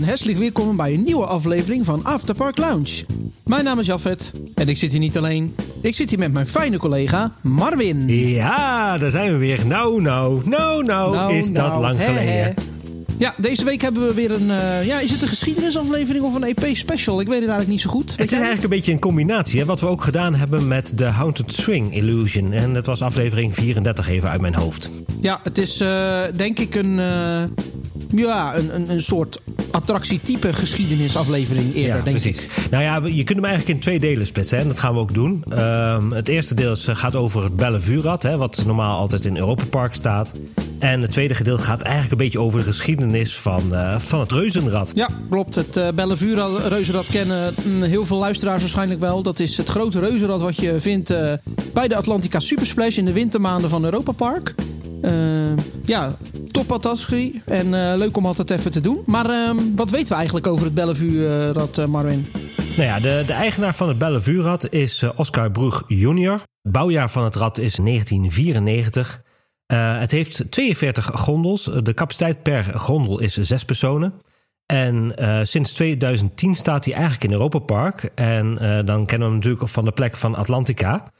En 0.00 0.06
hartelijk 0.06 0.38
welkom 0.38 0.76
bij 0.76 0.94
een 0.94 1.02
nieuwe 1.02 1.26
aflevering 1.26 1.84
van 1.84 2.04
Afterpark 2.04 2.58
Lounge. 2.58 3.04
Mijn 3.44 3.64
naam 3.64 3.78
is 3.78 3.86
Jafet 3.86 4.32
en 4.54 4.68
ik 4.68 4.76
zit 4.76 4.90
hier 4.90 5.00
niet 5.00 5.16
alleen. 5.16 5.54
Ik 5.80 5.94
zit 5.94 6.10
hier 6.10 6.18
met 6.18 6.32
mijn 6.32 6.46
fijne 6.46 6.78
collega 6.78 7.32
Marvin. 7.40 8.08
Ja, 8.08 8.98
daar 8.98 9.10
zijn 9.10 9.32
we 9.32 9.38
weer. 9.38 9.66
Nou, 9.66 10.02
nou, 10.02 10.48
nou, 10.48 10.84
nou, 10.84 11.14
Nou, 11.14 11.34
is 11.34 11.52
dat 11.52 11.66
nou, 11.68 11.80
lang 11.80 12.00
geleden. 12.02 12.54
Ja, 13.18 13.34
deze 13.36 13.64
week 13.64 13.80
hebben 13.80 14.06
we 14.06 14.14
weer 14.14 14.32
een... 14.32 14.50
eh, 14.50 14.86
ja, 14.86 15.00
is 15.00 15.10
het 15.10 15.22
een 15.22 15.28
geschiedenisaflevering 15.28 16.24
of 16.24 16.34
een 16.34 16.44
EP-special? 16.44 17.20
Ik 17.20 17.26
weet 17.26 17.40
het 17.40 17.48
eigenlijk 17.48 17.70
niet 17.70 17.80
zo 17.80 17.90
goed. 17.90 18.08
Weet 18.08 18.16
Het 18.16 18.26
is 18.26 18.32
eigenlijk 18.32 18.62
een 18.62 18.70
beetje 18.70 18.92
een 18.92 18.98
combinatie. 18.98 19.60
Hè? 19.60 19.66
Wat 19.66 19.80
we 19.80 19.86
ook 19.86 20.02
gedaan 20.02 20.34
hebben 20.34 20.68
met 20.68 20.98
de 20.98 21.04
Haunted 21.04 21.52
Swing 21.52 21.94
Illusion. 21.94 22.52
En 22.52 22.72
dat 22.72 22.86
was 22.86 23.02
aflevering 23.02 23.54
34 23.54 24.08
even 24.08 24.30
uit 24.30 24.40
mijn 24.40 24.54
hoofd. 24.54 24.90
Ja, 25.20 25.40
het 25.42 25.58
is 25.58 25.80
eh, 25.80 26.18
denk 26.36 26.58
ik 26.58 26.74
een, 26.74 26.98
eh, 26.98 27.42
ja, 28.14 28.56
een, 28.56 28.74
een, 28.74 28.90
een 28.90 29.02
soort 29.02 29.40
attractietype 29.70 30.52
geschiedenisaflevering 30.52 31.74
eerder, 31.74 31.96
ja, 31.96 32.02
denk 32.02 32.20
precies. 32.20 32.44
ik. 32.44 32.68
Nou 32.70 32.82
ja, 32.82 32.94
je 32.94 33.24
kunt 33.24 33.38
hem 33.38 33.44
eigenlijk 33.46 33.76
in 33.76 33.80
twee 33.80 34.00
delen 34.00 34.26
splitsen. 34.26 34.56
Hè? 34.56 34.62
En 34.62 34.68
dat 34.68 34.78
gaan 34.78 34.94
we 34.94 35.00
ook 35.00 35.14
doen. 35.14 35.44
Ehm, 35.48 36.10
het 36.10 36.28
eerste 36.28 36.54
deel 36.54 36.76
eh, 36.86 36.96
gaat 36.96 37.16
over 37.16 37.42
het 37.42 37.56
Bellevue-rad. 37.56 38.22
Hè? 38.22 38.36
Wat 38.36 38.62
normaal 38.66 38.98
altijd 38.98 39.24
in 39.24 39.36
Europa 39.36 39.64
Park 39.64 39.94
staat. 39.94 40.32
En 40.78 41.02
het 41.02 41.10
tweede 41.10 41.34
gedeelte 41.34 41.62
gaat 41.62 41.82
eigenlijk 41.82 42.12
een 42.12 42.18
beetje 42.18 42.40
over 42.40 42.58
de 42.58 42.64
geschiedenis 42.64 43.36
van, 43.36 43.74
eh, 43.74 43.98
van 43.98 44.20
het 44.20 44.32
Reuzenrad. 44.32 44.92
Ja, 44.94 45.08
klopt. 45.30 45.54
Het 45.54 45.76
eh 45.76 45.88
Bellevue 45.94 46.68
reuzenrad 46.68 47.06
kennen 47.06 47.54
mm, 47.64 47.82
heel 47.82 48.04
veel 48.04 48.18
luisteraars 48.18 48.60
waarschijnlijk 48.60 49.00
wel. 49.00 49.22
Dat 49.22 49.40
is 49.40 49.56
het 49.56 49.68
grote 49.68 50.00
reuzenrad 50.00 50.40
wat 50.40 50.56
je 50.56 50.80
vindt 50.80 51.10
eh, 51.10 51.32
bij 51.72 51.88
de 51.88 51.96
Atlantica 51.96 52.38
Supersplash 52.38 52.96
in 52.96 53.04
de 53.04 53.12
wintermaanden 53.12 53.70
van 53.70 53.84
Europa 53.84 54.12
Park. 54.12 54.54
Eh, 55.02 55.56
ja, 55.84 56.16
top 56.50 56.72
attractie 56.72 57.42
en 57.46 57.74
eh, 57.74 57.96
leuk 57.96 58.16
om 58.16 58.26
altijd 58.26 58.50
even 58.50 58.70
te 58.70 58.80
doen. 58.80 59.02
Maar 59.06 59.30
eh, 59.30 59.50
wat 59.76 59.90
weten 59.90 60.08
we 60.08 60.14
eigenlijk 60.14 60.46
over 60.46 60.64
het 60.64 60.74
Bellevue-rad, 60.74 61.78
eh, 61.78 61.86
Marvin? 61.86 62.26
Nou 62.76 62.88
ja, 62.88 63.00
de, 63.00 63.22
de 63.26 63.32
eigenaar 63.32 63.74
van 63.74 63.88
het 63.88 63.98
Bellevue-rad 63.98 64.72
is 64.72 65.04
Oscar 65.16 65.50
Brug 65.50 65.84
junior. 65.86 66.42
Bouwjaar 66.62 67.10
van 67.10 67.24
het 67.24 67.34
rad 67.34 67.58
is 67.58 67.76
1994. 67.76 69.22
Eh, 69.66 69.98
het 69.98 70.10
heeft 70.10 70.50
42 70.50 71.10
gondels. 71.14 71.70
De 71.82 71.94
capaciteit 71.94 72.42
per 72.42 72.64
gondel 72.64 73.18
is 73.20 73.34
6 73.34 73.64
personen. 73.64 74.12
En 74.66 75.14
sinds 75.46 75.72
2010 75.72 76.54
staat 76.54 76.84
hij 76.84 76.94
eigenlijk 76.94 77.24
in 77.24 77.32
Europa 77.32 77.58
Park. 77.58 78.10
En 78.14 78.54
dan 78.84 79.06
kennen 79.06 79.18
we 79.18 79.24
hem 79.24 79.34
natuurlijk 79.34 79.68
van 79.68 79.84
de 79.84 79.92
plek 79.92 80.16
van 80.16 80.34
Atlantica. 80.34 81.12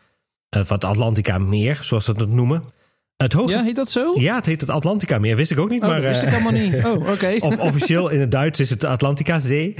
Van 0.50 0.76
het 0.76 0.84
Atlantica 0.84 1.38
Meer, 1.38 1.78
zoals 1.82 2.04
ze 2.04 2.12
het 2.12 2.30
noemen. 2.30 2.62
Het 3.22 3.32
hoogte... 3.32 3.52
Ja, 3.52 3.62
heet 3.62 3.76
dat 3.76 3.90
zo? 3.90 4.12
Ja, 4.16 4.34
het 4.34 4.46
heet 4.46 4.60
het 4.60 4.70
Atlantica 4.70 5.18
Meer. 5.18 5.36
Wist 5.36 5.50
ik 5.50 5.58
ook 5.58 5.70
niet, 5.70 5.82
Oh, 5.82 5.88
maar... 5.88 6.00
dat 6.00 6.04
wist 6.04 6.22
eh, 6.22 6.26
ik 6.26 6.34
helemaal 6.34 6.60
niet. 6.62 6.84
Oh, 6.86 7.10
oké. 7.10 7.36
of 7.40 7.58
officieel 7.58 8.08
in 8.08 8.20
het 8.20 8.30
Duits 8.30 8.60
is 8.60 8.70
het 8.70 8.84
Atlantica 8.84 9.38
Zee. 9.38 9.74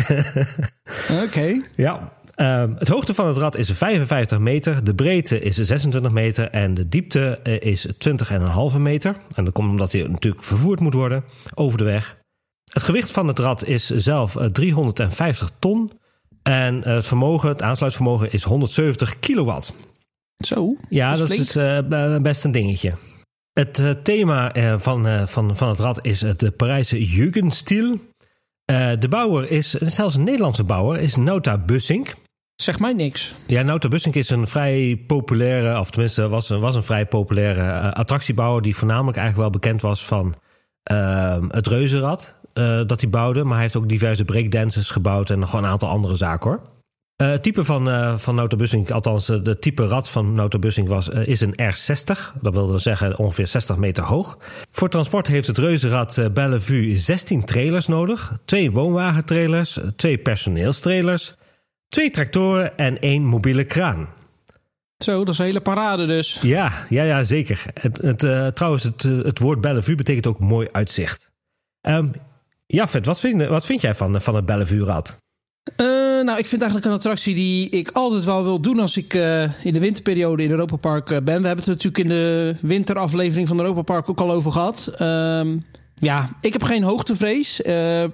Oké. 1.25 1.63
Ja. 1.75 2.13
Ehm, 2.35 2.73
het 2.79 2.89
hoogte 2.89 3.15
van 3.15 3.27
het 3.27 3.37
rad 3.37 3.57
is 3.57 3.71
55 3.71 4.39
meter, 4.39 4.85
de 4.85 4.95
breedte 4.95 5.41
is 5.41 5.57
26 5.57 6.13
meter 6.13 6.51
en 6.51 6.75
de 6.75 6.89
diepte 6.89 7.41
eh, 7.43 7.61
is 7.61 7.87
20,5 8.73 8.79
meter. 8.79 9.17
En 9.35 9.45
dat 9.45 9.53
komt 9.53 9.71
omdat 9.71 9.93
hij 9.93 10.03
natuurlijk 10.03 10.45
vervoerd 10.45 10.81
moet 10.81 10.95
worden 10.95 11.25
over 11.55 11.79
de 11.79 11.85
weg. 11.85 12.17
Het 12.73 12.83
gewicht 12.83 13.11
van 13.11 13.29
het 13.29 13.39
rad 13.39 13.67
is 13.67 13.87
zelf 13.87 14.37
eh, 14.37 14.47
350 14.47 15.51
ton. 15.59 15.93
En 16.43 16.85
eh, 16.85 16.95
het 16.95 17.07
vermogen, 17.07 17.49
het 17.49 17.63
aansluitvermogen 17.63 18.33
is 18.33 18.43
170 18.43 19.21
kilowatt. 19.21 19.75
Zo. 20.37 20.77
Ja, 20.89 21.15
dat, 21.15 21.31
is 21.31 21.57
eh, 21.57 22.17
best 22.23 22.45
een 22.45 22.53
dingetje. 22.53 22.93
Het 23.53 23.79
eh, 23.79 23.91
thema 23.91 24.53
eh, 24.53 24.79
van, 24.79 25.07
eh, 25.07 25.27
van, 25.27 25.57
van 25.57 25.69
het 25.69 25.79
rad 25.79 26.05
is 26.05 26.19
de 26.19 26.51
Parijse 26.57 27.05
Jugendstil. 27.05 27.97
De 28.99 29.07
bouwer 29.09 29.51
is, 29.51 29.71
zelfs 29.71 30.15
een 30.15 30.25
Nederlandse 30.25 30.65
bouwer, 30.65 31.01
is 31.01 31.17
Nota 31.17 31.59
Bussink. 31.59 32.15
Zeg 32.55 32.79
mij 32.79 32.93
niks. 32.93 33.35
Ja, 33.47 33.63
Nota 33.63 33.89
Bussink 33.89 34.15
is 34.15 34.31
een 34.31 34.47
vrij 34.47 35.03
populaire, 35.07 35.79
of 35.79 35.91
tenminste 35.91 36.29
was, 36.29 36.49
een- 36.51 36.61
was 36.61 36.75
een 36.75 36.83
vrij 36.83 37.07
populaire 37.07 37.95
attractiebouwer... 37.95 38.63
die 38.63 38.77
voornamelijk 38.77 39.17
eigenlijk 39.17 39.51
wel 39.53 39.61
bekend 39.61 39.83
was 39.83 40.05
van 40.05 40.35
ehm, 40.83 41.45
het 41.51 41.67
reuzenrad 41.67 42.41
dat 42.87 43.01
hij 43.01 43.11
bouwde. 43.11 43.43
Maar 43.45 43.53
hij 43.53 43.63
heeft 43.63 43.77
ook 43.77 43.89
diverse 43.89 44.25
breakdances 44.25 44.91
gebouwd 44.91 45.31
en 45.31 45.39
nog 45.39 45.53
een 45.53 45.67
aantal 45.67 45.89
andere 45.89 46.15
zaken 46.17 46.51
hoor. 46.51 46.61
Eh, 47.21 47.31
het 47.31 47.43
type 47.43 47.65
van, 47.65 47.91
eh 47.91 48.19
van 48.19 48.39
althans 48.91 49.29
eh, 49.29 49.43
de 49.43 49.59
type 49.59 49.87
rad 49.87 50.11
van 50.11 50.33
Nota 50.33 50.59
Bussink 50.59 50.89
was, 50.89 51.11
eh, 51.11 51.27
is 51.27 51.41
een 51.41 51.55
R60. 51.55 52.35
Dat 52.41 52.55
wil 52.55 52.79
zeggen 52.79 53.19
ongeveer 53.19 53.47
60 53.47 53.77
meter 53.77 54.05
hoog. 54.05 54.39
Voor 54.71 54.89
transport 54.89 55.27
heeft 55.27 55.47
het 55.47 55.59
reuzenrad 55.59 56.19
eh, 56.19 56.27
Bellevue 56.31 56.97
16 56.99 57.45
trailers 57.45 57.87
nodig. 57.87 58.39
Twee 58.45 58.71
woonwagentrailers, 58.71 59.81
eh, 59.81 59.89
twee 59.97 60.19
personeelstrailers, 60.19 61.35
twee 61.89 62.11
tractoren 62.11 62.79
en 62.79 62.99
één 62.99 63.25
mobiele 63.25 63.65
kraan. 63.65 64.09
Zo, 65.05 65.25
dat 65.25 65.35
is 65.35 65.39
een 65.39 65.45
hele 65.47 65.61
parade 65.61 66.07
dus. 66.07 66.39
Ja, 66.43 66.73
ja, 66.89 67.03
ja 67.03 67.25
zeker. 67.25 67.65
Het, 67.75 67.97
het, 67.99 68.23
eh, 68.23 68.47
trouwens, 68.47 68.83
het, 68.83 69.05
eh, 69.05 69.23
het 69.23 69.39
woord 69.39 69.61
Bellevue 69.61 69.95
betekent 69.95 70.27
ook 70.27 70.39
mooi 70.39 70.69
uitzicht. 70.73 71.33
Ehm 71.81 72.07
Jafet, 72.67 73.07
wat 73.07 73.21
vind, 73.21 73.47
wat 73.47 73.67
vind 73.67 73.81
jij 73.81 73.95
van, 73.95 74.21
van 74.21 74.35
het 74.35 74.47
Bellevue-rad? 74.47 75.17
Eh, 75.77 75.87
nou, 76.27 76.39
ik 76.39 76.47
vind 76.47 76.63
eigenlijk 76.63 76.85
een 76.85 76.97
attractie 76.97 77.35
die 77.35 77.71
ik 77.71 77.91
altijd 77.91 78.25
wel 78.25 78.43
wil 78.43 78.61
doen 78.61 78.81
als 78.81 78.97
ik 78.97 79.15
eh, 79.15 79.65
in 79.65 79.73
de 79.73 79.79
winterperiode 79.79 80.43
in 80.43 80.51
Europa 80.51 80.77
Park 80.77 81.11
eh, 81.11 81.17
ben. 81.17 81.41
We 81.41 81.47
hebben 81.47 81.65
het 81.65 81.67
natuurlijk 81.67 81.99
in 81.99 82.09
de 82.09 82.57
winteraflevering 82.61 83.49
van 83.49 83.59
Europa 83.59 83.83
Park 83.83 84.11
ook 84.11 84.21
al 84.21 84.33
over 84.33 84.53
gehad. 84.53 84.91
Ehm, 84.99 85.57
ja, 85.95 86.31
ik 86.41 86.53
heb 86.53 86.63
geen 86.63 86.83
hoogtevrees. 86.83 87.61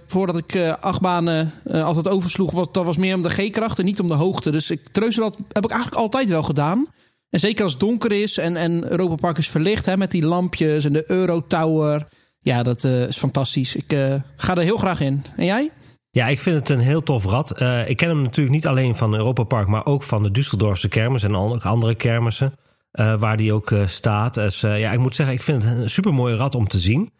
Voordat 0.06 0.38
ik 0.38 0.56
achtbanen 0.80 1.52
eh, 1.64 1.84
altijd 1.84 2.08
oversloeg, 2.08 2.50
was, 2.50 2.66
dat 2.72 2.84
was 2.84 2.96
meer 2.96 3.14
om 3.14 3.22
de 3.22 3.30
G-kracht 3.30 3.78
en 3.78 3.84
niet 3.84 4.00
om 4.00 4.08
de 4.08 4.14
hoogte. 4.14 4.50
Dus 4.50 4.70
ik, 4.70 4.80
het 4.86 4.98
reuzenrad 4.98 5.36
heb 5.52 5.64
ik 5.64 5.70
eigenlijk 5.70 6.00
altijd 6.00 6.28
wel 6.28 6.42
gedaan. 6.42 6.86
En 7.30 7.40
zeker 7.40 7.62
als 7.62 7.72
het 7.72 7.80
donker 7.80 8.12
is 8.12 8.38
en, 8.38 8.56
en 8.56 8.90
Europa 8.90 9.14
Park 9.14 9.38
is 9.38 9.48
verlicht 9.48 9.86
hè, 9.86 9.96
met 9.96 10.10
die 10.10 10.26
lampjes 10.26 10.84
en 10.84 10.92
de 10.92 11.10
Eurotower. 11.10 12.08
Ja, 12.40 12.62
dat 12.62 12.84
is 12.84 13.18
fantastisch. 13.18 13.76
Ik 13.76 13.96
ga 14.36 14.56
er 14.56 14.62
heel 14.62 14.76
graag 14.76 15.00
in. 15.00 15.24
En 15.36 15.44
jij? 15.44 15.70
Ja, 16.16 16.26
ik 16.26 16.40
vind 16.40 16.56
het 16.56 16.68
een 16.68 16.84
heel 16.84 17.02
tof 17.02 17.24
rad. 17.24 17.50
Eh, 17.50 17.88
ik 17.88 17.96
ken 17.96 18.08
hem 18.08 18.22
natuurlijk 18.22 18.54
niet 18.54 18.66
alleen 18.66 18.94
van 18.94 19.14
Europa 19.14 19.42
Park, 19.42 19.66
maar 19.66 19.86
ook 19.86 20.02
van 20.02 20.22
de 20.22 20.30
Düsseldorfse 20.30 20.88
kermis 20.88 21.22
en 21.22 21.36
ook 21.36 21.64
andere 21.64 21.94
kermissen. 21.94 22.54
eh, 22.90 23.18
waar 23.18 23.36
die 23.36 23.52
ook 23.52 23.70
eh, 23.70 23.86
staat. 23.86 24.34
Dus 24.34 24.60
ja, 24.60 24.92
ik 24.92 24.98
moet 24.98 25.14
zeggen, 25.14 25.34
ik 25.34 25.42
vind 25.42 25.64
het 25.64 25.76
een 25.76 25.90
supermooi 25.90 26.34
rad 26.34 26.54
om 26.54 26.68
te 26.68 26.78
zien. 26.78 27.10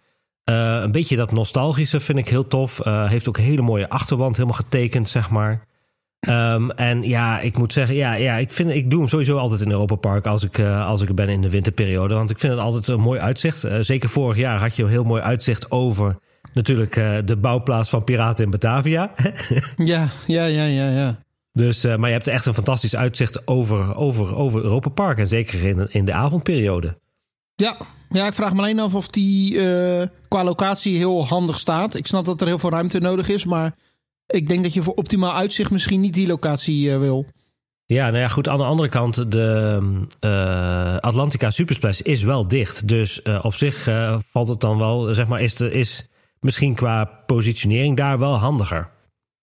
Een 0.45 0.93
beetje 0.93 1.17
dat 1.17 1.33
nostalgische 1.33 2.01
vind 2.01 2.19
ik 2.19 2.29
heel 2.29 2.49
tof. 2.49 2.81
Heeft 2.85 3.29
ook 3.29 3.37
een 3.37 3.45
hele 3.45 3.63
mooie 3.63 3.89
achterwand 3.89 4.37
helemaal 4.37 4.59
getekend, 4.59 5.09
zeg 5.09 5.31
maar. 5.31 5.67
Ehm, 6.21 6.71
en 6.71 7.03
ja, 7.03 7.41
ik 7.41 7.59
moet 7.59 7.73
zeggen, 7.73 7.95
ja, 7.95 8.15
ja 8.15 8.37
ik, 8.37 8.53
vind, 8.53 8.71
ik 8.71 8.91
doe 8.91 8.99
hem 8.99 9.09
sowieso 9.09 9.39
altijd 9.39 9.61
in 9.61 9.71
Europa 9.71 9.95
Park 9.95 10.27
als 10.27 10.45
ik, 10.45 10.61
als 10.61 11.03
ik 11.03 11.09
er 11.09 11.15
ben 11.15 11.29
in 11.29 11.43
de 11.43 11.51
winterperiode. 11.51 12.15
Want 12.15 12.31
ik 12.31 12.39
vind 12.39 12.53
het 12.53 12.63
altijd 12.63 12.89
een 12.89 13.01
mooi 13.01 13.21
uitzicht. 13.21 13.67
Zeker 13.81 14.09
vorig 14.09 14.37
jaar 14.37 14.59
had 14.59 14.77
je 14.77 14.83
een 14.83 14.89
heel 14.89 15.05
mooi 15.05 15.23
uitzicht 15.23 15.71
over 15.71 16.19
natuurlijk 16.57 16.97
eh, 16.97 17.17
de 17.25 17.37
bouwplaats 17.37 17.89
van 17.89 18.05
Piraten 18.05 18.45
in 18.45 18.51
Batavia. 18.51 19.13
Ja, 19.77 20.09
ja, 20.27 20.45
ja, 20.45 20.65
ja, 20.65 20.89
ja. 20.89 21.19
dus, 21.53 21.85
eh, 21.85 21.97
maar 21.97 22.09
je 22.09 22.15
hebt 22.15 22.27
echt 22.27 22.47
een 22.47 22.55
fantastisch 22.55 22.97
uitzicht 22.97 23.47
over, 23.47 23.97
over, 23.97 24.37
over 24.37 24.63
Europa 24.63 24.89
Park. 24.89 25.19
En 25.19 25.27
zeker 25.27 25.65
in, 25.65 25.87
in 25.91 26.05
de 26.05 26.13
avondperiode. 26.13 26.99
Ja, 27.55 27.77
ja, 28.09 28.27
ik 28.27 28.35
vraag 28.35 28.53
me 28.53 28.59
alleen 28.59 28.81
af 28.81 28.95
of 28.95 29.09
die 29.09 29.61
eh, 29.61 30.09
qua 30.29 30.45
locatie 30.45 30.97
heel 30.97 31.27
handig 31.27 31.59
staat. 31.59 31.95
Ik 31.95 32.07
snap 32.07 32.25
dat 32.25 32.41
er 32.41 32.47
heel 32.47 32.59
veel 32.59 32.71
ruimte 32.71 32.99
nodig 32.99 33.29
is, 33.29 33.45
maar 33.45 33.75
ik 34.27 34.49
denk 34.49 34.63
dat 34.63 34.75
je 34.75 34.83
voor 34.83 34.95
optimaal 34.95 35.35
uitzicht 35.35 35.71
misschien 35.71 36.01
niet 36.01 36.15
die 36.15 36.27
locatie 36.27 36.97
wil. 36.97 37.27
Ja, 37.87 38.07
nou 38.07 38.19
ja, 38.19 38.29
goed. 38.29 38.49
Aan 38.49 38.59
de 38.59 38.65
andere 38.65 38.89
kant, 38.89 39.33
de 39.33 40.99
Atlantica 41.01 41.51
Supersplash 41.51 42.01
is 42.01 42.23
wel 42.23 42.49
dicht. 42.49 42.89
Dus 42.89 43.23
op 43.43 43.55
zich 43.55 43.89
valt 44.31 44.49
het 44.49 44.61
dan 44.61 44.79
wel, 44.79 45.15
zeg 45.15 45.29
maar, 45.29 45.41
is, 45.41 45.55
de, 45.55 45.71
is 45.71 46.09
misschien 46.47 46.75
qua 46.75 47.05
positionering 47.05 47.97
daar 47.97 48.19
wel 48.19 48.39
handiger. 48.39 48.89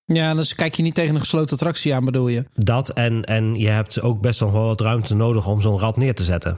Ja, 0.06 0.34
dus 0.34 0.56
kijk 0.56 0.76
je 0.76 0.84
niet 0.84 0.96
tegen 0.96 1.16
een 1.16 1.22
gesloten 1.22 1.54
attractie 1.54 1.96
aan, 1.96 2.06
bedoel 2.06 2.28
je? 2.28 2.46
Dat 2.54 2.90
en, 2.90 3.24
en 3.24 3.56
je 3.56 3.70
hebt 3.70 4.02
ook 4.02 4.22
best 4.22 4.40
wel 4.40 4.52
wat 4.52 4.82
ruimte 4.82 5.16
nodig 5.16 5.48
om 5.48 5.62
zo'n 5.62 5.80
rad 5.80 5.98
neer 5.98 6.16
te 6.16 6.24
zetten. 6.24 6.58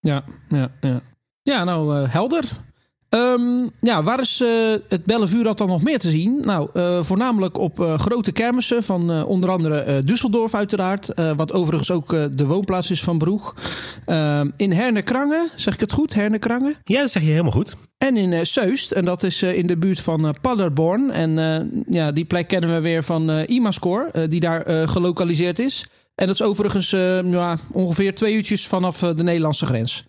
Ja, 0.00 0.24
ja, 0.48 0.70
ja. 0.80 1.00
Ja, 1.42 1.64
nou, 1.64 2.02
eh, 2.02 2.12
helder. 2.12 2.44
Ehm, 3.08 3.66
ja, 3.80 4.02
waar 4.02 4.20
is 4.20 4.40
eh, 4.40 4.48
het 4.88 5.04
Bellevue-rad 5.04 5.58
dan 5.58 5.68
nog 5.68 5.82
meer 5.82 5.98
te 5.98 6.10
zien? 6.10 6.40
Nou, 6.44 6.68
eh, 6.72 7.02
voornamelijk 7.02 7.58
op 7.58 7.80
eh, 7.80 7.98
grote 7.98 8.32
kermissen 8.32 8.82
van 8.82 9.24
onder 9.24 9.50
andere 9.50 10.02
Düsseldorf 10.02 10.50
uiteraard. 10.50 11.12
wat 11.36 11.52
overigens 11.52 11.90
ook 11.90 12.08
de 12.36 12.46
woonplaats 12.46 12.90
is 12.90 13.02
van 13.02 13.18
Broeg. 13.18 13.54
Ehm, 14.04 14.50
in 14.56 14.72
Herne-Krange, 14.72 15.48
zeg 15.56 15.74
ik 15.74 15.80
het 15.80 15.92
goed? 15.92 16.14
Herne-Krange? 16.14 16.76
Ja, 16.84 17.00
dat 17.00 17.10
zeg 17.10 17.22
je 17.22 17.28
helemaal 17.28 17.52
goed. 17.52 17.76
En 17.98 18.16
in 18.16 18.46
Zeust, 18.46 18.90
en 18.90 19.04
dat 19.04 19.22
is 19.22 19.42
in 19.42 19.66
de 19.66 19.76
buurt 19.76 20.00
van 20.00 20.36
Paderborn. 20.40 21.10
En 21.10 21.84
ja, 21.90 22.12
die 22.12 22.24
plek 22.24 22.48
kennen 22.48 22.74
we 22.74 22.80
weer 22.80 23.02
van 23.02 23.30
Imascore, 23.30 24.28
die 24.28 24.40
daar 24.40 24.88
gelokaliseerd 24.88 25.58
is. 25.58 25.86
En 26.14 26.26
dat 26.26 26.34
is 26.34 26.42
overigens 26.42 26.90
ja, 27.30 27.56
ongeveer 27.72 28.14
twee 28.14 28.34
uurtjes 28.34 28.66
vanaf 28.66 28.98
de 28.98 29.22
Nederlandse 29.22 29.66
grens. 29.66 30.04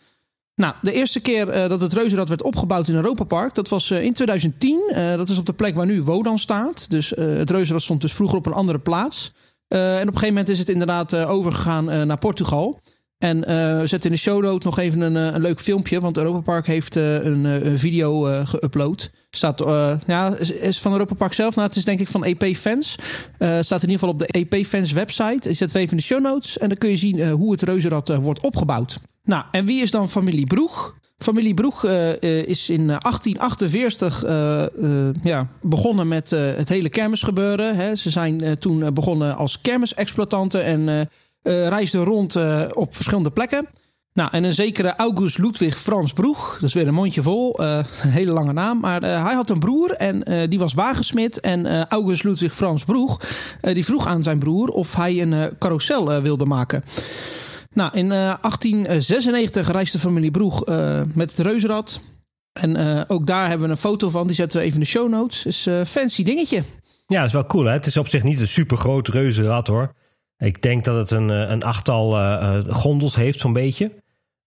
Nou, 0.60 0.74
de 0.82 0.92
eerste 0.92 1.20
keer 1.20 1.46
dat 1.46 1.82
het 1.82 1.94
reuzenrad 1.94 2.30
werd 2.30 2.44
opgebouwd 2.44 2.88
in 2.88 2.96
Europa 2.96 3.24
Park, 3.24 3.56
dat 3.56 3.70
was 3.70 3.92
in 3.92 4.14
2010. 4.14 4.92
dat 5.18 5.30
is 5.30 5.38
op 5.38 5.46
de 5.46 5.54
plek 5.54 5.76
waar 5.76 5.86
nu 5.86 6.04
Wodan 6.04 6.40
staat. 6.40 6.90
Dus 6.90 7.10
het 7.16 7.50
reuzenrad 7.50 7.82
stond 7.82 8.02
dus 8.02 8.14
vroeger 8.14 8.38
op 8.38 8.46
een 8.46 8.54
andere 8.54 8.80
plaats. 8.80 9.32
en 9.68 9.80
op 9.80 10.08
een 10.08 10.14
gegeven 10.14 10.28
moment 10.28 10.50
is 10.50 10.60
het 10.60 10.70
inderdaad 10.70 11.16
overgegaan 11.16 12.08
naar 12.08 12.18
Portugal. 12.18 12.80
En 13.18 13.40
we 13.80 13.88
zetten 13.88 14.10
in 14.10 14.16
de 14.16 14.22
show 14.22 14.42
note 14.42 14.66
nog 14.66 14.80
even 14.80 15.02
een, 15.02 15.16
een 15.16 15.42
leuk 15.42 15.60
filmpje. 15.60 16.00
Want 16.00 16.18
Europa 16.18 16.40
Park 16.40 16.68
heeft 16.68 16.96
een, 16.96 17.78
video 17.78 18.44
geüpload. 18.46 19.10
Staat, 19.30 19.64
ja, 20.08 20.36
is, 20.36 20.52
is, 20.52 20.80
van 20.80 20.92
Europa 20.92 21.14
Park 21.14 21.34
zelf. 21.34 21.56
Nou, 21.56 21.68
het 21.68 21.78
is 21.78 21.86
denk 21.86 22.00
ik 22.00 22.08
van 22.08 22.24
EP 22.24 22.56
Fans. 22.56 22.96
staat 23.38 23.84
in 23.84 23.90
ieder 23.90 24.00
geval 24.00 24.10
op 24.10 24.20
de 24.20 24.28
EP 24.28 24.66
Fans 24.66 24.92
website. 24.92 25.50
Ik 25.50 25.56
zet 25.56 25.76
even 25.76 25.90
in 25.90 25.98
de 25.98 26.04
show 26.04 26.22
notes. 26.22 26.58
En 26.58 26.68
dan 26.70 26.78
kun 26.78 26.90
je 26.90 26.98
zien 26.98 27.30
hoe 27.30 27.52
het 27.52 27.62
reuzenrad 27.62 28.18
wordt 28.18 28.42
opgebouwd. 28.42 29.00
Nou, 29.30 29.44
en 29.52 29.66
wie 29.66 29.82
is 29.82 29.92
dan 29.92 30.10
familie 30.10 30.46
Broeg? 30.46 30.96
Familie 31.18 31.54
Broeg 31.54 31.86
is 32.46 32.70
in 32.70 32.88
1848 32.88 34.24
ja, 35.24 35.48
begonnen 35.62 36.08
met 36.08 36.30
het 36.30 36.70
hele 36.70 36.90
kermisgebeuren. 36.90 37.76
Hè. 37.76 37.96
Ze 37.96 38.10
zijn 38.10 38.58
toen 38.60 38.94
begonnen 38.94 39.36
als 39.36 39.62
kermisexploitanten 39.62 40.64
en 40.64 40.88
uh, 41.44 41.68
reisde 41.68 42.04
rond 42.04 42.36
op 42.74 42.96
verschillende 42.96 43.32
plekken. 43.32 43.68
Nou, 44.14 44.30
en 44.32 44.44
een 44.44 44.54
zekere 44.54 44.96
August 44.96 45.38
Ludwig 45.38 45.80
Frans 45.80 46.14
Broeg. 46.14 46.54
Dat 46.54 46.70
is 46.70 46.74
weer 46.74 46.88
een 46.88 46.94
mondje 46.94 47.22
vol. 47.22 47.60
Een 47.60 47.86
hele 48.10 48.32
lange 48.32 48.54
naam. 48.54 48.80
Maar 48.80 49.02
hij 49.02 49.36
had 49.36 49.50
een 49.50 49.60
broer 49.60 49.92
en 49.92 50.50
die 50.50 50.60
was 50.60 50.74
wagensmid. 50.74 51.40
En 51.40 51.88
August 51.88 52.24
Ludwig 52.24 52.56
Frans 52.56 52.84
Broeg 52.84 53.20
die 53.62 53.86
vroeg 53.86 54.08
aan 54.08 54.24
zijn 54.24 54.40
broer 54.40 54.70
of 54.70 54.96
hij 54.96 55.22
een 55.22 55.58
carousel 55.58 56.22
wilde 56.22 56.46
maken. 56.46 56.84
Nou, 57.74 57.92
in 57.94 58.10
1896 58.10 59.72
reisde 59.72 60.00
familie 60.00 60.32
Broeg 60.32 60.66
met 61.14 61.30
het 61.30 61.40
reuzenrad. 61.40 62.02
En 62.60 63.06
ook 63.08 63.26
daar 63.26 63.50
hebben 63.50 63.68
we 63.68 63.74
een 63.74 63.80
foto 63.80 64.10
van. 64.10 64.28
Die 64.28 64.36
zetten 64.36 64.60
we 64.60 64.66
even 64.66 64.78
in 64.78 64.84
de 64.84 64.90
show 64.90 65.10
notes. 65.10 65.46
Is 65.46 65.66
een 65.66 65.86
fancy 65.86 66.24
dingetje. 66.24 66.64
Ja, 67.08 67.18
dat 67.18 67.28
is 67.28 67.34
wel 67.34 67.46
cool 67.46 67.66
hè. 67.66 67.72
Het 67.72 67.86
is 67.86 67.98
op 67.98 68.08
zich 68.08 68.24
niet 68.24 68.40
een 68.40 68.48
super 68.48 68.78
groot 68.78 69.08
reuzenrad 69.08 69.68
hoor. 69.68 69.94
Ik 70.38 70.62
denk 70.62 70.86
dat 70.86 70.96
het 70.96 71.12
een, 71.12 71.30
eh, 71.30 71.50
een 71.50 71.64
achttal 71.64 72.20
uh, 72.20 72.58
gondels 72.70 73.16
heeft, 73.16 73.40
zo'n 73.40 73.54
beetje. 73.54 73.92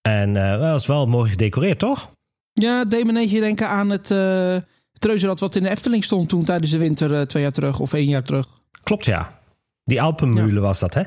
En 0.01 0.35
uh, 0.35 0.61
dat 0.61 0.81
is 0.81 0.87
wel 0.87 1.07
mooi 1.07 1.31
gedecoreerd, 1.31 1.79
toch? 1.79 2.11
Ja, 2.53 2.85
deed 2.85 3.05
me 3.07 3.21
een 3.21 3.29
denken 3.41 3.69
aan 3.69 3.91
het, 3.91 4.11
uh, 4.11 4.57
het 4.99 5.41
wat 5.41 5.57
in 5.57 5.63
de 5.63 5.71
Efteling 5.71 6.05
stond 6.05 6.29
toen 6.29 6.45
tijdens 6.45 6.71
de 6.71 6.79
winter 6.79 7.27
twee 7.27 7.43
jaar 7.43 7.53
terug 7.53 7.81
of 7.81 7.93
één 7.93 8.09
jaar 8.09 8.23
terug. 8.23 8.47
Klopt, 8.83 9.05
ja. 9.05 9.41
Die 9.85 10.03
Alpenmulen 10.03 10.63
was 10.63 10.81
dat, 10.81 10.95
hè? 10.95 11.03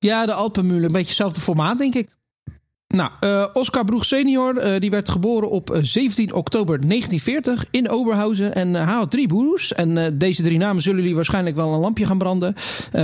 Ja, 0.00 0.26
de 0.26 0.32
Alpenmulen. 0.32 0.84
Een 0.84 0.92
beetje 0.92 1.06
hetzelfde 1.06 1.40
formaat, 1.40 1.78
denk 1.78 1.94
ik. 1.94 2.08
Nou, 2.88 3.10
uh, 3.20 3.46
Oscar 3.52 3.84
Broeg 3.84 4.04
senior, 4.04 4.66
uh, 4.66 4.80
die 4.80 4.90
werd 4.90 5.08
geboren 5.08 5.50
op 5.50 5.78
17 5.82 6.34
oktober 6.34 6.88
1940 6.88 7.66
in 7.70 7.88
Oberhausen. 7.88 8.54
En 8.54 8.68
uh, 8.68 8.84
hij 8.84 8.94
had 8.94 9.10
drie 9.10 9.26
broers. 9.26 9.72
En 9.72 10.18
deze 10.18 10.42
drie 10.42 10.58
namen 10.58 10.82
zullen 10.82 11.00
jullie 11.00 11.14
waarschijnlijk 11.14 11.56
wel 11.56 11.72
een 11.72 11.80
lampje 11.80 12.06
gaan 12.06 12.18
branden. 12.18 12.54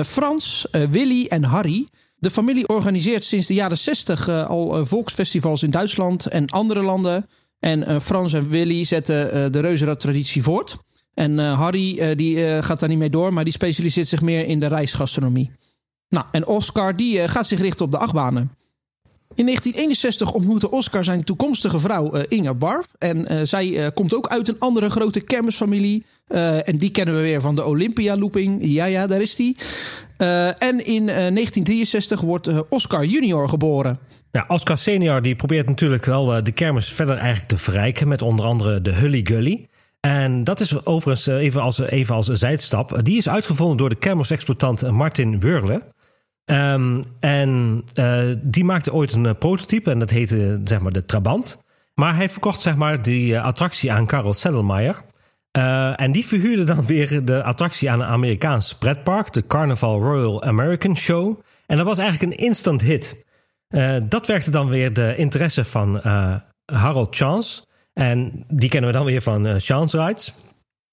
Frans, 0.04 0.66
Willy 0.90 1.26
en 1.26 1.44
Harry. 1.44 1.86
De 2.18 2.30
familie 2.30 2.68
organiseert 2.68 3.24
sinds 3.24 3.46
de 3.46 3.54
jaren 3.54 3.78
60 3.78 4.28
al 4.28 4.86
volksfestivals 4.86 5.62
in 5.62 5.70
Duitsland 5.70 6.26
en 6.26 6.46
andere 6.46 6.82
landen. 6.82 7.26
En 7.60 8.02
Frans 8.02 8.32
en 8.32 8.48
Willy 8.48 8.84
zetten 8.84 9.52
de 9.52 9.60
reuzenrad-traditie 9.60 10.42
voort. 10.42 10.76
En 11.14 11.38
Harry 11.38 12.14
die, 12.14 12.62
gaat 12.62 12.80
daar 12.80 12.88
niet 12.88 12.98
mee 12.98 13.10
door, 13.10 13.32
maar 13.32 13.44
die 13.44 13.52
specialiseert 13.52 14.08
zich 14.08 14.20
meer 14.22 14.46
in 14.46 14.60
de 14.60 14.66
reisgastronomie. 14.66 15.50
Nou, 16.08 16.26
en 16.30 16.46
Oscar 16.46 16.96
die 16.96 17.28
gaat 17.28 17.46
zich 17.46 17.60
richten 17.60 17.84
op 17.84 17.90
de 17.90 17.98
achtbanen. 17.98 18.50
In 19.34 19.44
1961 19.44 20.32
ontmoette 20.32 20.70
Oscar 20.70 21.04
zijn 21.04 21.24
toekomstige 21.24 21.80
vrouw 21.80 22.16
uh, 22.16 22.22
Inge 22.28 22.54
Barf. 22.54 22.86
En 22.98 23.32
uh, 23.32 23.40
zij 23.42 23.90
komt 23.94 24.14
ook 24.14 24.26
uit 24.26 24.48
een 24.48 24.58
andere 24.58 24.90
grote 24.90 25.20
kermisfamilie. 25.20 26.04
en 26.64 26.76
die 26.76 26.90
kennen 26.90 27.14
we 27.14 27.20
weer 27.20 27.40
van 27.40 27.54
de 27.54 27.64
Olympia 27.64 28.16
Looping. 28.16 28.58
Ja, 28.60 28.84
ja, 28.84 29.06
daar 29.06 29.20
is 29.20 29.36
die. 29.36 29.56
en 30.58 30.86
in 30.86 31.06
1963 31.06 32.20
wordt 32.20 32.68
Oscar 32.68 33.04
junior 33.04 33.48
geboren. 33.48 33.98
Ja, 34.30 34.44
Oscar 34.48 34.78
senior 34.78 35.22
die 35.22 35.34
probeert 35.34 35.66
natuurlijk 35.66 36.04
wel 36.04 36.42
de 36.42 36.52
kermis 36.52 36.92
verder 36.92 37.16
eigenlijk 37.16 37.48
te 37.48 37.58
verrijken. 37.58 38.08
Met 38.08 38.22
onder 38.22 38.46
andere 38.46 38.82
de 38.82 38.92
Hully 38.92 39.20
Gully. 39.24 39.68
En 40.00 40.44
dat 40.44 40.60
is 40.60 40.84
overigens 40.84 41.26
even 41.26 41.62
als, 41.62 41.78
even 41.78 42.14
als 42.14 42.28
een 42.28 42.38
zijdstap. 42.38 43.00
Die 43.02 43.16
is 43.16 43.28
uitgevonden 43.28 43.76
door 43.76 43.88
de 43.88 43.94
kermisexploitant 43.94 44.90
Martin 44.90 45.40
Wurle. 45.40 45.82
Um, 46.46 47.02
en 47.20 47.82
uh, 47.94 48.22
die 48.42 48.64
maakte 48.64 48.92
ooit 48.92 49.12
een 49.12 49.24
uh, 49.24 49.32
prototype 49.38 49.90
en 49.90 49.98
dat 49.98 50.10
heette 50.10 50.60
zeg 50.64 50.80
maar 50.80 50.92
de 50.92 51.04
Trabant. 51.04 51.62
Maar 51.94 52.14
hij 52.14 52.28
verkocht 52.28 52.60
zeg 52.60 52.76
maar 52.76 53.02
die 53.02 53.32
uh, 53.32 53.44
attractie 53.44 53.92
aan 53.92 54.06
Karel 54.06 54.32
Seddelmeijer. 54.32 55.02
en 55.96 56.12
die 56.12 56.26
verhuurde 56.26 56.64
dan 56.64 56.86
weer 56.92 57.24
de 57.24 57.42
attractie 57.42 57.90
aan 57.90 58.00
een 58.00 58.06
Amerikaans 58.06 58.74
pretpark, 58.74 59.32
de 59.32 59.46
Carnival 59.46 60.00
Royal 60.00 60.42
American 60.42 60.96
Show. 60.96 61.40
En 61.66 61.76
dat 61.76 61.86
was 61.86 61.98
eigenlijk 61.98 62.32
een 62.32 62.44
instant 62.44 62.80
hit. 62.80 63.24
dat 64.08 64.26
werkte 64.26 64.50
dan 64.50 64.68
weer 64.68 64.92
de 64.92 65.16
interesse 65.16 65.64
van 65.64 66.00
Harold 66.72 67.16
Chance. 67.16 67.62
En 67.92 68.44
die 68.48 68.68
kennen 68.68 68.90
we 68.90 68.96
dan 68.96 69.06
weer 69.06 69.22
van 69.22 69.60
Chance 69.60 70.04
Rides. 70.04 70.34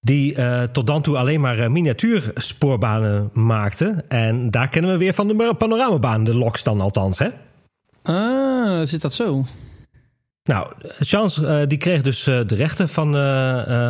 Die 0.04 0.38
uh, 0.38 0.62
tot 0.62 0.86
dan 0.86 1.02
toe 1.02 1.16
alleen 1.16 1.40
maar 1.40 1.58
uh, 1.58 1.66
miniatuursporbanen 1.68 3.30
maakte. 3.32 4.04
En 4.08 4.50
daar 4.50 4.68
kennen 4.68 4.90
we 4.90 4.98
weer 4.98 5.14
van 5.14 5.28
de 5.28 5.54
panoramabaan, 5.58 6.24
de 6.24 6.34
loks 6.34 6.62
dan 6.62 6.80
althans, 6.80 7.18
hè? 7.18 7.28
Ah, 8.02 8.86
zit 8.86 9.02
dat 9.02 9.12
zo? 9.12 9.44
Nou, 10.42 10.72
Chance 10.98 11.42
uh, 11.42 11.68
die 11.68 11.78
kreeg 11.78 12.02
dus 12.02 12.24
de 12.24 12.44
rechten 12.46 12.88
van, 12.88 13.06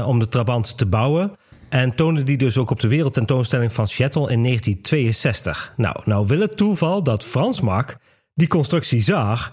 om 0.07 0.19
de 0.19 0.29
Trabant 0.29 0.79
te 0.79 0.87
bouwen. 0.87 1.33
En 1.69 1.95
toonde 1.95 2.23
die 2.23 2.37
dus 2.37 2.59
ook 2.59 2.71
op 2.71 2.81
de 2.81 2.89
wereldtentoonstelling 2.89 3.73
van 3.73 3.87
Seattle 3.87 4.31
in 4.31 4.43
1962. 4.43 5.73
Nou, 5.77 5.97
nou 6.05 6.27
wil 6.27 6.41
het 6.41 6.57
toeval 6.57 7.03
dat 7.03 7.25
Frans 7.25 7.61
Mak 7.61 7.97
die 8.35 8.49
constructie 8.49 9.03
zag... 9.03 9.53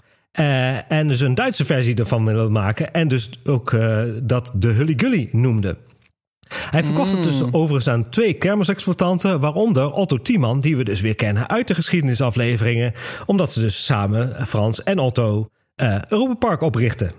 en 0.88 1.08
dus 1.08 1.20
een 1.20 1.34
Duitse 1.34 1.64
versie 1.64 1.94
ervan 1.94 2.24
wilde 2.24 2.48
maken. 2.48 2.92
En 2.92 3.08
dus 3.08 3.30
ook 3.44 3.76
dat 4.22 4.52
de 4.54 4.68
Hully 4.68 4.94
Gully 4.96 5.28
noemde. 5.32 5.76
Hij 6.70 6.84
verkocht 6.84 7.12
het 7.12 7.22
dus 7.22 7.38
mm. 7.38 7.48
overigens 7.50 7.88
aan 7.88 8.08
twee 8.08 8.32
kermisexploitanten, 8.32 9.40
waaronder 9.40 9.92
Otto 9.92 10.18
Tiemann, 10.18 10.60
die 10.60 10.76
we 10.76 10.84
dus 10.84 11.00
weer 11.00 11.14
kennen 11.14 11.48
uit 11.48 11.68
de 11.68 11.74
geschiedenisafleveringen, 11.74 12.92
omdat 13.26 13.52
ze 13.52 13.60
dus 13.60 13.84
samen, 13.84 14.46
Frans 14.46 14.82
en 14.82 14.98
Otto, 14.98 15.48
uh, 15.76 16.02
Europa 16.08 16.34
Park 16.34 16.62
oprichten. 16.62 17.12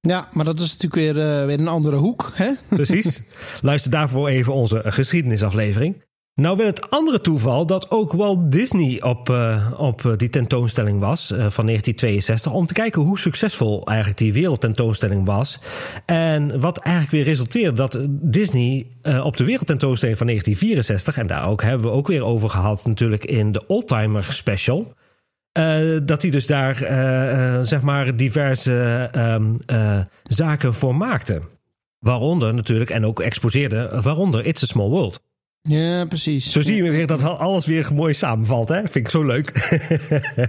Ja, 0.00 0.28
maar 0.32 0.44
dat 0.44 0.60
is 0.60 0.76
natuurlijk 0.76 0.94
weer, 0.94 1.40
uh, 1.40 1.46
weer 1.46 1.58
een 1.58 1.68
andere 1.68 1.96
hoek. 1.96 2.32
Hè? 2.34 2.52
Precies. 2.68 3.22
Luister 3.62 3.90
daarvoor 3.90 4.28
even 4.28 4.52
onze 4.52 4.82
geschiedenisaflevering. 4.84 6.04
Nou 6.34 6.56
wil 6.56 6.66
het 6.66 6.90
andere 6.90 7.20
toeval 7.20 7.66
dat 7.66 7.90
ook 7.90 8.12
Walt 8.12 8.52
Disney 8.52 9.02
op, 9.02 9.28
uh, 9.28 9.72
op 9.76 10.14
die 10.16 10.28
tentoonstelling 10.28 11.00
was 11.00 11.30
uh, 11.30 11.36
van 11.36 11.66
1962. 11.66 12.52
Om 12.52 12.66
te 12.66 12.74
kijken 12.74 13.02
hoe 13.02 13.18
succesvol 13.18 13.86
eigenlijk 13.86 14.18
die 14.18 14.32
wereldtentoonstelling 14.32 15.26
was. 15.26 15.58
En 16.04 16.60
wat 16.60 16.78
eigenlijk 16.78 17.14
weer 17.14 17.24
resulteerde 17.24 17.72
dat 17.72 17.98
Disney 18.10 18.86
op 19.22 19.36
de 19.36 19.44
wereldtentoonstelling 19.44 20.18
van 20.18 20.26
1964... 20.26 21.16
en 21.16 21.26
daar 21.26 21.48
ook 21.48 21.62
hebben 21.62 21.86
we 21.86 21.96
ook 21.96 22.06
weer 22.06 22.24
over 22.24 22.50
gehad 22.50 22.84
natuurlijk 22.84 23.24
in 23.24 23.52
de 23.52 23.66
Oldtimer 23.66 24.24
Special... 24.24 24.94
dat 26.02 26.22
hij 26.22 26.30
dus 26.30 26.46
daar 26.46 26.74
zeg 27.64 27.82
maar 27.82 28.16
diverse 28.16 29.10
um, 29.16 29.56
zaken 30.22 30.74
voor 30.74 30.96
maakte. 30.96 31.40
Waaronder 31.98 32.54
natuurlijk, 32.54 32.90
en 32.90 33.06
ook 33.06 33.20
exposeerde, 33.20 34.00
waaronder 34.02 34.46
It's 34.46 34.62
a 34.62 34.66
Small 34.66 34.88
World. 34.88 35.22
Ja, 35.68 36.04
precies. 36.04 36.52
Zo 36.52 36.60
zie 36.60 36.82
je 36.82 36.90
weer 36.90 37.06
dat 37.06 37.22
alles 37.22 37.66
weer 37.66 37.90
mooi 37.94 38.14
samenvalt, 38.14 38.68
hè? 38.68 38.78
Vind 38.78 38.96
ik 38.96 39.08
zo 39.08 39.24
leuk. 39.24 39.68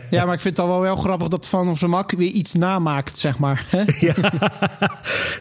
ja, 0.10 0.25
maar 0.25 0.34
ik 0.34 0.39
vind 0.39 0.58
het 0.58 0.60
al 0.60 0.67
wel 0.67 0.79
wel 0.79 0.96
grappig 0.96 1.27
dat 1.27 1.48
Van 1.48 1.70
of 1.70 1.88
Mak 1.88 2.12
weer 2.12 2.32
iets 2.32 2.53
namaakt, 2.53 3.17
zeg 3.17 3.39
maar. 3.39 3.65
Ja. 4.00 4.13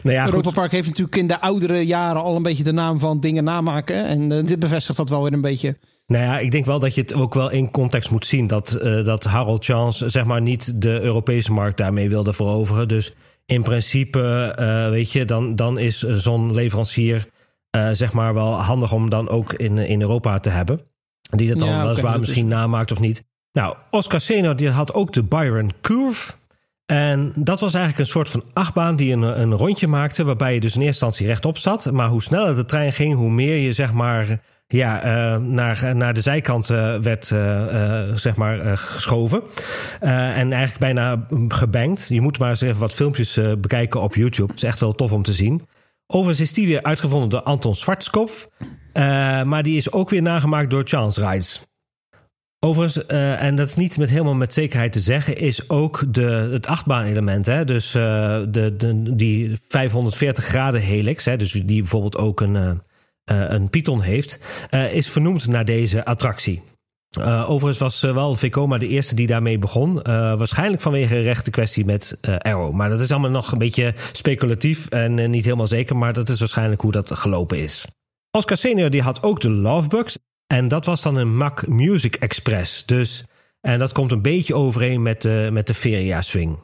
nou 0.03 0.15
ja, 0.15 0.25
Europa 0.25 0.49
Park 0.49 0.71
heeft 0.71 0.87
natuurlijk 0.87 1.17
in 1.17 1.27
de 1.27 1.41
oudere 1.41 1.85
jaren 1.85 2.21
al 2.21 2.35
een 2.35 2.43
beetje 2.43 2.63
de 2.63 2.71
naam 2.71 2.99
van 2.99 3.19
dingen 3.19 3.43
namaken. 3.43 4.05
En 4.05 4.31
uh, 4.31 4.45
dit 4.45 4.59
bevestigt 4.59 4.97
dat 4.97 5.09
wel 5.09 5.23
weer 5.23 5.33
een 5.33 5.41
beetje. 5.41 5.77
Nou 6.07 6.23
ja, 6.23 6.39
ik 6.39 6.51
denk 6.51 6.65
wel 6.65 6.79
dat 6.79 6.95
je 6.95 7.01
het 7.01 7.13
ook 7.13 7.33
wel 7.33 7.49
in 7.51 7.71
context 7.71 8.11
moet 8.11 8.25
zien. 8.25 8.47
Dat, 8.47 8.79
uh, 8.81 9.05
dat 9.05 9.23
Harold 9.23 9.65
Chance, 9.65 10.09
zeg 10.09 10.25
maar, 10.25 10.41
niet 10.41 10.81
de 10.81 11.01
Europese 11.01 11.51
markt 11.51 11.77
daarmee 11.77 12.09
wilde 12.09 12.33
veroveren. 12.33 12.87
Dus 12.87 13.13
in 13.45 13.63
principe, 13.63 14.55
uh, 14.59 14.89
weet 14.89 15.11
je, 15.11 15.25
dan, 15.25 15.55
dan 15.55 15.77
is 15.77 15.99
zo'n 15.99 16.53
leverancier 16.53 17.27
uh, 17.75 17.89
zeg 17.91 18.13
maar 18.13 18.33
wel 18.33 18.53
handig 18.53 18.91
om 18.91 19.09
dan 19.09 19.29
ook 19.29 19.53
in, 19.53 19.77
in 19.77 20.01
Europa 20.01 20.39
te 20.39 20.49
hebben. 20.49 20.81
Die 21.29 21.47
dat 21.47 21.59
dan 21.59 21.69
ja, 21.69 21.81
weliswaar 21.81 22.07
okay, 22.07 22.19
misschien 22.19 22.45
is... 22.45 22.53
namaakt 22.53 22.91
of 22.91 22.99
niet. 22.99 23.23
Nou, 23.51 23.75
Oscar 23.89 24.21
Senior 24.21 24.55
die 24.55 24.69
had 24.69 24.93
ook 24.93 25.13
de 25.13 25.23
Byron 25.23 25.71
Curve. 25.81 26.33
En 26.85 27.31
dat 27.35 27.59
was 27.59 27.73
eigenlijk 27.73 28.05
een 28.05 28.13
soort 28.13 28.29
van 28.29 28.43
achtbaan 28.53 28.95
die 28.95 29.13
een, 29.13 29.21
een 29.41 29.53
rondje 29.53 29.87
maakte... 29.87 30.23
waarbij 30.23 30.53
je 30.53 30.59
dus 30.59 30.75
in 30.75 30.81
eerste 30.81 31.05
instantie 31.05 31.27
rechtop 31.27 31.57
zat. 31.57 31.91
Maar 31.91 32.09
hoe 32.09 32.23
sneller 32.23 32.55
de 32.55 32.65
trein 32.65 32.91
ging, 32.91 33.15
hoe 33.15 33.29
meer 33.29 33.57
je 33.57 33.73
zeg 33.73 33.93
maar 33.93 34.39
ja, 34.67 35.37
naar, 35.37 35.95
naar 35.95 36.13
de 36.13 36.21
zijkant 36.21 36.67
werd 37.01 37.25
zeg 38.13 38.35
maar, 38.35 38.77
geschoven. 38.77 39.41
en 39.99 40.53
eigenlijk 40.53 40.77
bijna 40.77 41.27
gebankt. 41.47 42.07
Je 42.07 42.21
moet 42.21 42.39
maar 42.39 42.49
eens 42.49 42.61
even 42.61 42.79
wat 42.79 42.93
filmpjes 42.93 43.39
bekijken 43.59 44.01
op 44.01 44.15
YouTube. 44.15 44.51
Het 44.51 44.63
is 44.63 44.67
echt 44.67 44.79
wel 44.79 44.93
tof 44.93 45.11
om 45.11 45.23
te 45.23 45.33
zien. 45.33 45.67
Overigens 46.07 46.41
is 46.41 46.53
die 46.53 46.67
weer 46.67 46.83
uitgevonden 46.83 47.29
door 47.29 47.41
Anton 47.41 47.75
Schwarzkopf. 47.75 48.49
maar 49.43 49.63
die 49.63 49.77
is 49.77 49.91
ook 49.91 50.09
weer 50.09 50.21
nagemaakt 50.21 50.69
door 50.69 50.83
Charles 50.85 51.17
Rice. 51.17 51.59
Overigens, 52.63 53.05
uh, 53.07 53.41
en 53.41 53.55
dat 53.55 53.67
is 53.67 53.75
niet 53.75 53.97
met 53.97 54.09
helemaal 54.09 54.33
met 54.33 54.53
zekerheid 54.53 54.91
te 54.91 54.99
zeggen, 54.99 55.37
is 55.37 55.69
ook 55.69 56.13
de, 56.13 56.49
het 56.51 56.67
achtbaanelement. 56.67 57.45
Hè? 57.45 57.65
Dus 57.65 57.95
uh, 57.95 58.03
de, 58.49 58.75
de, 58.75 59.15
die 59.15 59.57
540 59.67 60.45
graden 60.45 60.81
helix, 60.81 61.25
hè? 61.25 61.37
dus 61.37 61.51
die 61.51 61.81
bijvoorbeeld 61.81 62.17
ook 62.17 62.41
een, 62.41 62.55
uh, 62.55 62.71
een 63.25 63.69
Python 63.69 64.01
heeft, 64.01 64.39
is 64.91 65.09
vernoemd 65.09 65.47
naar 65.47 65.65
deze 65.65 66.05
attractie. 66.05 66.61
Overigens 67.21 67.77
was 67.77 68.01
wel 68.01 68.35
Vekoma 68.35 68.77
de 68.77 68.87
eerste 68.87 69.15
die 69.15 69.27
daarmee 69.27 69.59
begon. 69.59 69.93
waarschijnlijk 70.03 70.81
vanwege 70.81 71.15
een 71.15 71.23
rechte 71.23 71.51
kwestie 71.51 71.85
met 71.85 72.17
Arrow. 72.21 72.73
Maar 72.73 72.89
dat 72.89 72.99
is 72.99 73.11
allemaal 73.11 73.29
nog 73.29 73.51
een 73.51 73.57
beetje 73.57 73.93
speculatief 74.11 74.87
en 74.87 75.29
niet 75.29 75.45
helemaal 75.45 75.67
zeker. 75.67 75.97
Maar 75.97 76.13
dat 76.13 76.29
is 76.29 76.39
waarschijnlijk 76.39 76.81
hoe 76.81 76.91
dat 76.91 77.15
gelopen 77.15 77.57
is. 77.57 77.85
Oscar 78.31 78.57
Senior 78.57 78.89
die 78.89 79.01
had 79.01 79.23
ook 79.23 79.41
de 79.41 79.49
Lovebugs. 79.49 80.17
En 80.47 80.67
dat 80.67 80.85
was 80.85 81.01
dan 81.01 81.15
een 81.15 81.37
Mac 81.37 81.67
Music 81.67 82.15
Express. 82.15 82.85
Dus, 82.85 83.23
en 83.61 83.79
dat 83.79 83.91
komt 83.91 84.11
een 84.11 84.21
beetje 84.21 84.55
overeen 84.55 85.01
met 85.01 85.21
de, 85.21 85.49
met 85.51 85.67
de 85.67 85.73
Feria 85.73 86.21
Swing. 86.21 86.57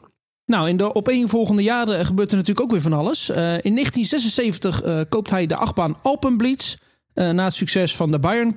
Nou, 0.46 0.68
in 0.68 0.76
de 0.76 0.94
opeenvolgende 0.94 1.62
jaren 1.62 2.06
gebeurt 2.06 2.30
er 2.30 2.36
natuurlijk 2.36 2.66
ook 2.66 2.72
weer 2.72 2.80
van 2.80 2.92
alles. 2.92 3.30
Uh, 3.30 3.36
in 3.36 3.74
1976 3.74 4.84
uh, 4.84 5.00
koopt 5.08 5.30
hij 5.30 5.46
de 5.46 5.56
achtbaan 5.56 6.02
Alpenblitz. 6.02 6.76
Uh, 7.14 7.30
na 7.30 7.44
het 7.44 7.54
succes 7.54 7.96
van 7.96 8.10
de 8.10 8.18
Bayern 8.18 8.52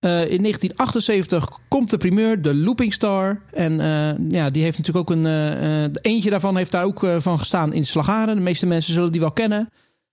Curve. 0.00 0.28
in 0.30 0.42
1978 0.42 1.48
komt 1.68 1.90
de 1.90 1.98
primeur, 1.98 2.42
de 2.42 2.54
Looping 2.54 2.92
Star. 2.92 3.42
En 3.50 3.72
ja, 4.28 4.50
die 4.50 4.62
heeft 4.62 4.78
natuurlijk 4.78 5.10
ook 5.10 5.16
een. 5.16 5.96
eentje 6.00 6.30
daarvan 6.30 6.56
heeft 6.56 6.72
daar 6.72 6.84
ook 6.84 7.06
van 7.18 7.38
gestaan 7.38 7.72
in 7.72 7.86
Slagaren. 7.86 8.36
De 8.36 8.42
meeste 8.42 8.66
mensen 8.66 8.94
zullen 8.94 9.12
die 9.12 9.20
wel 9.20 9.32
kennen. 9.32 9.68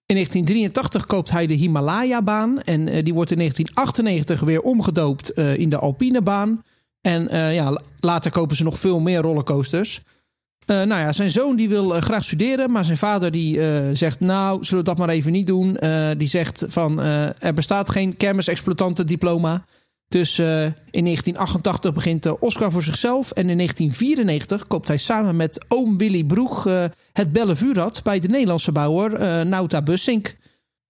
In 0.07 0.15
1983 0.15 1.05
koopt 1.05 1.31
hij 1.31 1.47
de 1.47 1.53
Himalaya-baan. 1.53 2.61
En 2.61 2.87
uh, 2.87 3.03
die 3.03 3.13
wordt 3.13 3.31
in 3.31 3.37
1998 3.37 4.39
weer 4.39 4.61
omgedoopt 4.61 5.31
uh, 5.35 5.57
in 5.57 5.69
de 5.69 5.77
Alpine-baan. 5.77 6.63
En 7.01 7.35
uh, 7.35 7.53
ja, 7.53 7.81
later 7.99 8.31
kopen 8.31 8.55
ze 8.55 8.63
nog 8.63 8.79
veel 8.79 8.99
meer 8.99 9.21
rollercoasters. 9.21 10.01
Nou 10.67 10.87
ja, 10.87 11.13
zijn 11.13 11.29
zoon 11.29 11.55
die 11.55 11.69
wil 11.69 11.89
graag 11.89 12.23
studeren. 12.23 12.71
Maar 12.71 12.85
zijn 12.85 12.97
vader 12.97 13.31
die 13.31 13.59
zegt... 13.95 14.19
Nou, 14.19 14.63
zullen 14.63 14.83
we 14.83 14.89
dat 14.89 14.97
maar 14.97 15.09
even 15.09 15.31
niet 15.31 15.47
doen. 15.47 15.77
die 16.17 16.27
zegt 16.27 16.65
van... 16.67 16.99
er 17.39 17.53
bestaat 17.53 17.89
geen 17.89 18.17
kermisexploitantendiploma. 18.17 19.65
Dus 20.07 20.39
uh, 20.39 20.63
in 20.65 21.03
1988 21.03 21.93
begint 21.93 22.39
Oscar 22.39 22.71
voor 22.71 22.83
zichzelf. 22.83 23.31
En 23.31 23.49
in 23.49 23.57
1994 23.57 24.67
koopt 24.67 24.87
hij 24.87 24.97
samen 24.97 25.35
met 25.35 25.65
oom 25.67 25.97
Willy 25.97 26.23
Broeg 26.23 26.63
het 27.13 27.31
Bellevuurrad 27.31 28.03
bij 28.03 28.19
de 28.19 28.27
Nederlandse 28.27 28.71
bouwer 28.71 29.45
Nauta 29.45 29.81
Bussink. 29.81 30.35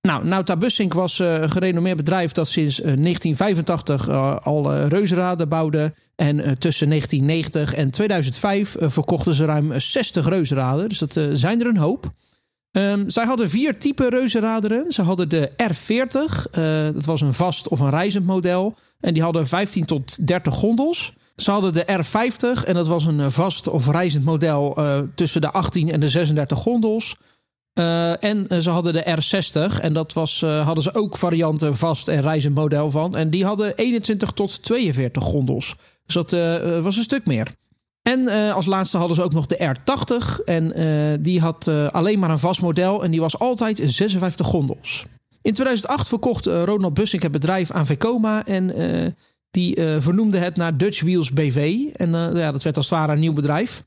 Nou, 0.01 0.25
Nauta 0.25 0.57
Bussink 0.57 0.93
was 0.93 1.19
een 1.19 1.49
gerenommeerd 1.49 1.97
bedrijf 1.97 2.31
dat 2.31 2.47
sinds 2.47 2.75
1985 2.75 4.09
al 4.43 4.75
reuzenraden 4.87 5.49
bouwde. 5.49 5.93
En 6.15 6.59
tussen 6.59 6.89
1990 6.89 7.73
en 7.73 7.91
2005 7.91 8.75
verkochten 8.79 9.33
ze 9.33 9.45
ruim 9.45 9.79
60 9.79 10.27
reuzenraden. 10.27 10.89
Dus 10.89 10.97
dat 10.97 11.19
zijn 11.33 11.59
er 11.59 11.67
een 11.67 11.77
hoop. 11.77 12.11
Um, 12.77 13.09
zij 13.09 13.25
hadden 13.25 13.49
vier 13.49 13.79
typen 13.79 14.09
reuzenraderen. 14.09 14.91
Ze 14.91 15.01
hadden 15.01 15.29
de 15.29 15.51
R40, 15.51 16.57
uh, 16.57 16.83
dat 16.93 17.05
was 17.05 17.21
een 17.21 17.33
vast 17.33 17.67
of 17.67 17.79
een 17.79 17.89
reizend 17.89 18.25
model. 18.25 18.75
En 18.99 19.13
die 19.13 19.23
hadden 19.23 19.47
15 19.47 19.85
tot 19.85 20.27
30 20.27 20.53
gondels. 20.53 21.13
Ze 21.35 21.51
hadden 21.51 21.73
de 21.73 22.03
R50 22.03 22.63
en 22.63 22.73
dat 22.73 22.87
was 22.87 23.05
een 23.05 23.19
eh, 23.19 23.29
vast 23.29 23.67
of 23.67 23.87
reizend 23.87 24.25
model 24.25 24.77
tussen 25.15 25.41
de 25.41 25.51
18 25.51 25.91
en 25.91 25.99
de 25.99 26.09
36 26.09 26.57
gondels. 26.57 27.15
Uh, 27.77 28.23
en 28.23 28.61
ze 28.61 28.69
hadden 28.69 28.93
de 28.93 29.17
R60 29.17 29.81
en 29.81 29.93
dat 29.93 30.13
was, 30.13 30.41
hadden 30.41 30.83
ze 30.83 30.93
ook 30.93 31.17
varianten 31.17 31.75
vast 31.75 32.07
en 32.07 32.21
reizend 32.21 32.55
model 32.55 32.91
van. 32.91 33.15
En 33.15 33.29
die 33.29 33.45
hadden 33.45 33.75
21 33.75 34.31
tot 34.31 34.63
42 34.63 35.23
gondels. 35.23 35.75
Dus 36.05 36.13
dat 36.13 36.31
was 36.83 36.97
een 36.97 37.03
stuk 37.03 37.25
meer. 37.25 37.47
En 38.01 38.27
als 38.53 38.65
laatste 38.65 38.97
hadden 38.97 39.15
ze 39.15 39.23
ook 39.23 39.33
nog 39.33 39.45
de 39.45 39.75
R80. 39.75 40.43
En 40.45 41.21
die 41.21 41.39
had 41.39 41.67
alleen 41.91 42.19
maar 42.19 42.29
een 42.29 42.39
vast 42.39 42.61
model. 42.61 43.03
En 43.03 43.11
die 43.11 43.19
was 43.19 43.39
altijd 43.39 43.81
56 43.83 44.47
gondels. 44.47 45.05
In 45.41 45.53
2008 45.53 46.07
verkocht 46.07 46.45
Ronald 46.45 46.93
Bussink 46.93 47.23
het 47.23 47.31
bedrijf 47.31 47.71
aan 47.71 47.85
Vekoma. 47.85 48.45
En 48.45 49.15
die 49.51 49.81
vernoemde 49.97 50.37
het 50.37 50.55
naar 50.55 50.77
Dutch 50.77 51.01
Wheels 51.01 51.31
BV. 51.31 51.83
En 51.93 52.11
ja, 52.11 52.51
dat 52.51 52.63
werd 52.63 52.77
als 52.77 52.89
het 52.89 52.99
ware 52.99 53.11
een 53.11 53.19
nieuw 53.19 53.33
bedrijf. 53.33 53.83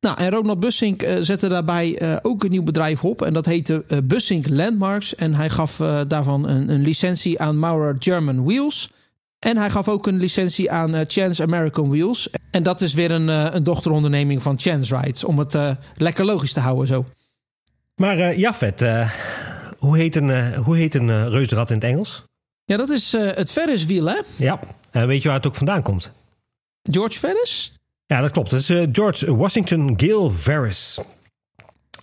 Nou, 0.00 0.18
en 0.18 0.30
Ronald 0.30 0.60
Bussink 0.60 1.06
zette 1.20 1.48
daarbij 1.48 2.18
ook 2.22 2.44
een 2.44 2.50
nieuw 2.50 2.62
bedrijf 2.62 3.04
op. 3.04 3.22
En 3.22 3.32
dat 3.32 3.46
heette 3.46 3.84
Bussink 4.04 4.48
Landmarks. 4.48 5.14
En 5.14 5.34
hij 5.34 5.50
gaf 5.50 5.76
daarvan 6.08 6.48
een, 6.48 6.68
een 6.70 6.82
licentie 6.82 7.40
aan 7.40 7.58
Maurer 7.58 7.96
German 7.98 8.44
Wheels. 8.44 8.90
En 9.40 9.56
hij 9.56 9.70
gaf 9.70 9.88
ook 9.88 10.06
een 10.06 10.18
licentie 10.18 10.70
aan 10.70 10.94
uh, 10.94 11.00
Chance 11.06 11.42
American 11.42 11.88
Wheels. 11.88 12.28
En 12.50 12.62
dat 12.62 12.80
is 12.80 12.94
weer 12.94 13.10
een, 13.10 13.28
uh, 13.28 13.48
een 13.50 13.62
dochteronderneming 13.62 14.42
van 14.42 14.60
Chance 14.60 14.96
Rides. 14.96 15.24
Om 15.24 15.38
het 15.38 15.54
uh, 15.54 15.70
lekker 15.96 16.24
logisch 16.24 16.52
te 16.52 16.60
houden 16.60 16.86
zo. 16.86 17.04
Maar 17.94 18.36
Jafet, 18.36 18.80
hoe 19.78 19.96
heet 19.96 20.16
een, 20.16 20.54
hoe 20.54 20.76
heet 20.76 20.94
een 20.94 21.30
reuzenrad 21.30 21.70
in 21.70 21.74
het 21.74 21.84
Engels? 21.84 22.22
Ja, 22.64 22.76
dat 22.76 22.90
is 22.90 23.12
het 23.12 23.52
Ferriswiel, 23.52 24.06
hè? 24.06 24.20
Ja. 24.36 24.60
En 24.90 25.06
weet 25.06 25.22
je 25.22 25.28
waar 25.28 25.36
het 25.36 25.46
ook 25.46 25.54
vandaan 25.54 25.82
komt? 25.82 26.12
George 26.82 27.18
Ferris? 27.18 27.72
Ja, 28.10 28.20
dat 28.20 28.30
klopt. 28.30 28.50
Het 28.50 28.60
is 28.60 28.86
George 28.92 29.36
Washington 29.36 29.94
Gale 29.96 30.30
Ferris. 30.30 31.00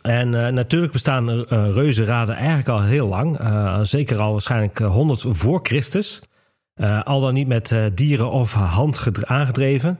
En 0.01 0.29
natuurlijk 0.29 0.91
bestaan 0.91 1.43
reuzenraden 1.49 2.35
eigenlijk 2.35 2.67
al 2.67 2.81
heel 2.81 3.07
lang. 3.07 3.39
zeker 3.81 4.19
al 4.19 4.31
waarschijnlijk 4.31 4.77
100 4.77 5.25
voor 5.27 5.59
Christus. 5.63 6.21
Al 7.03 7.19
dan 7.19 7.33
niet 7.33 7.47
met 7.47 7.75
dieren 7.93 8.31
of 8.31 8.53
hand 8.53 9.25
aangedreven. 9.25 9.99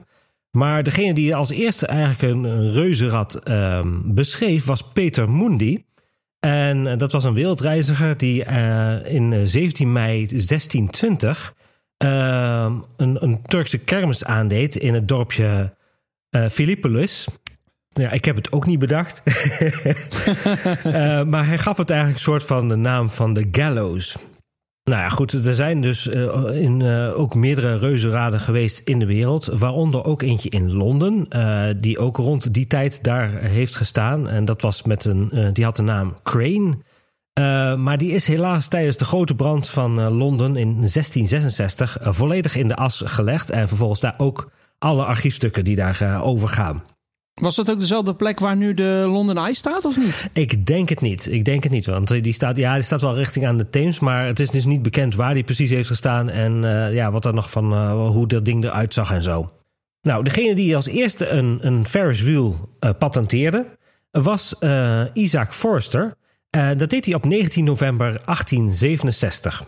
Maar 0.50 0.82
degene 0.82 1.14
die 1.14 1.36
als 1.36 1.50
eerste 1.50 1.86
eigenlijk 1.86 2.22
een, 2.22 2.72
reuzenrad 2.72 3.40
uh, 3.44 3.80
beschreef 4.04 4.64
was 4.64 4.82
Peter 4.82 5.30
Mundi. 5.30 5.84
En 6.40 6.98
dat 6.98 7.12
was 7.12 7.24
een 7.24 7.34
wereldreiziger 7.34 8.16
die 8.16 8.44
in 9.04 9.48
17 9.48 9.92
mei 9.92 10.26
1620 10.26 11.54
ehm, 11.96 12.72
een, 12.96 13.22
een, 13.22 13.42
Turkse 13.42 13.78
kermis 13.78 14.24
aandeed 14.24 14.76
in 14.76 14.94
het 14.94 15.08
dorpje 15.08 15.76
Philippolis. 16.30 17.28
Ja, 17.88 18.10
ik 18.10 18.24
heb 18.24 18.36
het 18.36 18.52
ook 18.52 18.66
niet 18.66 18.78
bedacht. 18.78 19.22
maar 21.30 21.46
hij 21.46 21.58
gaf 21.58 21.76
het 21.76 21.90
eigenlijk 21.90 22.18
een 22.18 22.24
soort 22.24 22.44
van 22.44 22.68
de 22.68 22.76
naam 22.76 23.10
van 23.10 23.32
de 23.32 23.48
gallows. 23.52 24.16
Nou 24.84 25.00
ja, 25.00 25.08
goed, 25.08 25.32
er 25.32 25.54
zijn 25.54 25.80
dus 25.80 26.06
uh, 26.06 26.62
in, 26.62 26.82
ook 27.14 27.34
meerdere 27.34 27.78
reuzenraden 27.78 28.40
geweest 28.40 28.78
in 28.78 28.98
de 28.98 29.06
wereld. 29.06 29.46
Waaronder 29.46 30.04
ook 30.04 30.22
eentje 30.22 30.48
in 30.48 30.72
Londen, 30.72 31.28
die 31.80 31.98
ook 31.98 32.16
rond 32.16 32.54
die 32.54 32.66
tijd 32.66 33.04
daar 33.04 33.30
heeft 33.30 33.76
gestaan. 33.76 34.28
En 34.28 34.44
dat 34.44 34.62
was 34.62 34.82
met 34.82 35.04
een, 35.04 35.50
die 35.52 35.64
had 35.64 35.76
de 35.76 35.82
naam 35.82 36.16
Crane. 36.22 36.78
maar 37.76 37.98
die 37.98 38.10
is 38.10 38.26
helaas 38.26 38.68
tijdens 38.68 38.96
de 38.96 39.04
grote 39.04 39.34
brand 39.34 39.68
van 39.68 40.02
Londen 40.02 40.56
in 40.56 40.72
1666 40.72 41.98
volledig 42.00 42.56
in 42.56 42.68
de 42.68 42.76
as 42.76 43.02
gelegd. 43.04 43.50
En 43.50 43.68
vervolgens 43.68 44.00
daar 44.00 44.14
ook 44.16 44.50
alle 44.78 45.04
archiefstukken 45.04 45.64
die 45.64 45.76
daar 45.76 46.22
overgaan. 46.22 46.82
Was 47.40 47.56
dat 47.56 47.70
ook 47.70 47.80
dezelfde 47.80 48.14
plek 48.14 48.38
waar 48.38 48.56
nu 48.56 48.74
de 48.74 49.04
London 49.06 49.38
Eye 49.38 49.54
staat, 49.54 49.84
of 49.84 49.96
niet? 49.96 50.28
Ik 50.32 50.66
denk 50.66 50.88
het 50.88 51.00
niet. 51.00 51.32
Ik 51.32 51.44
denk 51.44 51.62
het 51.62 51.72
niet. 51.72 51.86
Want 51.86 52.08
die 52.22 52.32
staat, 52.32 52.56
ja, 52.56 52.74
die 52.74 52.82
staat 52.82 53.00
wel 53.00 53.14
richting 53.14 53.46
aan 53.46 53.56
de 53.56 53.70
Theems. 53.70 53.98
Maar 53.98 54.26
het 54.26 54.40
is 54.40 54.50
dus 54.50 54.64
niet 54.64 54.82
bekend 54.82 55.14
waar 55.14 55.34
die 55.34 55.44
precies 55.44 55.70
heeft 55.70 55.88
gestaan. 55.88 56.28
En 56.30 56.62
uh, 56.62 56.94
ja, 56.94 57.10
wat 57.10 57.24
er 57.24 57.34
nog 57.34 57.50
van 57.50 57.72
uh, 57.72 58.06
hoe 58.06 58.26
dat 58.26 58.44
ding 58.44 58.64
eruit 58.64 58.94
zag 58.94 59.10
en 59.10 59.22
zo. 59.22 59.50
Nou, 60.02 60.24
degene 60.24 60.54
die 60.54 60.76
als 60.76 60.86
eerste 60.86 61.28
een, 61.28 61.58
een 61.60 61.86
Ferris 61.86 62.22
wheel 62.22 62.68
uh, 62.80 62.90
patenteerde, 62.98 63.66
was 64.10 64.56
Isaac 65.12 65.54
Forrester. 65.54 66.14
dat 66.50 66.90
deed 66.90 67.04
hij 67.04 67.14
op 67.14 67.24
19 67.24 67.64
november 67.64 68.06
1867. 68.06 69.64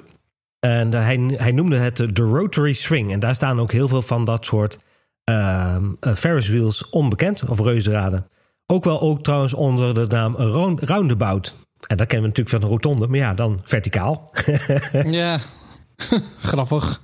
En 0.61 0.93
hij, 0.93 1.35
hij 1.37 1.53
noemde 1.53 1.77
het 1.77 1.97
de 1.97 2.23
Rotary 2.23 2.73
Swing. 2.73 3.13
En 3.13 3.21
daar 3.21 3.35
staan 3.35 3.61
ook 3.61 3.73
heel 3.73 3.89
veel 3.89 4.03
van 4.03 4.25
dat 4.25 4.45
soort 4.45 4.79
uh, 5.31 5.77
Ferris 6.15 6.49
wheels 6.49 6.89
onbekend, 6.89 7.45
of 7.49 7.61
reuzenraden. 7.61 8.27
Ook 8.67 8.85
wel 8.85 9.01
ook 9.01 9.23
trouwens 9.23 9.55
onder 9.55 9.95
de 9.95 10.07
naam 10.07 10.37
roundabout. 10.79 11.55
En 11.87 11.97
dat 11.97 12.07
kennen 12.07 12.31
we 12.31 12.39
natuurlijk 12.39 12.49
van 12.49 12.61
de 12.61 12.67
rotonde, 12.67 13.07
maar 13.07 13.19
ja, 13.19 13.35
dan 13.35 13.61
verticaal. 13.63 14.31
ja, 15.05 15.39
grappig. 16.51 17.03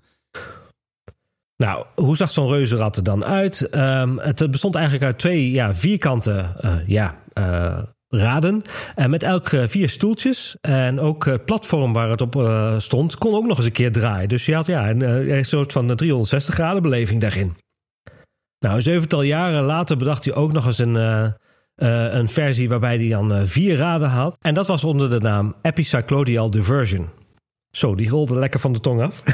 Nou, 1.56 1.84
hoe 1.94 2.16
zag 2.16 2.30
zo'n 2.30 2.48
reuzenrad 2.48 2.96
er 2.96 3.02
dan 3.02 3.24
uit? 3.24 3.68
Um, 3.74 4.18
het 4.18 4.50
bestond 4.50 4.74
eigenlijk 4.74 5.04
uit 5.04 5.18
twee 5.18 5.50
ja, 5.50 5.74
vierkante 5.74 6.52
uh, 6.64 6.74
ja, 6.86 7.14
uh, 7.38 7.78
raden. 8.08 8.62
En 8.94 9.10
met 9.10 9.22
elk 9.22 9.48
vier 9.48 9.88
stoeltjes. 9.88 10.56
En 10.60 11.00
ook 11.00 11.24
het 11.24 11.44
platform 11.44 11.92
waar 11.92 12.10
het 12.10 12.20
op 12.20 12.50
stond, 12.78 13.18
kon 13.18 13.34
ook 13.34 13.46
nog 13.46 13.56
eens 13.56 13.66
een 13.66 13.72
keer 13.72 13.92
draaien. 13.92 14.28
Dus 14.28 14.46
je 14.46 14.54
had 14.54 14.66
ja, 14.66 14.90
een, 14.90 15.00
een 15.36 15.44
soort 15.44 15.72
van 15.72 15.96
360 15.96 16.54
graden 16.54 16.82
beleving 16.82 17.20
daarin. 17.20 17.54
Nou, 18.58 18.74
een 18.74 18.82
zevental 18.82 19.22
jaren 19.22 19.62
later 19.62 19.96
bedacht 19.96 20.24
hij 20.24 20.34
ook 20.34 20.52
nog 20.52 20.66
eens 20.66 20.78
een, 20.78 20.94
een 22.16 22.28
versie 22.28 22.68
waarbij 22.68 22.96
hij 22.96 23.08
dan 23.08 23.46
vier 23.46 23.76
raden 23.76 24.08
had. 24.08 24.36
En 24.40 24.54
dat 24.54 24.66
was 24.66 24.84
onder 24.84 25.10
de 25.10 25.20
naam 25.20 25.54
Epicyclodial 25.62 26.50
Diversion. 26.50 27.08
Zo, 27.70 27.94
die 27.94 28.08
rolde 28.08 28.34
lekker 28.38 28.60
van 28.60 28.72
de 28.72 28.80
tong 28.80 29.02
af. 29.02 29.22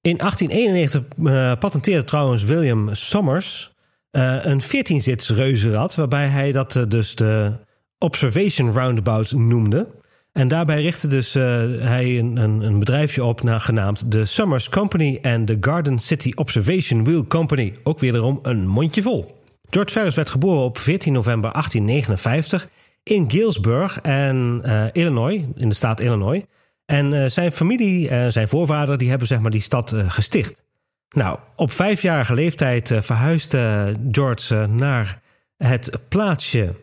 In 0.00 0.16
1891 0.16 1.02
uh, 1.18 1.58
patenteerde 1.58 2.04
trouwens 2.04 2.42
William 2.42 2.94
Summers 2.94 3.70
uh, 4.10 4.44
een 4.44 4.62
14-zits 4.62 5.28
reuzenrad, 5.28 5.94
waarbij 5.94 6.26
hij 6.26 6.52
dat 6.52 6.74
uh, 6.74 6.82
dus 6.88 7.14
de 7.14 7.52
Observation 7.98 8.72
Roundabout 8.72 9.32
noemde. 9.32 9.86
En 10.34 10.48
daarbij 10.48 10.82
richtte 10.82 11.08
dus 11.08 11.36
uh, 11.36 11.44
hij 11.80 12.18
een, 12.18 12.36
een, 12.36 12.60
een, 12.60 12.78
bedrijfje 12.78 13.24
op, 13.24 13.42
naar, 13.42 13.60
genaamd 13.60 14.12
de 14.12 14.24
Summers 14.24 14.68
Company 14.68 15.18
en 15.22 15.44
de 15.44 15.56
Garden 15.60 15.98
City 15.98 16.32
Observation 16.34 17.04
Wheel 17.04 17.26
Company. 17.26 17.74
Ook 17.82 17.98
wederom 17.98 18.38
een 18.42 18.66
mondje 18.66 19.02
vol. 19.02 19.42
George 19.70 19.92
Ferris 19.92 20.14
werd 20.14 20.30
geboren 20.30 20.64
op 20.64 20.78
14 20.78 21.12
november 21.12 21.52
1859 21.52 22.68
in 23.02 23.30
Galesburg 23.30 24.00
en 24.00 24.62
Illinois, 24.92 25.42
in 25.54 25.68
de 25.68 25.74
staat 25.74 26.00
Illinois. 26.00 26.42
En 26.86 27.12
uh, 27.12 27.24
zijn 27.26 27.52
familie, 27.52 28.10
uh, 28.10 28.26
zijn 28.28 28.48
voorvader, 28.48 28.98
die 28.98 29.08
hebben 29.08 29.26
zeg 29.26 29.40
maar 29.40 29.50
die 29.50 29.60
stad 29.60 29.94
gesticht. 30.08 30.64
Nou, 31.08 31.38
op 31.56 31.72
vijfjarige 31.72 32.34
leeftijd 32.34 32.94
verhuisde 32.98 33.94
George 34.10 34.66
naar 34.66 35.20
het 35.56 36.00
plaatsje 36.08 36.74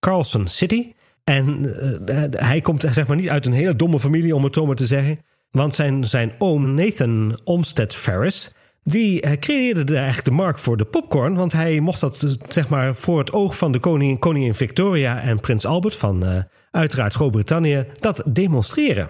Carlson 0.00 0.48
City. 0.48 0.92
En 1.24 1.74
hij 2.30 2.60
komt 2.60 2.84
zeg 2.88 3.06
maar 3.06 3.16
niet 3.16 3.28
uit 3.28 3.46
een 3.46 3.52
hele 3.52 3.76
domme 3.76 4.00
familie, 4.00 4.34
om 4.34 4.44
het 4.44 4.54
zo 4.54 4.66
maar 4.66 4.76
te 4.76 4.86
zeggen. 4.86 5.18
Want 5.50 5.74
zijn, 5.74 6.04
zijn 6.04 6.32
oom 6.38 6.74
Nathan 6.74 7.38
Olmsted 7.44 7.94
Ferris, 7.94 8.54
die 8.82 9.38
creëerde 9.38 9.94
eigenlijk 9.94 10.24
de 10.24 10.30
markt 10.30 10.60
voor 10.60 10.76
de 10.76 10.84
popcorn. 10.84 11.34
Want 11.34 11.52
hij 11.52 11.80
mocht 11.80 12.00
dat 12.00 12.38
zeg 12.48 12.68
maar 12.68 12.94
voor 12.94 13.18
het 13.18 13.32
oog 13.32 13.56
van 13.56 13.72
de 13.72 13.78
koningin, 13.78 14.18
koningin 14.18 14.54
Victoria 14.54 15.20
en 15.20 15.40
prins 15.40 15.66
Albert 15.66 15.96
van 15.96 16.44
uiteraard 16.70 17.14
Groot-Brittannië 17.14 17.86
dat 18.00 18.22
demonstreren. 18.26 19.08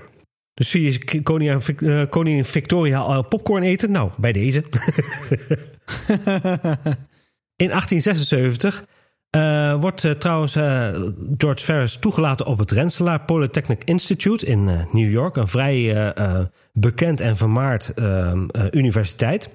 Dus 0.54 0.70
zie 0.70 0.82
je 0.82 1.22
koningin, 1.22 1.60
koningin 2.08 2.44
Victoria 2.44 2.98
al 2.98 3.24
popcorn 3.24 3.62
eten? 3.62 3.90
Nou, 3.90 4.10
bij 4.16 4.32
deze. 4.32 4.64
In 7.56 7.68
1876 7.68 8.84
uh, 9.36 9.74
wordt 9.80 10.02
uh, 10.02 10.12
trouwens 10.12 10.52
George 11.36 11.64
Ferris 11.64 11.96
toegelaten 11.96 12.46
op 12.46 12.58
het 12.58 12.70
Rensselaer 12.70 13.20
Polytechnic 13.20 13.84
Institute 13.84 14.46
in 14.46 14.64
New 14.92 15.10
York. 15.10 15.36
Een 15.36 15.46
vrij 15.46 16.14
bekend 16.72 17.20
en 17.20 17.36
vermaard 17.36 17.92
universiteit. 18.70 19.50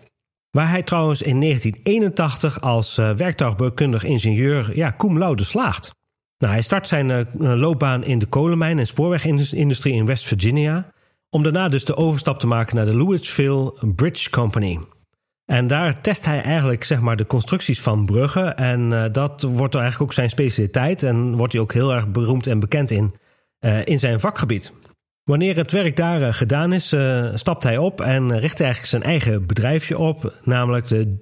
Waar 0.49 0.69
hij 0.69 0.83
trouwens 0.83 1.21
in 1.21 1.39
1981 1.39 2.61
als 2.61 2.95
werktuigbouwkundig 2.95 4.03
ingenieur 4.03 4.75
ja, 4.75 4.93
cum 4.97 5.17
laude 5.17 5.43
slaagt. 5.43 5.91
Nou, 6.37 6.53
hij 6.53 6.61
start 6.61 6.87
zijn 6.87 7.27
loopbaan 7.37 8.03
in 8.03 8.19
de 8.19 8.25
kolenmijn- 8.25 8.79
en 8.79 8.87
spoorwegindustrie 8.87 9.93
in 9.93 10.05
West 10.05 10.25
Virginia. 10.25 10.91
Om 11.29 11.43
daarna 11.43 11.69
dus 11.69 11.85
de 11.85 11.95
overstap 11.95 12.39
te 12.39 12.47
maken 12.47 12.75
naar 12.75 12.85
de 12.85 12.95
Louisville 12.95 13.73
Bridge 13.95 14.29
Company. 14.29 14.79
En 15.51 15.67
daar 15.67 16.01
test 16.01 16.25
hij 16.25 16.41
eigenlijk 16.41 16.83
zeg 16.83 16.99
maar, 16.99 17.15
de 17.15 17.27
constructies 17.27 17.81
van 17.81 18.05
bruggen. 18.05 18.57
En 18.57 18.91
uh, 18.91 19.05
dat 19.11 19.41
wordt 19.41 19.75
eigenlijk 19.75 20.03
ook 20.03 20.13
zijn 20.13 20.29
specialiteit. 20.29 21.03
En 21.03 21.35
wordt 21.35 21.53
hij 21.53 21.61
ook 21.61 21.73
heel 21.73 21.93
erg 21.93 22.07
beroemd 22.07 22.47
en 22.47 22.59
bekend 22.59 22.91
in, 22.91 23.13
uh, 23.59 23.85
in 23.85 23.99
zijn 23.99 24.19
vakgebied. 24.19 24.73
Wanneer 25.23 25.55
het 25.55 25.71
werk 25.71 25.95
daar 25.95 26.33
gedaan 26.33 26.73
is, 26.73 26.95
stapt 27.33 27.63
hij 27.63 27.77
op 27.77 28.01
en 28.01 28.37
richt 28.37 28.59
eigenlijk 28.59 28.89
zijn 28.89 29.03
eigen 29.03 29.45
bedrijfje 29.45 29.97
op. 29.97 30.33
Namelijk 30.43 30.87
de 30.87 31.17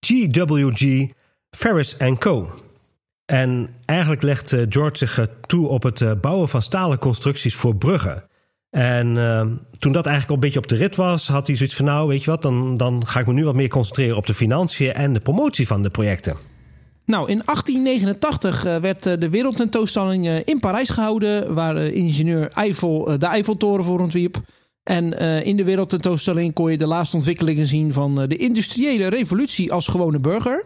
GWG 0.00 1.10
Ferris 1.50 1.96
Co. 2.18 2.50
En 3.24 3.74
eigenlijk 3.84 4.22
legt 4.22 4.52
eh, 4.52 4.66
George 4.68 4.96
zich 4.96 5.18
eh, 5.18 5.24
toe 5.46 5.68
op 5.68 5.82
het 5.82 6.00
eh, 6.00 6.12
bouwen 6.20 6.48
van 6.48 6.62
stalen 6.62 6.98
constructies 6.98 7.56
voor 7.56 7.76
bruggen. 7.76 8.24
En 8.70 9.16
uh, 9.16 9.40
toen 9.78 9.92
dat 9.92 10.06
eigenlijk 10.06 10.28
al 10.28 10.34
een 10.34 10.40
beetje 10.40 10.58
op 10.58 10.68
de 10.68 10.76
rit 10.76 10.96
was, 10.96 11.28
had 11.28 11.46
hij 11.46 11.56
zoiets 11.56 11.76
van: 11.76 11.84
Nou, 11.84 12.08
weet 12.08 12.24
je 12.24 12.30
wat, 12.30 12.42
dan, 12.42 12.76
dan 12.76 13.06
ga 13.06 13.20
ik 13.20 13.26
me 13.26 13.32
nu 13.32 13.44
wat 13.44 13.54
meer 13.54 13.68
concentreren 13.68 14.16
op 14.16 14.26
de 14.26 14.34
financiën 14.34 14.92
en 14.92 15.12
de 15.12 15.20
promotie 15.20 15.66
van 15.66 15.82
de 15.82 15.90
projecten. 15.90 16.36
Nou, 17.04 17.28
in 17.28 17.42
1889 17.44 18.62
werd 18.80 19.02
de 19.02 19.28
wereldtentoonstelling 19.28 20.26
in 20.28 20.60
Parijs 20.60 20.88
gehouden, 20.88 21.54
waar 21.54 21.76
ingenieur 21.76 22.50
Eiffel 22.50 23.18
de 23.18 23.26
Eiffeltoren 23.26 23.84
voor 23.84 24.00
ontwierp. 24.00 24.40
En 24.82 25.12
in 25.44 25.56
de 25.56 25.64
wereldtentoonstelling 25.64 26.52
kon 26.52 26.70
je 26.70 26.78
de 26.78 26.86
laatste 26.86 27.16
ontwikkelingen 27.16 27.66
zien 27.66 27.92
van 27.92 28.14
de 28.14 28.36
industriële 28.36 29.08
revolutie 29.08 29.72
als 29.72 29.88
gewone 29.88 30.18
burger. 30.18 30.64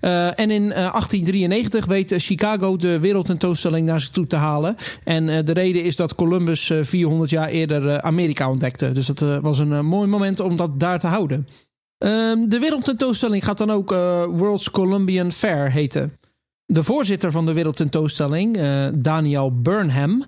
Uh, 0.00 0.40
en 0.40 0.50
in 0.50 0.62
uh, 0.62 0.74
1893 0.74 1.86
weet 1.86 2.14
Chicago 2.16 2.76
de 2.76 2.98
wereldtentoonstelling 2.98 3.86
naar 3.86 4.00
zich 4.00 4.10
toe 4.10 4.26
te 4.26 4.36
halen. 4.36 4.76
En 5.04 5.28
uh, 5.28 5.38
de 5.44 5.52
reden 5.52 5.84
is 5.84 5.96
dat 5.96 6.14
Columbus 6.14 6.72
400 6.80 7.30
jaar 7.30 7.48
eerder 7.48 8.00
Amerika 8.02 8.50
ontdekte. 8.50 8.92
Dus 8.92 9.06
dat 9.06 9.40
was 9.40 9.58
een 9.58 9.86
mooi 9.86 10.08
moment 10.08 10.40
om 10.40 10.56
dat 10.56 10.80
daar 10.80 10.98
te 10.98 11.06
houden. 11.06 11.48
Ehm, 11.98 12.48
de 12.48 12.58
wereldtentoonstelling 12.58 13.44
gaat 13.44 13.58
dan 13.58 13.70
ook 13.70 13.90
World's 14.30 14.70
Columbian 14.70 15.32
Fair 15.32 15.72
heten. 15.72 16.12
De 16.66 16.82
voorzitter 16.82 17.30
van 17.30 17.46
de 17.46 17.52
wereldtentoonstelling, 17.52 18.58
Daniel 18.94 19.60
Burnham, 19.60 20.24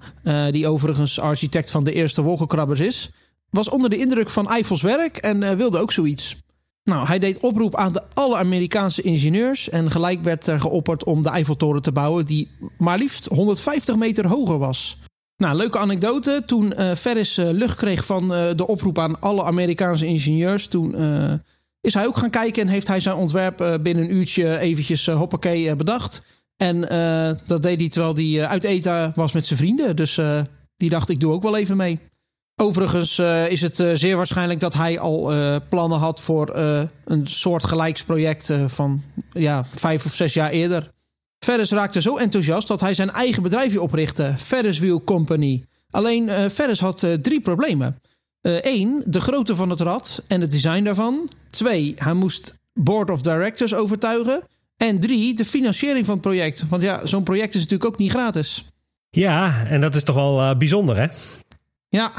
die 0.50 0.66
overigens 0.66 1.20
architect 1.20 1.70
van 1.70 1.84
de 1.84 1.92
eerste 1.92 2.22
wolkenkrabbers 2.22 2.80
is, 2.80 3.10
was 3.50 3.68
onder 3.68 3.90
de 3.90 3.96
indruk 3.96 4.30
van 4.30 4.48
Eiffels 4.48 4.82
werk 4.82 5.16
en 5.16 5.56
wilde 5.56 5.78
ook 5.78 5.92
zoiets. 5.92 6.36
Nou, 6.84 7.06
hij 7.06 7.18
deed 7.18 7.42
oproep 7.42 7.76
aan 7.76 7.92
de 7.92 8.02
alle 8.14 8.36
Amerikaanse 8.36 9.02
ingenieurs. 9.02 9.68
En 9.68 9.90
gelijk 9.90 10.22
werd 10.22 10.46
er 10.46 10.60
geopperd 10.60 11.04
om 11.04 11.22
de 11.22 11.28
Eiffeltoren 11.28 11.82
te 11.82 11.92
bouwen, 11.92 12.26
die 12.26 12.50
maar 12.78 12.98
liefst 12.98 13.26
150 13.26 13.96
meter 13.96 14.26
hoger 14.26 14.58
was. 14.58 14.98
Nou, 15.36 15.56
leuke 15.56 15.78
anekdote. 15.78 16.42
Toen 16.46 16.72
uh, 16.78 16.94
Ferris 16.94 17.38
uh, 17.38 17.50
lucht 17.50 17.76
kreeg 17.76 18.04
van 18.04 18.22
uh, 18.22 18.54
de 18.54 18.66
oproep 18.66 18.98
aan 18.98 19.20
alle 19.20 19.44
Amerikaanse 19.44 20.06
ingenieurs, 20.06 20.66
toen 20.68 20.94
is 21.80 21.94
hij 21.94 22.06
ook 22.06 22.16
gaan 22.16 22.30
kijken 22.30 22.62
en 22.62 22.68
heeft 22.68 22.88
hij 22.88 23.00
zijn 23.00 23.16
ontwerp 23.16 23.78
binnen 23.82 24.04
een 24.04 24.14
uurtje 24.14 24.58
eventjes 24.58 25.06
hoppakee 25.06 25.76
bedacht. 25.76 26.22
En 26.56 26.80
dat 27.46 27.62
deed 27.62 27.80
hij 27.80 27.88
terwijl 27.88 28.14
hij 28.14 28.46
uit 28.46 28.64
eten 28.64 29.12
was 29.14 29.32
met 29.32 29.46
zijn 29.46 29.58
vrienden. 29.58 29.96
Dus 29.96 30.20
die 30.76 30.90
dacht, 30.90 31.08
ik 31.08 31.20
doe 31.20 31.32
ook 31.32 31.42
wel 31.42 31.56
even 31.56 31.76
mee. 31.76 31.98
Overigens 32.60 33.18
uh, 33.18 33.50
is 33.50 33.60
het 33.60 33.78
uh, 33.78 33.90
zeer 33.94 34.16
waarschijnlijk 34.16 34.60
dat 34.60 34.74
hij 34.74 34.98
al 34.98 35.34
uh, 35.34 35.56
plannen 35.68 35.98
had 35.98 36.20
voor 36.20 36.56
een 37.04 37.26
soort 37.26 37.64
gelijksproject 37.64 38.52
van 38.66 39.02
ja, 39.32 39.66
vijf 39.72 40.04
of 40.04 40.14
zes 40.14 40.34
jaar 40.34 40.50
eerder. 40.50 40.90
Ferris 41.38 41.70
raakte 41.70 42.00
zo 42.00 42.16
enthousiast 42.16 42.68
dat 42.68 42.80
hij 42.80 42.94
zijn 42.94 43.10
eigen 43.10 43.42
bedrijfje 43.42 43.82
oprichtte, 43.82 44.34
Ferris 44.36 44.78
Wheel 44.78 45.04
Company. 45.04 45.64
Alleen 45.90 46.50
Ferris 46.50 46.80
had 46.80 47.06
drie 47.22 47.40
problemen. 47.40 48.00
Eén, 48.40 49.02
de 49.06 49.20
grootte 49.20 49.56
van 49.56 49.70
het 49.70 49.80
rad 49.80 50.22
en 50.26 50.40
het 50.40 50.50
design 50.50 50.82
daarvan. 50.82 51.28
Twee, 51.50 51.94
hij 51.96 52.14
moest 52.14 52.54
board 52.72 53.10
of 53.10 53.20
directors 53.20 53.74
overtuigen. 53.74 54.42
En 54.76 55.00
drie, 55.00 55.34
de 55.34 55.44
financiering 55.44 56.06
van 56.06 56.14
het 56.14 56.22
project. 56.22 56.68
Want 56.68 56.82
ja, 56.82 57.06
zo'n 57.06 57.22
project 57.22 57.54
is 57.54 57.60
natuurlijk 57.60 57.90
ook 57.92 57.98
niet 57.98 58.10
gratis. 58.10 58.64
Ja, 59.10 59.64
en 59.66 59.80
dat 59.80 59.94
is 59.94 60.04
toch 60.04 60.14
wel 60.14 60.56
bijzonder, 60.56 60.96
hè? 60.96 61.06
Ja, 61.88 62.12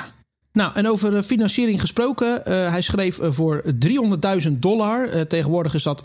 nou, 0.53 0.75
en 0.75 0.87
over 0.87 1.23
financiering 1.23 1.79
gesproken. 1.79 2.39
Uh, 2.39 2.43
hij 2.69 2.81
schreef 2.81 3.19
uh, 3.19 3.31
voor 3.31 3.63
300.000 4.45 4.51
dollar, 4.51 5.27
tegenwoordig 5.27 5.73
is 5.73 5.83
dat 5.83 6.03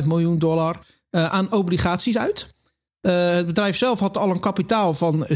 8,5 0.00 0.06
miljoen 0.06 0.38
dollar, 0.38 0.80
aan 1.10 1.52
obligaties 1.52 2.18
uit. 2.18 2.54
het 3.00 3.46
bedrijf 3.46 3.76
zelf 3.76 4.00
had 4.00 4.16
al 4.16 4.30
een 4.30 4.40
kapitaal 4.40 4.94
van 4.94 5.26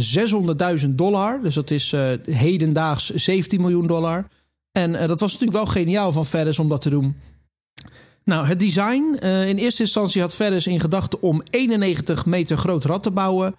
600.000 0.81 0.89
dollar, 0.89 1.43
dus 1.43 1.55
dat 1.55 1.71
is 1.71 1.95
hedendaags 2.23 3.11
17 3.11 3.61
miljoen 3.61 3.87
dollar. 3.87 4.27
En 4.73 4.93
dat 4.93 5.21
was 5.21 5.33
natuurlijk 5.33 5.65
wel 5.65 5.67
geniaal 5.67 6.13
van 6.13 6.27
Ferris 6.27 6.59
om 6.59 6.69
dat 6.69 6.81
te 6.81 6.91
doen. 6.91 7.17
Nou, 8.25 8.47
het 8.47 8.61
design. 8.61 9.17
in 9.25 9.57
eerste 9.57 9.83
instantie 9.83 10.21
had 10.21 10.35
Ferris 10.35 10.67
in 10.67 10.81
gedachten 10.81 11.23
om 11.23 11.43
91 11.51 12.27
meter 12.27 12.57
groot 12.57 12.85
rad 12.85 13.03
te 13.03 13.11
bouwen. 13.11 13.55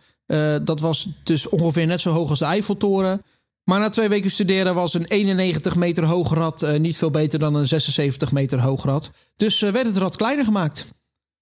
dat 0.63 0.79
was 0.79 1.07
dus 1.23 1.49
ongeveer 1.49 1.85
net 1.85 1.99
zo 1.99 2.11
hoog 2.11 2.29
als 2.29 2.39
de 2.39 2.45
Eiffeltoren. 2.45 3.21
Maar 3.69 3.79
na 3.79 3.89
twee 3.89 4.09
weken 4.09 4.31
studeren 4.31 4.75
was 4.75 4.93
een 4.93 5.05
91 5.05 5.75
meter 5.75 6.05
hoog 6.05 6.33
rad 6.33 6.63
uh, 6.63 6.79
niet 6.79 6.97
veel 6.97 7.09
beter 7.09 7.39
dan 7.39 7.55
een 7.55 7.67
76 7.67 8.31
meter 8.31 8.59
hoog 8.59 8.83
rad. 8.83 9.11
Dus 9.35 9.61
uh, 9.61 9.69
werd 9.69 9.85
het 9.85 9.97
rad 9.97 10.15
kleiner 10.15 10.45
gemaakt. 10.45 10.87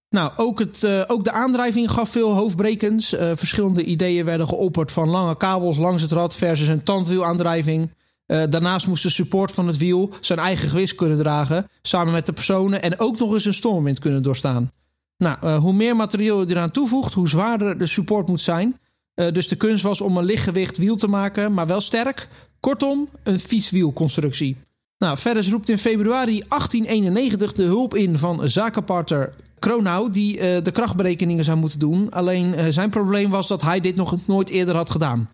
Nou, 0.09 0.31
ook, 0.35 0.59
het, 0.59 0.83
uh, 0.83 1.03
ook 1.07 1.23
de 1.23 1.31
aandrijving 1.31 1.91
gaf 1.91 2.09
veel 2.09 2.33
hoofdbrekens. 2.33 3.09
verschillende 3.33 3.83
ideeën 3.83 4.25
werden 4.25 4.47
geopperd 4.47 4.91
van 4.91 5.09
lange 5.09 5.37
kabels 5.37 5.77
langs 5.77 6.01
het 6.01 6.11
rad 6.11 6.35
versus 6.35 6.67
een 6.67 6.83
tandwielaandrijving. 6.83 7.93
daarnaast 8.25 8.87
moest 8.87 9.03
de 9.03 9.09
support 9.09 9.51
van 9.51 9.67
het 9.67 9.77
wiel 9.77 10.09
zijn 10.21 10.39
eigen 10.39 10.69
gewicht 10.69 10.95
kunnen 10.95 11.17
dragen, 11.17 11.69
samen 11.81 12.13
met 12.13 12.25
de 12.25 12.33
personen 12.33 12.81
en 12.81 12.99
ook 12.99 13.19
nog 13.19 13.33
eens 13.33 13.45
een 13.45 13.53
stormwind 13.53 13.99
kunnen 13.99 14.23
doorstaan. 14.23 14.71
Nou, 15.17 15.57
hoe 15.57 15.73
meer 15.73 15.95
materiaal 15.95 16.39
je 16.39 16.49
eraan 16.49 16.71
toevoegt, 16.71 17.13
hoe 17.13 17.29
zwaarder 17.29 17.77
de 17.77 17.87
support 17.87 18.27
moet 18.27 18.41
zijn. 18.41 18.79
Uh, 19.19 19.31
dus 19.31 19.47
de 19.47 19.55
kunst 19.55 19.83
was 19.83 20.01
om 20.01 20.17
een 20.17 20.25
lichtgewicht 20.25 20.77
wiel 20.77 20.95
te 20.95 21.07
maken, 21.07 21.53
maar 21.53 21.67
wel 21.67 21.81
sterk. 21.81 22.27
Kortom, 22.59 23.09
een 23.23 23.39
fietswielconstructie. 23.39 24.57
Nou, 24.97 25.17
Ferris 25.17 25.49
roept 25.49 25.69
in 25.69 25.77
februari 25.77 26.43
1891 26.47 27.53
de 27.53 27.63
hulp 27.63 27.95
in 27.95 28.17
van 28.17 28.49
zakenpartner 28.49 29.33
Kronau, 29.59 30.11
die 30.11 30.35
uh, 30.35 30.41
de 30.63 30.71
krachtberekeningen 30.71 31.43
zou 31.43 31.57
moeten 31.57 31.79
doen. 31.79 32.11
Alleen 32.11 32.73
zijn 32.73 32.89
probleem 32.89 33.29
was 33.29 33.47
dat 33.47 33.61
hij 33.61 33.79
dit 33.79 33.95
nog 33.95 34.17
nooit 34.25 34.49
eerder 34.49 34.75
had 34.75 34.89
gedaan. 34.89 35.29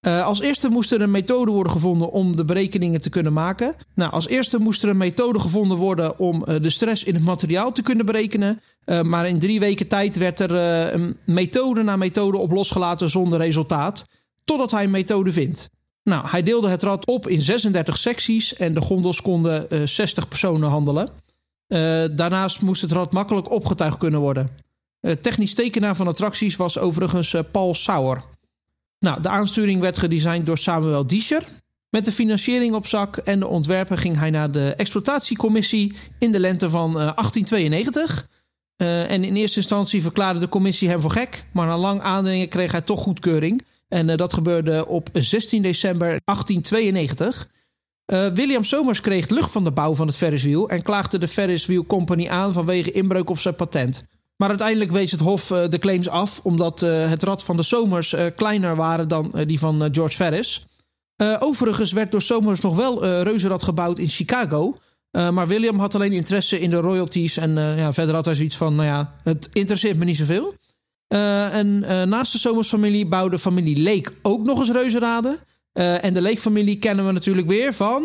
Als 0.00 0.40
eerste 0.40 0.68
moest 0.68 0.92
er 0.92 1.02
een 1.02 1.10
methode 1.10 1.50
worden 1.50 1.72
gevonden 1.72 2.10
om 2.10 2.36
de 2.36 2.44
berekeningen 2.44 3.00
te 3.00 3.10
kunnen 3.10 3.32
maken. 3.32 3.74
Nou, 3.94 4.12
als 4.12 4.28
eerste 4.28 4.58
moest 4.58 4.82
er 4.82 4.88
een 4.88 4.96
methode 4.96 5.38
gevonden 5.38 5.76
worden 5.76 6.18
om 6.18 6.44
de 6.44 6.70
stress 6.70 7.04
in 7.04 7.14
het 7.14 7.24
materiaal 7.24 7.72
te 7.72 7.82
kunnen 7.82 8.06
berekenen. 8.06 8.60
Uh, 8.90 9.02
maar 9.02 9.28
in 9.28 9.38
drie 9.38 9.60
weken 9.60 9.86
tijd 9.86 10.16
werd 10.16 10.40
er 10.40 10.50
een 10.94 11.16
methode 11.24 11.82
na 11.82 11.96
methode 11.96 12.36
op 12.36 12.50
losgelaten 12.50 13.10
zonder 13.10 13.38
resultaat. 13.38 14.04
Totdat 14.44 14.70
hij 14.70 14.84
een 14.84 14.90
methode 14.90 15.32
vindt. 15.32 15.70
Nou, 16.02 16.28
hij 16.28 16.42
deelde 16.42 16.68
het 16.68 16.82
rad 16.82 17.06
op 17.06 17.28
in 17.28 17.40
36 17.40 17.96
secties 17.96 18.54
en 18.54 18.74
de 18.74 18.80
gondels 18.80 19.22
konden 19.22 19.88
60 19.88 20.28
personen 20.28 20.68
handelen. 20.68 21.08
daarnaast 22.16 22.60
moest 22.60 22.82
het 22.82 22.92
rad 22.92 23.12
makkelijk 23.12 23.50
opgetuigd 23.50 23.98
kunnen 23.98 24.20
worden. 24.20 24.50
technisch 25.20 25.54
tekenaar 25.54 25.96
van 25.96 26.06
attracties 26.08 26.56
was 26.56 26.78
overigens 26.78 27.34
Paul 27.52 27.74
Sauer. 27.74 28.24
Nou, 28.98 29.22
de 29.22 29.28
aansturing 29.28 29.80
werd 29.80 29.98
gedesigned 29.98 30.46
door 30.46 30.58
Samuel 30.58 31.06
Diescher. 31.06 31.48
Met 31.90 32.04
de 32.04 32.12
financiering 32.12 32.74
op 32.74 32.86
zak 32.86 33.16
en 33.16 33.38
de 33.38 33.46
ontwerpen 33.46 33.98
ging 33.98 34.18
hij 34.18 34.30
naar 34.30 34.52
de 34.52 34.74
exploitatiecommissie 34.74 35.94
in 36.18 36.32
de 36.32 36.40
lente 36.40 36.70
van 36.70 36.92
1892. 36.92 38.28
Uh, 38.80 39.10
en 39.10 39.24
in 39.24 39.36
eerste 39.36 39.58
instantie 39.58 40.02
verklaarde 40.02 40.40
de 40.40 40.48
commissie 40.48 40.88
hem 40.88 41.00
voor 41.00 41.10
gek, 41.10 41.44
maar 41.52 41.66
na 41.66 41.76
lang 41.76 42.00
aandringen 42.00 42.48
kreeg 42.48 42.72
hij 42.72 42.80
toch 42.80 43.02
goedkeuring. 43.02 43.64
En 43.88 44.08
uh, 44.08 44.16
dat 44.16 44.32
gebeurde 44.32 44.86
op 44.86 45.08
16 45.12 45.62
december 45.62 46.20
1892. 46.24 47.48
Uh, 48.06 48.26
William 48.26 48.64
Somers 48.64 49.00
kreeg 49.00 49.28
lucht 49.28 49.50
van 49.50 49.64
de 49.64 49.72
bouw 49.72 49.94
van 49.94 50.06
het 50.06 50.16
Ferriswheel 50.16 50.68
en 50.68 50.82
klaagde 50.82 51.18
de 51.18 51.28
Ferris 51.28 51.66
Wheel 51.66 51.86
Company 51.86 52.28
aan 52.28 52.52
vanwege 52.52 52.90
inbreuk 52.90 53.30
op 53.30 53.38
zijn 53.38 53.54
patent. 53.54 54.04
Maar 54.36 54.48
uiteindelijk 54.48 54.90
wees 54.90 55.10
het 55.10 55.20
Hof 55.20 55.46
de 55.46 55.78
claims 55.78 56.08
af, 56.08 56.40
omdat 56.42 56.80
het 56.80 57.22
rad 57.22 57.44
van 57.44 57.56
de 57.56 57.62
Somers 57.62 58.14
kleiner 58.36 58.76
waren 58.76 59.08
dan 59.08 59.32
die 59.46 59.58
van 59.58 59.88
George 59.92 60.16
Ferris. 60.16 60.64
overigens 61.38 61.92
werd 61.92 62.10
door 62.10 62.22
Somers 62.22 62.60
nog 62.60 62.76
wel 62.76 63.22
reuzenrad 63.22 63.62
gebouwd 63.62 63.98
in 63.98 64.08
Chicago. 64.08 64.78
Maar 65.10 65.46
William 65.46 65.78
had 65.78 65.94
alleen 65.94 66.12
interesse 66.12 66.60
in 66.60 66.70
de 66.70 66.76
royalties 66.76 67.36
en 67.36 67.54
ja, 67.54 67.92
verder 67.92 68.14
had 68.14 68.24
hij 68.24 68.34
zoiets 68.34 68.56
van, 68.56 68.74
nou 68.74 68.88
ja, 68.88 69.14
het 69.22 69.48
interesseert 69.52 69.96
me 69.96 70.04
niet 70.04 70.16
zoveel. 70.16 70.54
en 71.08 71.78
naast 72.08 72.32
de 72.32 72.38
Somers-familie 72.38 73.06
bouwde 73.06 73.38
familie 73.38 73.82
Lake 73.82 74.12
ook 74.22 74.44
nog 74.44 74.58
eens 74.58 74.70
reuzenraden. 74.70 75.38
en 75.72 76.14
de 76.14 76.22
Lake-familie 76.22 76.78
kennen 76.78 77.06
we 77.06 77.12
natuurlijk 77.12 77.48
weer 77.48 77.72
van... 77.74 78.02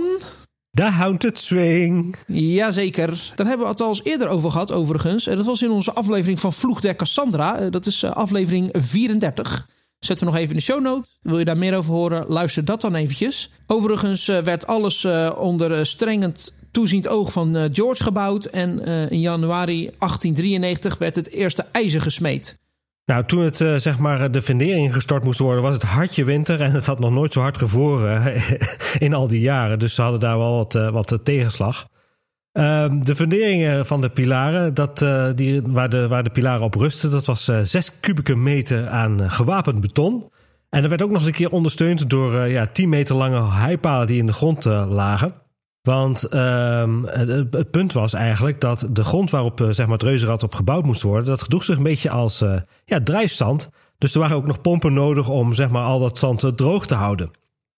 De 0.75 0.83
Haunted 0.83 1.39
Swing. 1.39 2.15
Jazeker. 2.27 3.31
Daar 3.35 3.47
hebben 3.47 3.65
we 3.65 3.71
het 3.71 3.81
al 3.81 3.89
eens 3.89 4.03
eerder 4.03 4.27
over 4.27 4.51
gehad, 4.51 4.71
overigens. 4.71 5.23
Dat 5.23 5.45
was 5.45 5.61
in 5.61 5.71
onze 5.71 5.93
aflevering 5.93 6.39
van 6.39 6.53
Vloeg 6.53 6.81
der 6.81 6.95
Cassandra. 6.95 7.57
Eh, 7.57 7.71
dat 7.71 7.85
is 7.85 8.03
eh, 8.03 8.11
aflevering 8.11 8.69
34. 8.71 9.67
Zetten 9.99 10.25
we 10.25 10.31
nog 10.31 10.41
even 10.41 10.51
in 10.53 10.59
de 10.59 10.65
show 10.65 10.81
note. 10.81 11.07
Wil 11.21 11.39
je 11.39 11.45
daar 11.45 11.57
meer 11.57 11.77
over 11.77 11.93
horen? 11.93 12.25
Luister 12.27 12.65
dat 12.65 12.81
dan 12.81 12.95
eventjes. 12.95 13.49
Overigens 13.67 14.27
eh, 14.27 14.37
werd 14.37 14.67
alles 14.67 15.05
onder 15.37 15.85
strengend 15.85 16.53
toeziend 16.75 17.07
oog 17.07 17.31
van 17.31 17.69
George 17.71 18.03
gebouwd. 18.03 18.45
En 18.45 18.83
in 19.09 19.19
januari 19.19 19.79
1893 19.81 20.97
werd 20.97 21.15
het 21.15 21.31
eerste 21.31 21.65
ijzer 21.71 22.01
gesmeed. 22.01 22.63
Nou, 23.05 23.25
toen 23.25 23.43
het 23.43 23.59
uh, 23.59 23.75
zeg 23.75 23.97
maar 23.97 24.31
de 24.31 24.41
fundering 24.41 24.93
gestort 24.93 25.23
moest 25.23 25.39
worden, 25.39 25.63
was 25.63 25.73
het 25.73 25.83
hartje 25.83 26.23
winter 26.23 26.61
en 26.61 26.71
het 26.71 26.85
had 26.85 26.99
nog 26.99 27.11
nooit 27.11 27.33
zo 27.33 27.41
hard 27.41 27.57
gevroren 27.57 28.41
in 29.05 29.13
al 29.13 29.27
die 29.27 29.39
jaren. 29.39 29.79
Dus 29.79 29.95
ze 29.95 30.01
hadden 30.01 30.19
daar 30.19 30.38
wel 30.38 30.55
wat, 30.55 30.73
wat 30.73 31.19
tegenslag. 31.23 31.88
Uh, 32.53 32.85
de 33.03 33.15
funderingen 33.15 33.85
van 33.85 34.01
de 34.01 34.09
pilaren, 34.09 34.73
dat, 34.73 35.05
die, 35.35 35.61
waar, 35.61 35.89
de, 35.89 36.07
waar 36.07 36.23
de 36.23 36.29
pilaren 36.29 36.63
op 36.63 36.75
rusten, 36.75 37.11
dat 37.11 37.25
was 37.25 37.51
6 37.61 37.99
kubieke 37.99 38.35
meter 38.35 38.88
aan 38.88 39.31
gewapend 39.31 39.81
beton. 39.81 40.29
En 40.69 40.81
dat 40.81 40.89
werd 40.89 41.01
ook 41.01 41.09
nog 41.09 41.17
eens 41.17 41.27
een 41.27 41.33
keer 41.33 41.51
ondersteund 41.51 42.09
door 42.09 42.47
ja, 42.47 42.65
10 42.65 42.89
meter 42.89 43.15
lange 43.15 43.51
heipalen 43.51 44.07
die 44.07 44.19
in 44.19 44.27
de 44.27 44.33
grond 44.33 44.65
lagen. 44.65 45.33
Want 45.86 46.34
um, 46.34 47.06
het, 47.06 47.71
punt 47.71 47.93
was 47.93 48.13
eigenlijk 48.13 48.62
dat 48.62 48.88
de 48.91 49.04
grond 49.04 49.30
waarop 49.30 49.62
uh, 49.62 49.67
zeg 49.69 49.86
maar, 49.86 49.98
het 49.98 50.08
reuzenrad 50.08 50.43
op 50.43 50.54
gebouwd 50.54 50.86
moest 50.86 51.02
worden, 51.02 51.26
dat 51.26 51.41
gedroeg 51.41 51.63
zich 51.63 51.78
een 51.78 51.84
beetje 51.84 52.10
als 52.10 52.41
uh, 52.41 52.56
ja, 52.86 53.02
drijfstand. 53.02 53.69
Dus 53.98 54.13
er 54.13 54.19
waren 54.19 54.36
ook 54.36 54.48
nog 54.48 54.62
pompen 54.62 54.93
nodig 54.93 55.30
om 55.30 55.54
zeg 55.54 55.69
maar, 55.69 55.84
al 55.84 56.00
dat 56.00 56.17
zand 56.17 56.43
uh, 56.43 56.52
droog 56.52 56.86
te 56.86 56.95
houden. 56.95 57.32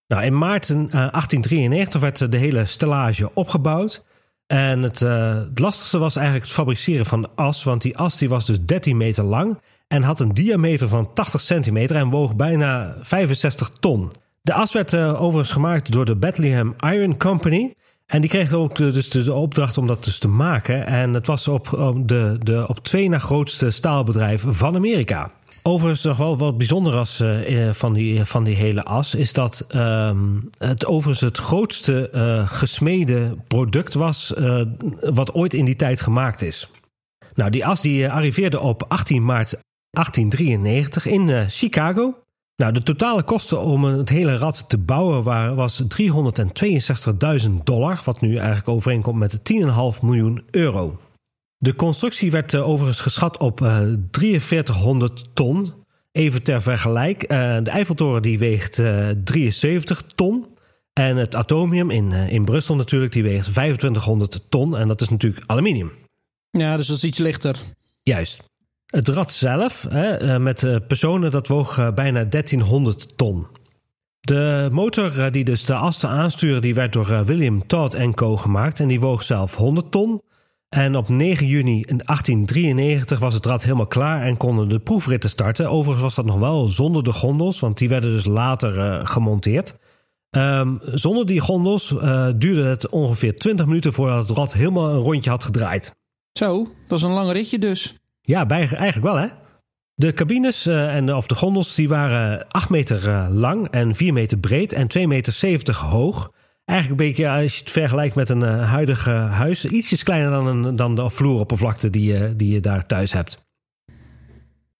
Nou, 0.08 0.24
in 0.24 0.38
maart 0.38 0.68
1893 0.68 2.02
werd 2.02 2.32
de 2.32 2.38
hele 2.38 2.66
stellage 2.66 3.34
opgebouwd. 3.34 4.04
En 4.46 4.84
het, 4.84 5.00
het, 5.00 5.60
lastigste 5.60 5.98
was 5.98 6.16
eigenlijk 6.16 6.46
het 6.46 6.56
fabriceren 6.56 7.06
van 7.06 7.30
as. 7.36 7.64
Want 7.64 7.82
die 7.82 7.98
as 7.98 8.18
die 8.18 8.30
was 8.30 8.46
dus 8.46 8.62
13 8.62 8.98
meter 8.98 9.24
lang 9.24 9.60
en 9.88 10.04
had 10.04 10.20
een 10.20 10.34
diameter 10.34 10.88
van 10.88 11.14
80 11.14 11.42
centimeter 11.42 11.96
en 11.96 12.10
woog 12.10 12.36
bijna 12.36 12.96
65 13.02 13.70
ton. 13.70 14.12
De 14.42 14.54
as 14.54 14.74
werd 14.74 14.96
overigens 14.96 15.52
gemaakt 15.52 15.92
door 15.92 16.06
de 16.06 16.16
Bethlehem 16.16 16.76
Iron 16.80 17.18
Company. 17.18 17.74
En 18.08 18.22
die 18.22 18.30
kreeg 18.30 18.54
ook 18.54 18.76
dus 18.76 19.10
de 19.10 19.34
opdracht 19.34 19.78
om 19.78 19.88
dat 19.88 20.04
dus 20.04 20.20
te 20.20 20.28
maken. 20.28 20.86
En 20.86 21.14
het 21.14 21.28
was 21.28 21.48
op 21.48 21.70
de, 22.06 22.36
de 22.40 22.66
op 22.68 22.80
twee 22.80 23.10
na 23.10 23.18
grootste 23.20 23.70
staalbedrijf 23.70 24.44
van 24.48 24.76
Amerika. 24.76 25.32
Overigens 25.64 26.04
nog 26.04 26.18
wel 26.18 26.38
wat 26.38 26.58
bijzonder 26.58 26.96
als, 26.96 27.22
uh, 27.22 27.74
van, 27.74 27.94
die, 27.94 28.26
van 28.26 28.44
die 28.44 28.56
hele 28.56 28.84
as... 28.84 29.16
is 29.16 29.34
dat 29.34 29.68
um, 29.76 30.50
het 30.58 30.86
overigens 30.86 31.22
het 31.22 31.38
grootste 31.38 32.10
uh, 32.14 32.48
gesmeden 32.48 33.44
product 33.48 33.94
was... 33.94 34.34
Wat 35.00 35.34
ooit 35.34 35.54
in 35.54 35.66
die 35.66 35.76
tijd 35.76 36.02
gemaakt 36.02 36.42
is. 36.42 36.70
Nou, 37.36 37.50
die 37.50 37.66
as 37.66 37.82
die 37.82 38.10
arriveerde 38.10 38.60
op 38.60 38.86
18 38.88 39.26
maart 39.26 39.58
1893 39.90 41.06
in 41.06 41.50
Chicago. 41.50 42.16
Nou, 42.58 42.74
de 42.74 42.84
totale 42.84 43.24
kosten 43.24 43.62
om 43.62 43.84
het 43.84 44.10
hele 44.10 44.36
rad 44.36 44.70
te 44.70 44.78
bouwen 44.78 45.24
waren, 45.24 45.56
was 45.56 45.84
362.000 47.48 47.52
dollar, 47.64 48.02
wat 48.04 48.22
nu 48.22 48.36
eigenlijk 48.36 48.68
overeenkomt 48.68 49.20
met 49.20 49.40
10,5 49.54 50.02
miljoen 50.02 50.44
euro. 50.52 51.00
De 51.58 51.76
constructie 51.76 52.32
werd 52.32 52.54
uh, 52.54 52.68
overigens 52.68 53.00
geschat 53.00 53.38
op 53.38 53.62
uh, 53.62 53.82
eh, 53.82 54.40
4300 54.42 55.36
ton. 55.36 55.74
Even 56.12 56.44
ter 56.44 56.62
vergelijk, 56.62 57.24
uh, 57.24 57.58
de 57.64 57.70
Eiffeltoren 57.70 58.22
die 58.22 58.40
weegt 58.40 58.82
73 59.24 60.02
ton. 60.16 60.46
En 60.94 61.18
het 61.18 61.36
atomium 61.36 61.90
in, 61.90 62.12
in 62.12 62.46
Brussel 62.46 62.76
natuurlijk, 62.76 63.12
die 63.12 63.24
weegt 63.24 63.44
2500 63.44 64.46
ton. 64.50 64.78
En 64.78 64.88
dat 64.88 65.02
is 65.02 65.10
natuurlijk 65.10 65.44
aluminium. 65.48 65.92
Ja, 66.50 66.78
dus 66.78 66.88
dat 66.88 66.98
is 66.98 67.04
iets 67.04 67.18
lichter. 67.18 67.60
Juist. 68.04 68.44
Het 68.88 69.08
rad 69.08 69.32
zelf, 69.32 69.86
hè, 69.90 70.18
eh, 70.18 70.38
met 70.38 70.64
eh, 70.64 70.76
personen, 70.88 71.32
dat 71.32 71.48
woog 71.48 71.78
eh, 71.78 71.94
bijna 71.94 72.26
1300 72.26 73.18
ton. 73.18 73.48
De 74.20 74.70
motor 74.72 75.32
die 75.32 75.44
dus 75.44 75.66
de 75.66 75.74
asten 75.74 76.10
aansturen, 76.10 76.62
die 76.62 76.74
werd 76.74 76.94
door 76.94 77.26
William 77.26 77.68
Todd 77.68 78.14
Co. 78.14 78.38
gemaakt 78.38 78.80
en 78.80 78.88
die 78.88 79.00
woog 79.00 79.24
zelf 79.24 79.56
100 79.56 79.92
ton. 79.92 80.22
En 80.70 80.96
op 80.96 81.10
9 81.10 81.48
juni 81.48 81.82
1893 81.82 83.20
was 83.20 83.34
het 83.34 83.46
rad 83.46 83.64
helemaal 83.64 83.88
klaar 83.88 84.22
en 84.22 84.38
konden 84.38 84.70
de 84.70 84.80
proefritten 84.80 85.30
starten. 85.30 85.70
Overigens 85.70 86.04
was 86.04 86.16
dat 86.16 86.26
nog 86.26 86.40
wel 86.40 86.68
zonder 86.68 87.04
de 87.04 87.12
gondels, 87.12 87.60
want 87.60 87.78
die 87.78 87.90
werden 87.90 88.12
dus 88.12 88.26
later 88.26 89.06
gemonteerd. 89.08 89.80
Um, 90.30 90.80
zonder 90.84 91.26
die 91.26 91.40
gondels 91.40 91.88
duurde 92.36 92.64
het 92.64 92.90
ongeveer 92.90 93.36
20 93.36 93.66
minuten 93.66 93.94
voordat 93.94 94.28
het 94.28 94.38
rad 94.38 94.54
helemaal 94.54 94.90
een 94.90 95.02
rondje 95.02 95.30
had 95.30 95.44
gedraaid. 95.44 95.92
Zo, 96.32 96.68
dat 96.88 96.98
is 96.98 97.04
een 97.04 97.12
lang 97.12 97.32
ritje 97.32 97.60
dus. 97.60 97.96
Ja, 98.28 98.46
bij, 98.46 98.58
eigenlijk 98.58 99.04
wel 99.04 99.16
hè. 99.16 99.28
De 99.94 100.14
cabines 100.14 100.68
uh, 100.68 100.96
en, 100.96 101.16
of 101.16 101.28
de 101.28 101.36
gondels 101.36 101.76
die 101.76 101.88
waren 101.88 102.48
8 102.48 102.70
meter 102.70 103.08
uh, 103.08 103.28
lang 103.30 103.68
en 103.68 103.96
4 103.96 104.14
meter 104.14 104.38
breed 104.38 104.74
en 104.74 104.88
2 104.88 105.08
meter 105.08 105.34
70 105.34 105.80
hoog. 105.80 106.32
Eigenlijk 106.66 107.02
een 107.02 107.08
beetje, 107.08 107.30
als 107.30 107.54
je 107.54 107.60
het 107.60 107.72
vergelijkt 107.72 108.16
met 108.16 108.30
een 108.30 108.42
huidige 108.42 109.12
huis, 109.12 109.66
ietsjes 109.66 110.04
kleiner 110.04 110.32
dan, 110.32 110.48
een, 110.48 110.76
dan 110.76 110.96
de 110.96 111.10
vloeroppervlakte 111.10 111.90
die, 111.90 112.36
die 112.36 112.54
je 112.54 112.60
daar 112.60 112.86
thuis 112.86 113.14
hebt. 113.14 113.46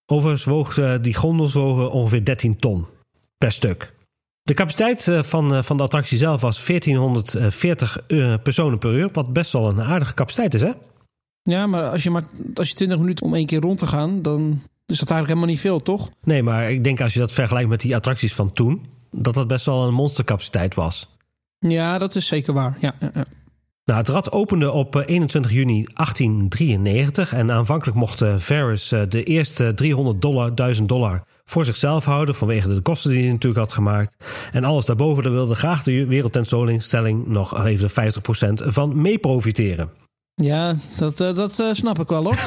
Overigens 0.06 0.46
woog 0.46 1.00
die 1.02 1.16
gondels 1.16 1.54
wogen 1.54 1.92
ongeveer 1.92 2.26
13 2.26 2.56
ton 2.56 2.86
per 3.38 3.52
stuk. 3.52 3.94
De 4.42 4.54
capaciteit 4.54 5.26
van, 5.28 5.64
van 5.64 5.78
de 5.78 5.84
attractie 5.84 6.18
zelf 6.18 6.42
was 6.42 6.66
1440 6.66 8.06
personen 8.44 8.78
per 8.78 8.94
uur, 8.94 9.10
wat 9.12 9.34
best 9.34 9.52
wel 9.52 9.70
een 9.70 9.82
aardige 9.82 10.14
capaciteit 10.14 10.54
is 10.54 10.62
hè? 10.62 10.72
Ja, 11.48 11.68
maar 11.68 11.90
als 11.90 12.04
je 12.04 12.10
maar 12.10 12.24
als 12.54 12.70
je 12.70 12.76
20 12.76 13.00
minuten 13.00 13.26
om 13.26 13.34
één 13.34 13.46
keer 13.46 13.62
rond 13.62 13.80
te 13.80 13.88
gaan, 13.88 14.22
dan 14.22 14.62
is 14.86 15.00
dat 15.00 15.10
eigenlijk 15.10 15.28
helemaal 15.28 15.50
niet 15.50 15.60
veel, 15.60 15.80
toch? 15.80 16.10
Nee, 16.24 16.44
maar 16.44 16.72
ik 16.72 16.84
denk 16.84 17.02
als 17.02 17.14
je 17.14 17.20
dat 17.20 17.32
vergelijkt 17.32 17.70
met 17.70 17.82
die 17.82 17.96
attracties 17.96 18.34
van 18.34 18.54
toen, 18.54 18.86
dat 19.12 19.34
dat 19.34 19.48
best 19.48 19.66
wel 19.66 19.88
een 19.88 19.94
monstercapaciteit 19.94 20.76
was. 20.76 21.08
Ja, 21.60 21.98
dat 21.98 22.16
is 22.16 22.28
zeker 22.28 22.54
waar. 22.54 22.78
Ja, 22.80 22.96
ja, 23.00 23.12
ja. 23.14 23.26
Nou, 23.86 24.00
het 24.00 24.10
rad 24.10 24.32
opende 24.32 24.72
op 24.72 25.04
21 25.06 25.52
juni 25.52 25.84
1893 25.94 27.34
en 27.34 27.52
aanvankelijk 27.52 27.98
mocht 27.98 28.24
Ferris 28.40 28.88
de 29.10 29.24
eerste 29.24 29.74
300 29.74 30.22
dollar, 30.22 30.56
1000 30.56 30.90
dollar 30.90 31.24
voor 31.46 31.66
zichzelf 31.66 32.06
houden 32.06 32.36
vanwege 32.36 32.74
de 32.74 32.82
kosten 32.82 33.12
die 33.12 33.22
hij 33.22 33.32
natuurlijk 33.32 33.62
had 33.62 33.74
gemaakt. 33.74 34.18
En 34.52 34.64
alles 34.64 34.86
daarboven, 34.86 35.24
daar 35.24 35.32
wilde 35.32 35.56
graag 35.56 35.84
de 35.84 36.06
wereldtentoonstelling 36.06 37.28
nog 37.28 37.66
even 37.66 37.90
50% 37.90 37.94
van 38.68 39.02
mee 39.02 39.18
profiteren. 39.18 39.90
Ja, 40.44 40.76
dat, 40.98 41.20
uh, 41.20 41.36
dat 41.36 41.60
uh, 41.60 41.74
snap 41.74 42.00
ik 42.00 42.08
wel 42.08 42.24
hoor. 42.24 42.38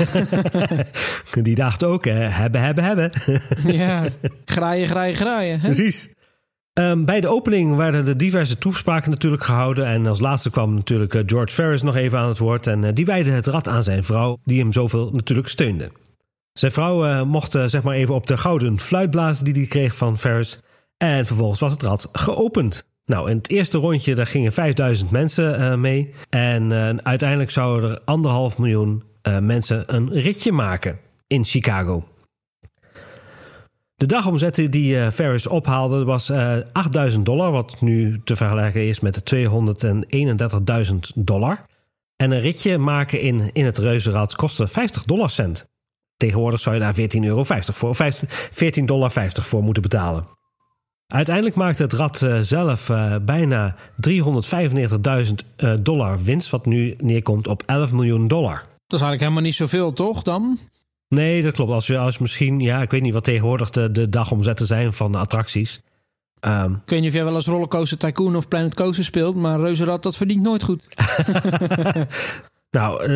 Die 1.43 1.55
dacht 1.55 1.85
ook, 1.85 2.05
hè, 2.05 2.13
hebben, 2.13 2.61
hebben, 2.61 2.85
hebben. 2.85 3.11
ja, 3.83 4.09
graaien, 4.45 4.89
graaien, 4.89 5.17
graaien. 5.17 5.61
Hè? 5.61 5.69
Precies. 5.69 6.15
Um, 6.73 7.05
bij 7.05 7.21
de 7.21 7.29
opening 7.29 7.77
werden 7.77 8.05
de 8.05 8.17
diverse 8.17 8.59
toespraken 8.59 9.11
natuurlijk 9.11 9.45
gehouden. 9.45 9.87
En 9.87 10.07
als 10.07 10.21
laatste 10.21 10.51
kwam 10.51 10.75
natuurlijk 10.75 11.15
uh, 11.15 11.23
George 11.27 11.55
Ferris 11.55 11.83
nog 11.83 11.97
even 11.97 12.19
aan 12.19 12.29
het 12.29 12.39
woord. 12.39 12.67
En 12.67 12.95
die 12.95 13.05
wijde 13.05 13.31
het 13.31 13.47
rad 13.47 13.69
aan 13.69 13.83
zijn 13.83 14.05
vrouw, 14.05 14.39
die 14.45 14.61
hem 14.61 14.73
zoveel 14.73 15.11
natuurlijk 15.13 15.49
steunde. 15.49 15.91
Zijn 16.53 16.73
vrouw 16.73 17.25
mocht 17.25 17.53
zeg 17.53 17.83
maar 17.83 17.95
even 17.95 18.15
op 18.15 18.27
de 18.27 18.37
gouden 18.37 18.79
fluit 18.79 19.11
blazen 19.11 19.45
die 19.45 19.55
hij 19.55 19.67
kreeg 19.67 19.97
van 19.97 20.19
Ferris. 20.19 20.61
En 20.97 21.27
vervolgens 21.27 21.61
was 21.61 21.73
het 21.73 21.83
rad 21.83 22.09
geopend. 22.13 22.90
Nou, 23.11 23.31
in 23.31 23.37
het 23.37 23.51
eerste 23.51 23.79
rondje 23.79 24.15
daar 24.15 24.27
gingen 24.27 24.53
5000 24.53 25.11
mensen 25.11 25.61
uh, 25.61 25.75
mee. 25.75 26.15
En 26.29 26.71
uh, 26.71 26.89
uiteindelijk 27.03 27.51
zouden 27.51 27.91
er 27.91 28.01
anderhalf 28.05 28.59
miljoen 28.59 29.03
uh, 29.23 29.39
mensen 29.39 29.95
een 29.95 30.13
ritje 30.13 30.53
maken 30.53 30.99
in 31.27 31.45
Chicago. 31.45 32.05
De 33.97 34.07
dagomzet 34.07 34.55
die 34.71 35.11
Ferris 35.11 35.47
ophaalde 35.47 36.05
was 36.05 36.31
8000 36.73 37.25
dollar, 37.25 37.53
wat 37.53 37.81
nu 37.81 38.21
te 38.25 38.37
vergelijken 38.37 38.89
is 38.89 39.01
met 39.01 39.35
231.000 39.35 40.97
dollar. 41.15 41.65
En 42.17 42.31
een 42.31 42.41
ritje 42.41 42.79
maken 42.79 43.21
in, 43.21 43.51
in 43.53 43.65
het 43.65 43.79
reuzenrad 43.79 44.35
kostte 44.35 44.69
50 44.69 45.05
dollar 45.05 45.31
cent. 45.31 45.69
Tegenwoordig 46.17 46.61
zou 46.61 46.75
je 46.75 46.81
daar 46.81 46.95
14,50 46.95 47.07
euro 47.21 47.45
voor, 47.45 47.97
14,50 48.79 48.85
dollar 48.85 49.11
voor 49.33 49.63
moeten 49.63 49.83
betalen. 49.83 50.39
Uiteindelijk 51.11 51.57
maakte 51.57 51.83
het 51.83 51.93
rad 51.93 52.21
uh, 52.21 52.39
zelf 52.41 52.89
uh, 52.89 53.15
bijna 53.23 53.75
395.000 54.09 54.15
uh, 55.57 55.73
dollar 55.81 56.23
winst, 56.23 56.51
wat 56.51 56.67
nu 56.67 56.95
neerkomt 56.99 57.49
op 57.49 57.63
11 57.67 57.93
miljoen 57.93 58.29
dollar. 58.29 58.55
Dat 58.57 59.01
is 59.01 59.07
eigenlijk 59.07 59.21
helemaal 59.21 59.43
niet 59.43 59.55
zoveel, 59.55 59.93
toch 59.93 60.23
dan? 60.23 60.59
Nee, 61.09 61.43
dat 61.43 61.55
klopt. 61.55 61.71
Als 61.71 61.87
je 61.87 61.99
als 61.99 62.19
misschien, 62.19 62.61
ja, 62.61 62.83
ik 62.83 62.91
weet 62.91 63.03
niet 63.03 63.13
wat 63.13 63.25
tegenwoordig 63.25 63.71
de, 63.71 63.91
de 63.91 64.09
dagomzetten 64.09 64.67
zijn 64.67 64.93
van 64.93 65.13
de 65.13 65.19
attracties. 65.19 65.81
Um, 66.41 66.73
ik 66.85 66.91
weet 66.91 67.01
niet 67.01 67.09
of 67.09 67.15
jij 67.15 67.25
wel 67.25 67.35
eens 67.35 67.47
Rollercoaster 67.47 67.99
Tycoon 67.99 68.37
of 68.37 68.49
Planet 68.49 68.75
Coaster 68.75 69.05
speelt, 69.05 69.37
maar 69.37 69.61
Reuzenrad, 69.61 70.03
dat 70.03 70.17
verdient 70.17 70.43
nooit 70.43 70.63
goed. 70.63 70.85
nou, 72.77 73.07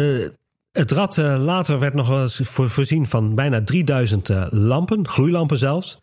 het 0.72 0.90
rad 0.90 1.16
later 1.16 1.78
werd 1.78 1.94
nog 1.94 2.08
wel 2.08 2.22
eens 2.22 2.40
voorzien 2.44 3.06
van 3.06 3.34
bijna 3.34 3.62
3000 3.62 4.30
lampen, 4.50 5.08
gloeilampen 5.08 5.58
zelfs. 5.58 5.98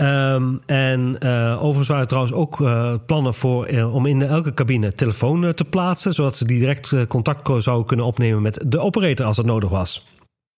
Um, 0.00 0.60
en 0.66 1.16
uh, 1.18 1.56
overigens 1.56 1.88
waren 1.88 2.02
er 2.02 2.08
trouwens 2.08 2.34
ook 2.34 2.60
uh, 2.60 2.94
plannen 3.06 3.34
voor 3.34 3.70
uh, 3.70 3.94
om 3.94 4.06
in 4.06 4.22
elke 4.22 4.54
cabine 4.54 4.92
telefoon 4.92 5.54
te 5.54 5.64
plaatsen, 5.64 6.12
zodat 6.12 6.36
ze 6.36 6.44
direct 6.44 7.06
contact 7.08 7.62
zouden 7.62 7.86
kunnen 7.86 8.06
opnemen 8.06 8.42
met 8.42 8.64
de 8.66 8.78
operator 8.78 9.26
als 9.26 9.36
dat 9.36 9.46
nodig 9.46 9.70
was. 9.70 10.04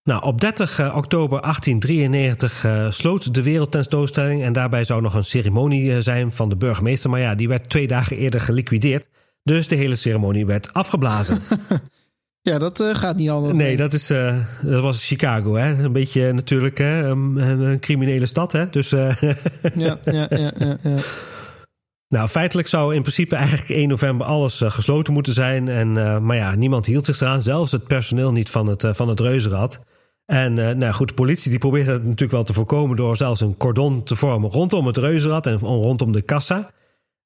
Nou, 0.03 0.23
op 0.23 0.41
30 0.41 0.79
oktober 0.95 1.41
1893 1.41 2.93
sloot 2.93 3.33
de 3.33 3.43
wereldtentoonstelling 3.43 4.43
en 4.43 4.53
daarbij 4.53 4.83
zou 4.83 5.01
nog 5.01 5.13
een 5.13 5.25
ceremonie 5.25 6.01
zijn 6.01 6.31
van 6.31 6.49
de 6.49 6.55
burgemeester, 6.55 7.09
maar 7.09 7.19
ja, 7.19 7.35
die 7.35 7.47
werd 7.47 7.69
twee 7.69 7.87
dagen 7.87 8.17
eerder 8.17 8.39
geliquideerd. 8.39 9.09
Dus 9.43 9.67
de 9.67 9.75
hele 9.75 9.95
ceremonie 9.95 10.45
werd 10.45 10.73
afgeblazen. 10.73 11.39
Ja, 12.41 12.59
dat 12.59 12.79
uh, 12.79 12.95
gaat 12.95 13.15
niet 13.15 13.29
anders. 13.29 13.53
Nee, 13.53 13.77
dat, 13.77 13.93
is, 13.93 14.11
uh, 14.11 14.35
dat 14.61 14.81
was 14.81 15.07
Chicago, 15.07 15.55
hè? 15.55 15.83
Een 15.83 15.91
beetje 15.91 16.33
natuurlijk 16.33 16.77
hè? 16.77 17.03
Een, 17.03 17.37
een 17.37 17.79
criminele 17.79 18.25
stad, 18.25 18.51
hè? 18.51 18.69
Dus, 18.69 18.91
uh... 18.91 19.21
ja, 19.75 19.99
ja, 20.03 20.27
ja, 20.29 20.51
ja, 20.57 20.77
ja. 20.83 20.95
Nou, 22.07 22.27
feitelijk 22.27 22.67
zou 22.67 22.95
in 22.95 23.01
principe 23.01 23.35
eigenlijk 23.35 23.69
1 23.69 23.87
november 23.87 24.27
alles 24.27 24.61
gesloten 24.65 25.13
moeten 25.13 25.33
zijn. 25.33 25.67
En, 25.67 25.93
maar 26.25 26.35
ja, 26.35 26.55
niemand 26.55 26.85
hield 26.85 27.05
zich 27.05 27.21
eraan. 27.21 27.41
Zelfs 27.41 27.71
het 27.71 27.87
personeel 27.87 28.31
niet 28.31 28.49
van 28.49 28.67
het, 28.67 28.85
van 28.91 29.07
het 29.07 29.19
reuzenrad. 29.19 29.85
En 30.25 30.53
nou 30.53 30.93
goed, 30.93 31.07
de 31.07 31.13
politie 31.13 31.49
die 31.49 31.59
probeerde 31.59 31.91
het 31.91 32.03
natuurlijk 32.03 32.31
wel 32.31 32.43
te 32.43 32.53
voorkomen... 32.53 32.97
door 32.97 33.17
zelfs 33.17 33.41
een 33.41 33.57
cordon 33.57 34.03
te 34.03 34.15
vormen 34.15 34.49
rondom 34.49 34.87
het 34.87 34.97
reuzenrad 34.97 35.45
en 35.45 35.57
rondom 35.57 36.11
de 36.11 36.21
kassa. 36.21 36.69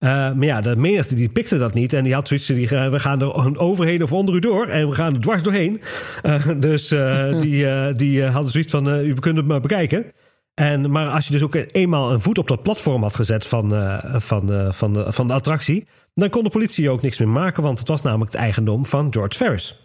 Uh, 0.03 0.09
maar 0.09 0.45
ja, 0.45 0.61
de 0.61 0.75
menigte 0.75 1.15
die 1.15 1.29
pikte 1.29 1.57
dat 1.57 1.73
niet. 1.73 1.93
En 1.93 2.03
die 2.03 2.13
had 2.13 2.27
zoiets 2.27 2.47
die 2.47 2.67
we 2.67 2.99
gaan 2.99 3.21
er 3.21 3.59
overheen 3.59 4.03
of 4.03 4.13
onder 4.13 4.35
u 4.35 4.39
door. 4.39 4.67
En 4.67 4.89
we 4.89 4.95
gaan 4.95 5.13
er 5.13 5.21
dwars 5.21 5.43
doorheen. 5.43 5.81
Uh, 6.23 6.47
dus 6.57 6.87
die, 7.41 7.93
die 7.95 8.23
hadden 8.23 8.51
zoiets 8.51 8.71
van, 8.71 8.99
u 8.99 9.13
kunt 9.13 9.37
het 9.37 9.45
maar 9.45 9.61
bekijken. 9.61 10.05
En, 10.53 10.91
maar 10.91 11.09
als 11.09 11.25
je 11.25 11.31
dus 11.31 11.43
ook 11.43 11.55
eenmaal 11.55 12.11
een 12.11 12.21
voet 12.21 12.37
op 12.37 12.47
dat 12.47 12.63
platform 12.63 13.01
had 13.01 13.15
gezet 13.15 13.47
van, 13.47 13.69
van, 14.13 14.73
van, 14.73 14.93
de, 14.93 15.11
van 15.11 15.27
de 15.27 15.33
attractie... 15.33 15.87
dan 16.13 16.29
kon 16.29 16.43
de 16.43 16.49
politie 16.49 16.89
ook 16.89 17.01
niks 17.01 17.19
meer 17.19 17.29
maken, 17.29 17.63
want 17.63 17.79
het 17.79 17.87
was 17.87 18.01
namelijk 18.01 18.31
het 18.31 18.41
eigendom 18.41 18.85
van 18.85 19.13
George 19.13 19.37
Ferris. 19.37 19.75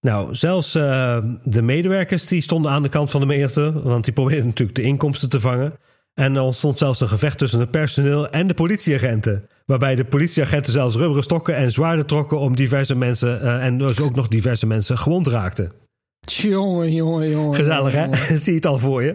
Nou, 0.00 0.34
zelfs 0.34 0.72
de 0.72 1.62
medewerkers 1.62 2.26
die 2.26 2.40
stonden 2.40 2.70
aan 2.70 2.82
de 2.82 2.88
kant 2.88 3.10
van 3.10 3.20
de 3.20 3.26
menigte... 3.26 3.82
want 3.82 4.04
die 4.04 4.12
probeerden 4.12 4.46
natuurlijk 4.46 4.76
de 4.76 4.82
inkomsten 4.82 5.28
te 5.28 5.40
vangen... 5.40 5.74
En 6.14 6.36
er 6.36 6.42
ontstond 6.42 6.78
zelfs 6.78 7.00
een 7.00 7.08
gevecht 7.08 7.38
tussen 7.38 7.60
het 7.60 7.70
personeel 7.70 8.28
en 8.28 8.46
de 8.46 8.54
politieagenten. 8.54 9.48
Waarbij 9.66 9.94
de 9.94 10.04
politieagenten 10.04 10.72
zelfs 10.72 10.96
rubberen 10.96 11.22
stokken 11.22 11.56
en 11.56 11.72
zwaarden 11.72 12.06
trokken 12.06 12.38
om 12.38 12.56
diverse 12.56 12.94
mensen. 12.94 13.42
Uh, 13.42 13.64
en 13.64 13.78
dus 13.78 14.00
ook 14.00 14.14
nog 14.14 14.28
diverse 14.28 14.66
mensen 14.66 14.98
gewond 14.98 15.26
raakten. 15.26 15.72
Jongen, 16.20 16.92
jongen, 16.92 17.30
jongen. 17.30 17.54
Gezellig, 17.54 17.92
hè? 17.92 18.06
Zie 18.36 18.52
je 18.52 18.54
het 18.54 18.66
al 18.66 18.78
voor 18.78 19.02
je? 19.02 19.14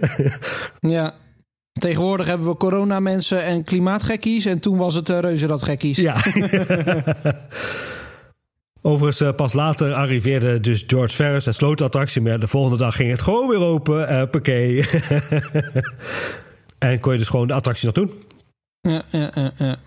ja. 0.79 1.13
Tegenwoordig 1.71 2.25
hebben 2.25 2.47
we 2.47 2.57
corona-mensen 2.57 3.43
en 3.43 3.63
klimaatgekkies. 3.63 4.45
En 4.45 4.59
toen 4.59 4.77
was 4.77 4.95
het 4.95 5.09
uh, 5.09 5.19
reuzenradgekkies. 5.19 5.97
Ja. 5.97 6.15
Overigens, 8.81 9.21
uh, 9.21 9.35
pas 9.35 9.53
later 9.53 9.93
arriveerde 9.93 10.59
dus 10.59 10.83
George 10.88 11.13
Ferris 11.13 11.47
en 11.47 11.53
sloot 11.53 11.77
de 11.77 11.83
attractie. 11.83 12.21
Maar 12.21 12.39
de 12.39 12.47
volgende 12.47 12.77
dag 12.77 12.95
ging 12.95 13.12
het 13.12 13.21
gewoon 13.21 13.49
weer 13.49 13.59
open. 13.59 14.12
Uh. 14.12 14.23
En 16.80 17.00
kon 17.00 17.12
je 17.12 17.18
dus 17.18 17.30
gewoon 17.30 17.48
de 17.48 17.54
attractie 17.54 17.86
nog 17.86 17.96
doen. 17.96 18.12
Ja, 18.82 19.04
ja, 19.12 19.32
ja. 19.36 19.52
ja. 19.58 19.78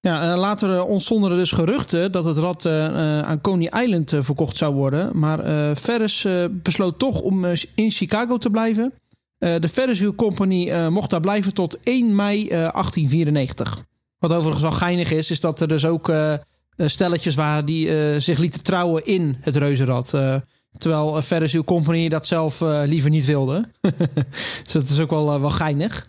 Ja, 0.00 0.36
later 0.36 0.76
eh, 0.76 0.88
ontstonden 0.88 1.30
er 1.30 1.36
dus 1.36 1.52
geruchten 1.52 2.12
dat 2.12 2.24
het 2.24 2.38
rad 2.38 2.64
uh, 2.64 3.20
aan 3.22 3.40
Coney 3.40 3.82
Island 3.82 4.14
verkocht 4.18 4.56
zou 4.56 4.74
worden. 4.74 5.18
Maar 5.18 5.46
uh, 5.46 5.76
Ferris 5.76 6.26
besloot 6.50 6.98
toch 6.98 7.20
om 7.20 7.44
in 7.74 7.90
Chicago 7.90 8.36
te 8.38 8.50
blijven. 8.50 8.92
de 9.38 9.68
Ferris 9.68 9.98
Wheel 9.98 10.14
Company 10.14 10.88
mocht 10.88 11.10
daar 11.10 11.20
blijven 11.20 11.54
tot 11.54 11.76
1 11.82 12.14
mei 12.14 12.48
1894. 12.48 13.84
Wat 14.18 14.32
overigens 14.32 14.62
wel 14.62 14.72
geinig 14.72 15.10
is, 15.10 15.30
is 15.30 15.40
dat 15.40 15.60
er 15.60 15.68
dus 15.68 15.86
ook 15.86 16.12
stelletjes 16.76 17.34
waren 17.34 17.64
die 17.64 18.20
zich 18.20 18.38
lieten 18.38 18.62
trouwen 18.62 19.06
in 19.06 19.36
het 19.40 19.56
reuzenrad. 19.56 20.10
terwijl 20.76 21.22
Ferris 21.22 21.50
Wheel 21.50 21.64
Company 21.64 22.08
dat 22.08 22.26
zelf 22.26 22.60
liever 22.84 23.10
niet 23.10 23.26
wilde. 23.26 23.68
dus 24.62 24.72
dat 24.72 24.88
is 24.88 25.00
ook 25.00 25.10
wel, 25.10 25.40
wel 25.40 25.50
geinig. 25.50 26.08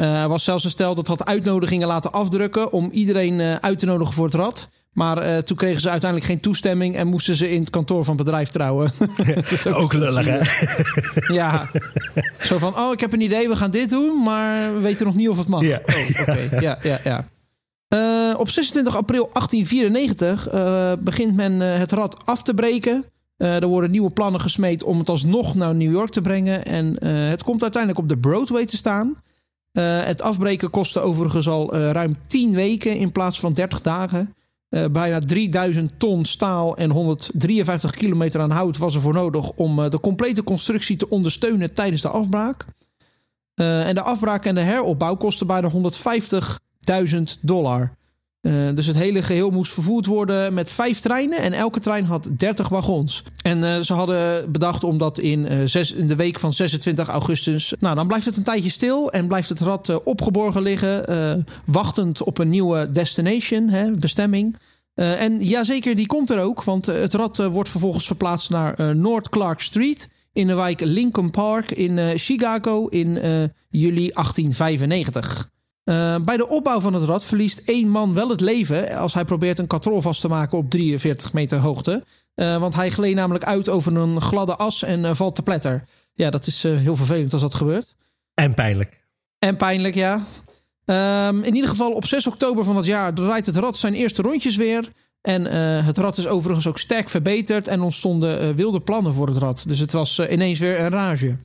Uh, 0.00 0.22
er 0.22 0.28
was 0.28 0.44
zelfs 0.44 0.64
een 0.64 0.70
stel 0.70 0.94
dat 0.94 1.06
had 1.06 1.24
uitnodigingen 1.24 1.88
laten 1.88 2.12
afdrukken 2.12 2.72
om 2.72 2.90
iedereen 2.92 3.38
uh, 3.38 3.54
uit 3.54 3.78
te 3.78 3.86
nodigen 3.86 4.14
voor 4.14 4.24
het 4.24 4.34
rad. 4.34 4.68
Maar 4.92 5.26
uh, 5.26 5.38
toen 5.38 5.56
kregen 5.56 5.80
ze 5.80 5.90
uiteindelijk 5.90 6.30
geen 6.30 6.40
toestemming 6.40 6.96
en 6.96 7.06
moesten 7.06 7.36
ze 7.36 7.50
in 7.50 7.60
het 7.60 7.70
kantoor 7.70 8.04
van 8.04 8.16
het 8.16 8.24
bedrijf 8.24 8.48
trouwen. 8.48 8.92
ook, 9.66 9.74
ook 9.74 9.92
lullig, 9.92 10.26
hè? 10.26 10.38
ja. 11.40 11.70
Zo 12.42 12.58
van, 12.58 12.76
oh, 12.76 12.92
ik 12.92 13.00
heb 13.00 13.12
een 13.12 13.20
idee, 13.20 13.48
we 13.48 13.56
gaan 13.56 13.70
dit 13.70 13.90
doen, 13.90 14.22
maar 14.22 14.74
we 14.74 14.80
weten 14.80 15.06
nog 15.06 15.14
niet 15.14 15.28
of 15.28 15.38
het 15.38 15.48
mag. 15.48 15.62
Ja. 15.62 15.80
Oh, 15.86 16.20
okay. 16.20 16.48
ja, 16.60 16.78
ja, 16.82 17.00
ja. 17.04 17.28
Uh, 17.94 18.38
op 18.38 18.48
26 18.48 18.96
april 18.96 19.28
1894 19.32 20.52
uh, 20.54 20.92
begint 20.98 21.36
men 21.36 21.60
het 21.60 21.92
rad 21.92 22.26
af 22.26 22.42
te 22.42 22.54
breken. 22.54 23.04
er 23.36 23.66
worden 23.66 23.90
nieuwe 23.90 24.10
plannen 24.10 24.40
gesmeed 24.40 24.82
om 24.82 24.98
het 24.98 25.08
alsnog 25.08 25.54
naar 25.54 25.74
New 25.74 25.92
York 25.92 26.10
te 26.10 26.20
brengen. 26.20 26.64
En 26.64 27.04
het 27.06 27.42
komt 27.42 27.62
uiteindelijk 27.62 28.02
op 28.02 28.08
de 28.08 28.16
Broadway 28.16 28.66
te 28.66 28.76
staan. 28.76 29.16
Uh, 29.72 30.02
het 30.04 30.22
afbreken 30.22 30.70
kostte 30.70 31.00
overigens 31.00 31.48
al 31.48 31.76
uh, 31.76 31.90
ruim 31.90 32.16
10 32.26 32.54
weken 32.54 32.96
in 32.96 33.12
plaats 33.12 33.40
van 33.40 33.52
30 33.52 33.80
dagen. 33.80 34.34
Uh, 34.70 34.86
bijna 34.86 35.18
3000 35.18 35.98
ton 35.98 36.24
staal 36.24 36.76
en 36.76 36.90
153 36.90 37.90
kilometer 37.90 38.40
aan 38.40 38.50
hout 38.50 38.78
was 38.78 38.94
er 38.94 39.00
voor 39.00 39.12
nodig 39.14 39.50
om 39.50 39.90
de 39.90 40.00
complete 40.00 40.44
constructie 40.44 40.96
te 40.96 41.08
ondersteunen 41.08 41.74
tijdens 41.74 42.02
de 42.02 42.08
afbraak. 42.08 42.64
en 43.54 43.94
de 43.94 44.00
afbraak 44.02 44.44
en 44.44 44.54
de 44.54 44.60
heropbouw 44.60 45.16
kostte 45.16 45.44
bijna 45.44 45.70
150.000 45.70 47.22
dollar. 47.40 47.98
Uh, 48.40 48.68
dus 48.74 48.86
het 48.86 48.96
hele 48.96 49.22
geheel 49.22 49.50
moest 49.50 49.72
vervoerd 49.72 50.06
worden 50.06 50.54
met 50.54 50.70
vijf 50.70 51.00
treinen 51.00 51.38
en 51.38 51.52
elke 51.52 51.80
trein 51.80 52.04
had 52.04 52.28
30 52.36 52.68
wagons. 52.68 53.22
En 53.42 53.58
uh, 53.58 53.80
ze 53.80 53.92
hadden 53.92 54.52
bedacht 54.52 54.84
om 54.84 54.98
dat 54.98 55.18
in, 55.18 55.46
in 55.96 56.06
de 56.06 56.16
week 56.16 56.38
van 56.38 56.52
26 56.52 57.08
augustus. 57.08 57.74
Nou, 57.78 57.94
dan 57.94 58.06
blijft 58.06 58.26
het 58.26 58.36
een 58.36 58.42
tijdje 58.42 58.70
stil 58.70 59.12
en 59.12 59.26
blijft 59.26 59.48
het 59.48 59.60
rad 59.60 60.02
opgeborgen 60.02 60.62
liggen, 60.62 61.44
wachtend 61.66 62.22
op 62.22 62.38
een 62.38 62.48
nieuwe 62.48 62.92
destination, 62.92 63.68
hè, 63.68 63.90
bestemming. 63.90 64.56
En 64.94 65.44
jazeker, 65.44 65.94
die 65.94 66.06
komt 66.06 66.30
er 66.30 66.40
ook. 66.40 66.64
Want 66.64 66.86
het 66.86 67.14
rad 67.14 67.36
wordt 67.36 67.68
vervolgens 67.68 68.06
verplaatst 68.06 68.50
naar 68.50 68.96
North 68.96 69.28
Clark 69.28 69.60
Street 69.60 70.08
in 70.32 70.46
de 70.46 70.54
wijk 70.54 70.80
Lincoln 70.80 71.30
Park 71.30 71.70
in 71.70 72.18
Chicago 72.18 72.86
in 72.86 73.12
juli 73.70 74.10
1895. 74.10 75.50
Bij 76.24 76.36
de 76.36 76.48
opbouw 76.48 76.80
van 76.80 76.94
het 76.94 77.04
rad 77.04 77.24
verliest 77.24 77.58
één 77.64 77.88
man 77.88 78.14
wel 78.14 78.28
het 78.28 78.40
leven 78.40 78.96
als 78.96 79.14
hij 79.14 79.24
probeert 79.24 79.58
een 79.58 79.66
katrol 79.66 80.00
vast 80.00 80.20
te 80.20 80.28
maken 80.28 80.58
op 80.58 80.70
43 80.70 81.32
meter 81.32 81.58
hoogte. 81.58 82.04
want 82.34 82.74
hij 82.74 82.90
gleed 82.90 83.14
namelijk 83.14 83.44
uit 83.44 83.68
over 83.68 83.96
een 83.96 84.20
gladde 84.20 84.56
as 84.56 84.82
en 84.82 85.16
valt 85.16 85.34
te 85.34 85.42
pletter. 85.42 85.84
Ja, 86.14 86.30
dat 86.30 86.46
is 86.46 86.62
heel 86.62 86.96
vervelend 86.96 87.32
als 87.32 87.42
dat 87.42 87.54
gebeurt. 87.54 87.94
En 88.34 88.54
pijnlijk. 88.54 89.06
En 89.38 89.56
pijnlijk, 89.56 89.94
ja. 89.94 90.24
Um, 90.84 91.42
in 91.42 91.54
ieder 91.54 91.70
geval 91.70 91.92
op 91.92 92.06
6 92.06 92.26
oktober 92.26 92.64
van 92.64 92.76
het 92.76 92.86
jaar 92.86 93.12
rijdt 93.14 93.46
het 93.46 93.56
rad 93.56 93.76
zijn 93.76 93.94
eerste 93.94 94.22
rondjes 94.22 94.56
weer. 94.56 94.92
En 95.20 95.44
het 95.84 95.98
rad 95.98 96.16
is 96.16 96.26
overigens 96.26 96.66
ook 96.66 96.78
sterk 96.78 97.08
verbeterd 97.08 97.68
en 97.68 97.80
ontstonden 97.80 98.54
wilde 98.54 98.80
plannen 98.80 99.14
voor 99.14 99.26
het 99.26 99.36
rad. 99.36 99.64
Dus 99.68 99.78
het 99.78 99.92
was 99.92 100.18
ineens 100.18 100.58
weer 100.58 100.80
een 100.80 100.88
rage. 100.88 101.36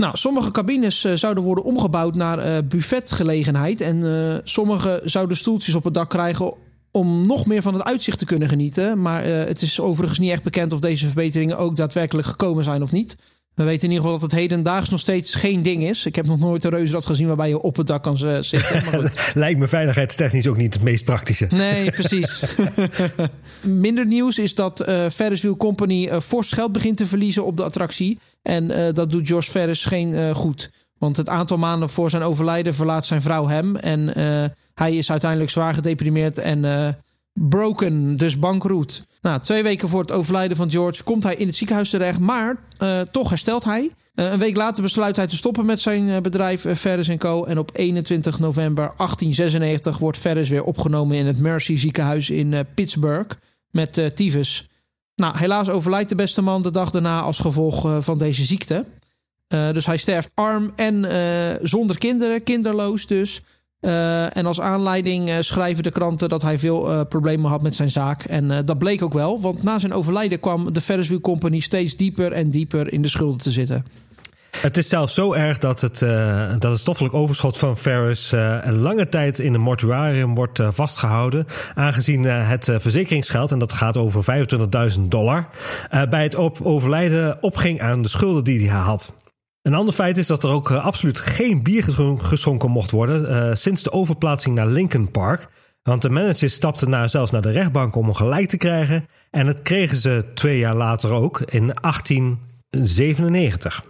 Nou, 0.00 0.16
sommige 0.16 0.50
cabines 0.50 1.00
zouden 1.14 1.44
worden 1.44 1.64
omgebouwd 1.64 2.14
naar 2.14 2.66
buffetgelegenheid. 2.66 3.80
En 3.80 4.40
sommige 4.44 5.00
zouden 5.04 5.36
stoeltjes 5.36 5.74
op 5.74 5.84
het 5.84 5.94
dak 5.94 6.08
krijgen 6.08 6.54
om 6.90 7.26
nog 7.26 7.46
meer 7.46 7.62
van 7.62 7.74
het 7.74 7.84
uitzicht 7.84 8.18
te 8.18 8.24
kunnen 8.24 8.48
genieten. 8.48 9.02
Maar 9.02 9.24
het 9.24 9.62
is 9.62 9.80
overigens 9.80 10.18
niet 10.18 10.30
echt 10.30 10.42
bekend 10.42 10.72
of 10.72 10.80
deze 10.80 11.06
verbeteringen 11.06 11.58
ook 11.58 11.76
daadwerkelijk 11.76 12.26
gekomen 12.26 12.64
zijn 12.64 12.82
of 12.82 12.92
niet. 12.92 13.16
We 13.54 13.66
weten 13.66 13.82
in 13.82 13.94
ieder 13.94 14.04
geval 14.04 14.20
dat 14.20 14.30
het 14.30 14.40
hedendaags 14.40 14.88
nog 14.88 15.00
steeds 15.00 15.34
geen 15.34 15.62
ding 15.62 15.82
is. 15.84 16.06
Ik 16.06 16.14
heb 16.14 16.26
nog 16.26 16.38
nooit 16.38 16.64
een 16.64 16.70
reuzenrad 16.70 17.06
gezien 17.06 17.26
waarbij 17.26 17.48
je 17.48 17.60
op 17.60 17.76
het 17.76 17.86
dak 17.86 18.02
kan 18.02 18.18
zitten. 18.18 18.82
Maar 18.84 19.32
Lijkt 19.34 19.58
me 19.58 19.68
veiligheidstechnisch 19.68 20.46
ook 20.46 20.56
niet 20.56 20.74
het 20.74 20.82
meest 20.82 21.04
praktische. 21.04 21.46
Nee, 21.50 21.90
precies. 22.00 22.42
Minder 23.60 24.06
nieuws 24.06 24.38
is 24.38 24.54
dat 24.54 24.88
uh, 24.88 25.08
Ferris 25.08 25.40
Wheel 25.40 25.56
Company 25.56 26.06
uh, 26.06 26.20
fors 26.20 26.52
geld 26.52 26.72
begint 26.72 26.96
te 26.96 27.06
verliezen 27.06 27.44
op 27.44 27.56
de 27.56 27.62
attractie. 27.62 28.18
En 28.42 28.70
uh, 28.70 28.92
dat 28.92 29.10
doet 29.10 29.26
George 29.26 29.50
Ferris 29.50 29.84
geen 29.84 30.34
goed. 30.34 30.70
Want 30.98 31.16
het 31.16 31.28
aantal 31.28 31.56
maanden 31.56 31.90
voor 31.90 32.10
zijn 32.10 32.22
overlijden 32.22 32.74
verlaat 32.74 33.06
zijn 33.06 33.22
vrouw 33.22 33.48
hem. 33.48 33.76
En 33.76 34.12
hij 34.74 34.96
is 34.96 35.10
uiteindelijk 35.10 35.50
zwaar 35.50 35.74
gedeprimeerd 35.74 36.38
en 36.38 36.64
broken, 37.32 38.16
dus 38.16 38.38
bankroet. 38.38 39.04
Nou, 39.22 39.40
twee 39.40 39.62
weken 39.62 39.88
voor 39.88 40.00
het 40.00 40.12
overlijden 40.12 40.56
van 40.56 40.70
George 40.70 41.02
komt 41.02 41.22
hij 41.22 41.34
in 41.34 41.46
het 41.46 41.56
ziekenhuis 41.56 41.90
terecht, 41.90 42.18
maar 42.18 42.56
uh, 42.82 43.00
toch 43.00 43.28
herstelt 43.28 43.64
hij. 43.64 43.90
Uh, 44.14 44.32
een 44.32 44.38
week 44.38 44.56
later 44.56 44.82
besluit 44.82 45.16
hij 45.16 45.26
te 45.26 45.36
stoppen 45.36 45.66
met 45.66 45.80
zijn 45.80 46.04
uh, 46.04 46.18
bedrijf 46.18 46.66
Ferris 46.76 47.16
Co. 47.16 47.44
En 47.44 47.58
op 47.58 47.70
21 47.72 48.38
november 48.38 48.84
1896 48.84 49.98
wordt 49.98 50.18
Ferris 50.18 50.48
weer 50.48 50.62
opgenomen 50.62 51.16
in 51.16 51.26
het 51.26 51.38
Mercy 51.38 51.76
ziekenhuis 51.76 52.30
in 52.30 52.66
Pittsburgh 52.74 53.36
met 53.70 54.10
tyfus. 54.14 54.68
Nou, 55.14 55.38
helaas 55.38 55.68
overlijdt 55.68 56.08
de 56.08 56.14
beste 56.14 56.42
man 56.42 56.62
de 56.62 56.70
dag 56.70 56.90
daarna 56.90 57.20
als 57.20 57.38
gevolg 57.38 58.04
van 58.04 58.18
deze 58.18 58.44
ziekte. 58.44 58.84
dus 59.48 59.86
hij 59.86 59.96
sterft 59.96 60.32
arm 60.34 60.72
en 60.76 61.06
zonder 61.62 61.98
kinderen, 61.98 62.42
kinderloos 62.42 63.06
dus. 63.06 63.40
Uh, 63.80 64.36
en 64.36 64.46
als 64.46 64.60
aanleiding 64.60 65.28
uh, 65.28 65.36
schrijven 65.40 65.82
de 65.82 65.90
kranten 65.90 66.28
dat 66.28 66.42
hij 66.42 66.58
veel 66.58 66.92
uh, 66.92 67.00
problemen 67.08 67.50
had 67.50 67.62
met 67.62 67.74
zijn 67.74 67.90
zaak. 67.90 68.24
En 68.24 68.64
dat 68.64 68.78
bleek 68.78 69.02
ook 69.02 69.12
wel, 69.12 69.40
want 69.40 69.62
na 69.62 69.78
zijn 69.78 69.92
overlijden 69.92 70.40
kwam 70.40 70.72
de 70.72 70.80
Ferris 70.80 71.08
Wheel 71.08 71.20
Company 71.20 71.60
steeds 71.60 71.96
dieper 71.96 72.32
en 72.32 72.50
dieper 72.50 72.92
in 72.92 73.02
de 73.02 73.08
schulden 73.08 73.38
te 73.38 73.50
zitten. 73.50 73.84
Het 74.60 74.76
is 74.76 74.88
zelfs 74.88 75.14
zo 75.14 75.32
erg 75.32 75.58
dat 75.58 75.80
het, 75.80 75.98
dat 76.58 76.70
het 76.70 76.78
stoffelijk 76.78 77.14
overschot 77.14 77.58
van 77.58 77.76
Ferris 77.76 78.32
een 78.32 78.78
lange 78.78 79.08
tijd 79.08 79.38
in 79.38 79.54
een 79.54 79.60
mortuarium 79.60 80.34
wordt 80.34 80.60
vastgehouden. 80.68 81.46
Aangezien 81.74 82.24
het 82.24 82.70
verzekeringsgeld, 82.76 83.50
en 83.50 83.58
dat 83.58 83.72
gaat 83.72 83.96
over 83.96 84.46
25.000 84.96 85.00
dollar, 85.00 85.48
bij 86.10 86.22
het 86.22 86.36
overlijden 86.62 87.42
opging 87.42 87.80
aan 87.80 88.02
de 88.02 88.08
schulden 88.08 88.44
die 88.44 88.70
hij 88.70 88.80
had. 88.80 89.12
Een 89.62 89.74
ander 89.74 89.94
feit 89.94 90.18
is 90.18 90.26
dat 90.26 90.42
er 90.42 90.50
ook 90.50 90.70
uh, 90.70 90.84
absoluut 90.84 91.20
geen 91.20 91.62
bier 91.62 91.84
geschonken 92.18 92.70
mocht 92.70 92.90
worden 92.90 93.30
uh, 93.30 93.54
sinds 93.54 93.82
de 93.82 93.92
overplaatsing 93.92 94.54
naar 94.54 94.66
Lincoln 94.66 95.10
Park. 95.10 95.48
Want 95.82 96.02
de 96.02 96.10
managers 96.10 96.54
stapten 96.54 96.90
naar, 96.90 97.08
zelfs 97.08 97.30
naar 97.30 97.42
de 97.42 97.50
rechtbank 97.50 97.96
om 97.96 98.14
gelijk 98.14 98.48
te 98.48 98.56
krijgen. 98.56 99.06
En 99.30 99.46
dat 99.46 99.62
kregen 99.62 99.96
ze 99.96 100.24
twee 100.34 100.58
jaar 100.58 100.74
later 100.74 101.12
ook, 101.12 101.40
in 101.40 101.72
1897. 101.80 103.84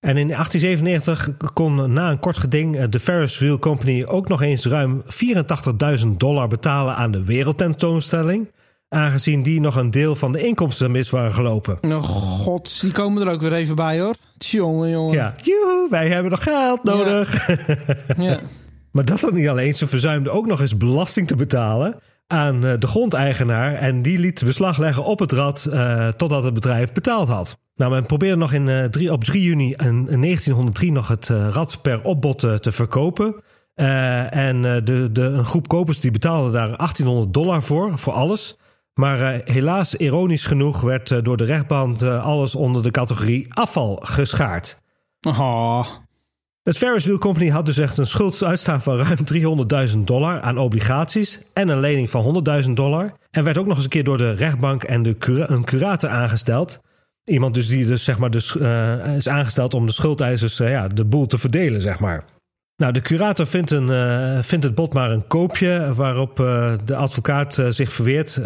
En 0.00 0.16
in 0.16 0.28
1897 0.28 1.52
kon 1.52 1.92
na 1.92 2.10
een 2.10 2.20
kort 2.20 2.38
geding 2.38 2.76
eh, 2.76 2.84
de 2.90 3.00
Ferris 3.00 3.38
Wheel 3.38 3.58
Company 3.58 4.04
ook 4.04 4.28
nog 4.28 4.42
eens 4.42 4.66
ruim 4.66 5.02
84.000 6.00 6.06
dollar 6.16 6.48
betalen 6.48 6.96
aan 6.96 7.10
de 7.10 7.24
wereldtentoonstelling 7.24 8.50
aangezien 8.90 9.42
die 9.42 9.60
nog 9.60 9.76
een 9.76 9.90
deel 9.90 10.16
van 10.16 10.32
de 10.32 10.46
inkomsten 10.46 10.90
mis 10.90 11.10
waren 11.10 11.34
gelopen. 11.34 11.78
Nou, 11.80 12.02
god, 12.02 12.80
die 12.80 12.92
komen 12.92 13.26
er 13.26 13.32
ook 13.32 13.40
weer 13.40 13.52
even 13.52 13.76
bij 13.76 14.00
hoor. 14.00 14.14
Tjonge, 14.38 14.88
jongen. 14.88 15.14
Ja, 15.14 15.34
joehoe, 15.42 15.86
wij 15.90 16.08
hebben 16.08 16.30
nog 16.30 16.42
geld 16.42 16.82
nodig. 16.82 17.48
Ja. 18.16 18.24
ja. 18.24 18.40
maar 18.92 19.04
dat 19.04 19.20
dan 19.20 19.34
niet 19.34 19.48
alleen, 19.48 19.74
ze 19.74 19.86
verzuimden 19.86 20.32
ook 20.32 20.46
nog 20.46 20.60
eens 20.60 20.76
belasting 20.76 21.26
te 21.26 21.36
betalen 21.36 22.00
aan 22.26 22.66
eh, 22.66 22.72
de 22.78 22.86
grondeigenaar. 22.86 23.74
En 23.74 24.02
die 24.02 24.18
liet 24.18 24.44
beslag 24.44 24.78
leggen 24.78 25.04
op 25.04 25.18
het 25.18 25.32
rad 25.32 25.68
uh, 25.72 26.08
totdat 26.08 26.44
het 26.44 26.54
bedrijf 26.54 26.92
betaald 26.92 27.28
had. 27.28 27.58
Nou, 27.74 27.90
men 27.90 28.06
probeerde 28.06 28.36
nog 28.36 28.52
in, 28.52 28.66
uh, 28.66 28.84
drie, 28.84 29.12
op 29.12 29.24
3 29.24 29.42
juni 29.42 29.74
in, 29.76 30.04
1903 30.20 30.92
nog 30.92 31.08
het 31.08 31.28
rad 31.28 31.78
per 31.82 32.02
opbod 32.02 32.38
te 32.38 32.72
verkopen. 32.72 33.34
en 33.74 34.62
de, 34.62 35.08
de, 35.12 35.22
een 35.22 35.44
groep 35.44 35.68
kopers 35.68 36.00
die 36.00 36.10
betaalde 36.10 36.50
daar 36.50 36.76
1800 36.76 37.34
dollar 37.34 37.62
voor, 37.62 37.98
voor 37.98 38.12
alles. 38.12 38.58
Maar 38.94 39.34
uh, 39.34 39.40
helaas, 39.44 39.94
ironisch 39.94 40.46
genoeg, 40.46 40.80
werd 40.80 41.10
uh, 41.10 41.22
door 41.22 41.36
de 41.36 41.44
rechtbank 41.44 42.00
uh, 42.00 42.24
alles 42.24 42.54
onder 42.54 42.82
de 42.82 42.90
categorie 42.90 43.54
afval 43.54 43.98
geschaard. 44.02 44.82
Oh. 45.20 45.86
Het 46.62 46.76
Ferris 46.76 47.04
Wheel 47.04 47.18
Company 47.18 47.48
had 47.48 47.66
dus 47.66 47.78
echt 47.78 47.98
een 47.98 48.06
schuldsuitstaan 48.06 48.82
van 48.82 48.96
ruim 48.96 49.58
300.000 49.92 49.98
dollar 49.98 50.40
aan 50.40 50.58
obligaties 50.58 51.42
en 51.52 51.68
een 51.68 51.80
lening 51.80 52.10
van 52.10 52.44
100.000 52.64 52.70
dollar. 52.70 53.12
En 53.30 53.44
werd 53.44 53.58
ook 53.58 53.66
nog 53.66 53.74
eens 53.74 53.84
een 53.84 53.90
keer 53.90 54.04
door 54.04 54.18
de 54.18 54.32
rechtbank 54.32 54.82
en 54.82 55.02
de 55.02 55.18
cura 55.18 55.50
een 55.50 55.64
curator 55.64 56.10
aangesteld. 56.10 56.80
Iemand 57.24 57.54
dus 57.54 57.66
die 57.66 57.86
dus, 57.86 58.04
zeg 58.04 58.18
maar, 58.18 58.30
dus, 58.30 58.56
is 59.16 59.28
aangesteld 59.28 59.74
om 59.74 59.86
de 59.86 59.92
schuldeisers 59.92 60.56
ja, 60.56 60.88
de 60.88 61.04
boel 61.04 61.26
te 61.26 61.38
verdelen, 61.38 61.80
zeg 61.80 62.00
maar. 62.00 62.24
Nou, 62.80 62.92
de 62.92 63.00
curator 63.00 63.46
vindt, 63.46 63.70
een, 63.70 63.88
uh, 63.88 64.42
vindt 64.42 64.64
het 64.64 64.74
bod 64.74 64.92
maar 64.92 65.10
een 65.10 65.26
koopje, 65.26 65.94
waarop 65.94 66.40
uh, 66.40 66.72
de 66.84 66.96
advocaat 66.96 67.58
uh, 67.58 67.66
zich 67.68 67.92
verweert 67.92 68.40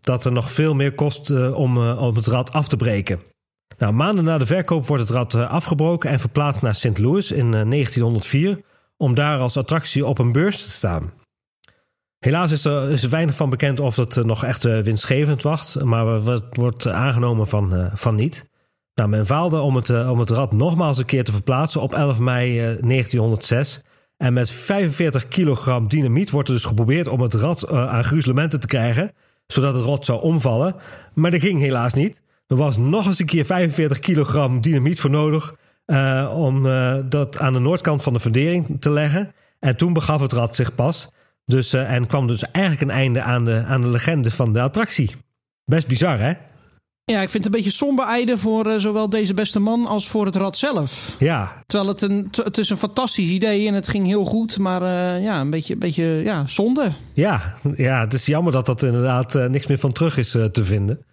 dat 0.00 0.24
er 0.24 0.32
nog 0.32 0.52
veel 0.52 0.74
meer 0.74 0.94
kost 0.94 1.30
om, 1.52 1.88
om 1.88 2.16
het 2.16 2.26
rad 2.26 2.52
af 2.52 2.68
te 2.68 2.76
breken. 2.76 3.20
Nou, 3.78 3.92
maanden 3.92 4.24
na 4.24 4.38
de 4.38 4.46
verkoop 4.46 4.86
wordt 4.86 5.02
het 5.02 5.12
rad 5.12 5.34
afgebroken 5.34 6.10
en 6.10 6.18
verplaatst 6.20 6.62
naar 6.62 6.74
St. 6.74 6.98
Louis 6.98 7.30
in 7.30 7.50
1904, 7.50 8.60
om 8.96 9.14
daar 9.14 9.38
als 9.38 9.56
attractie 9.56 10.06
op 10.06 10.18
een 10.18 10.32
beurs 10.32 10.62
te 10.62 10.70
staan. 10.70 11.12
Helaas 12.18 12.50
is 12.50 12.64
er, 12.64 12.90
is 12.90 13.04
weinig 13.04 13.34
van 13.34 13.50
bekend 13.50 13.80
of 13.80 13.96
het 13.96 14.24
nog 14.24 14.44
echt 14.44 14.62
winstgevend 14.62 15.42
was, 15.42 15.76
maar 15.76 16.06
het 16.06 16.56
wordt 16.56 16.88
aangenomen 16.88 17.48
van, 17.48 17.90
van 17.94 18.14
niet. 18.14 18.50
Nou, 18.94 19.08
men 19.08 19.26
faalde 19.26 19.60
om 19.60 19.76
het, 19.76 19.88
uh, 19.88 20.10
om 20.10 20.18
het 20.18 20.30
rad 20.30 20.52
nogmaals 20.52 20.98
een 20.98 21.04
keer 21.04 21.24
te 21.24 21.32
verplaatsen 21.32 21.80
op 21.80 21.94
11 21.94 22.18
mei 22.18 22.58
uh, 22.58 22.70
eh, 22.70 22.82
1906. 22.82 23.82
En 24.16 24.32
met 24.32 24.50
45 24.50 25.28
kilogram 25.28 25.88
dynamiet 25.88 26.30
wordt 26.30 26.48
er 26.48 26.54
dus 26.54 26.64
geprobeerd 26.64 27.08
om 27.08 27.20
het 27.20 27.34
rad 27.34 27.68
uh, 27.70 27.88
aan 27.92 28.04
gruzelementen 28.04 28.60
te 28.60 28.66
krijgen, 28.66 29.12
zodat 29.46 29.74
het 29.74 29.84
rad 29.84 30.04
zou 30.04 30.22
omvallen. 30.22 30.74
Maar 31.14 31.30
dat 31.30 31.40
ging 31.40 31.60
helaas 31.60 31.94
niet. 31.94 32.22
Er 32.46 32.56
was 32.56 32.76
nog 32.76 33.06
eens 33.06 33.18
een 33.18 33.26
keer 33.26 33.44
45 33.44 33.98
kilogram 33.98 34.60
dynamiet 34.60 35.00
voor 35.00 35.10
nodig 35.10 35.54
om 36.34 36.62
dat 37.08 37.38
aan 37.38 37.52
de 37.52 37.58
noordkant 37.58 38.02
van 38.02 38.12
de 38.12 38.20
fundering 38.20 38.76
te 38.80 38.90
leggen. 38.90 39.32
En 39.58 39.76
toen 39.76 39.92
begaf 39.92 40.20
het 40.20 40.32
rad 40.32 40.56
zich 40.56 40.74
pas. 40.74 41.08
Dus, 41.44 41.72
en 41.72 42.06
kwam 42.06 42.26
dus 42.26 42.50
eigenlijk 42.50 42.90
een 42.90 42.96
einde 42.96 43.22
aan 43.22 43.44
de, 43.44 43.64
aan 43.66 43.80
de 43.80 43.88
legende 43.88 44.30
van 44.30 44.52
de 44.52 44.60
attractie. 44.60 45.10
Best 45.64 45.88
bizar, 45.88 46.18
hè? 46.18 46.32
Ja, 47.12 47.22
ik 47.22 47.28
vind 47.28 47.44
het 47.44 47.54
een 47.54 47.60
beetje 47.60 47.76
somber 47.76 48.06
einde 48.06 48.38
voor 48.38 48.66
uh, 48.66 48.76
zowel 48.76 49.08
deze 49.08 49.34
beste 49.34 49.58
man 49.58 49.86
als 49.86 50.08
voor 50.08 50.26
het 50.26 50.36
rad 50.36 50.56
zelf. 50.56 51.16
Ja. 51.18 51.62
Terwijl 51.66 51.90
het 51.90 52.02
een, 52.02 52.28
het 52.44 52.58
is 52.58 52.70
een 52.70 52.76
fantastisch 52.76 53.28
idee 53.28 53.66
en 53.66 53.74
het 53.74 53.88
ging 53.88 54.06
heel 54.06 54.24
goed, 54.24 54.58
maar 54.58 54.82
uh, 54.82 55.24
ja, 55.24 55.40
een 55.40 55.50
beetje, 55.50 55.76
beetje 55.76 56.04
ja, 56.04 56.46
zonde. 56.46 56.92
Ja, 57.14 57.56
ja, 57.76 58.00
het 58.00 58.12
is 58.12 58.26
jammer 58.26 58.52
dat 58.52 58.66
dat 58.66 58.82
inderdaad 58.82 59.34
uh, 59.34 59.46
niks 59.46 59.66
meer 59.66 59.78
van 59.78 59.92
terug 59.92 60.16
is 60.16 60.30
te 60.30 60.64
vinden. 60.64 61.04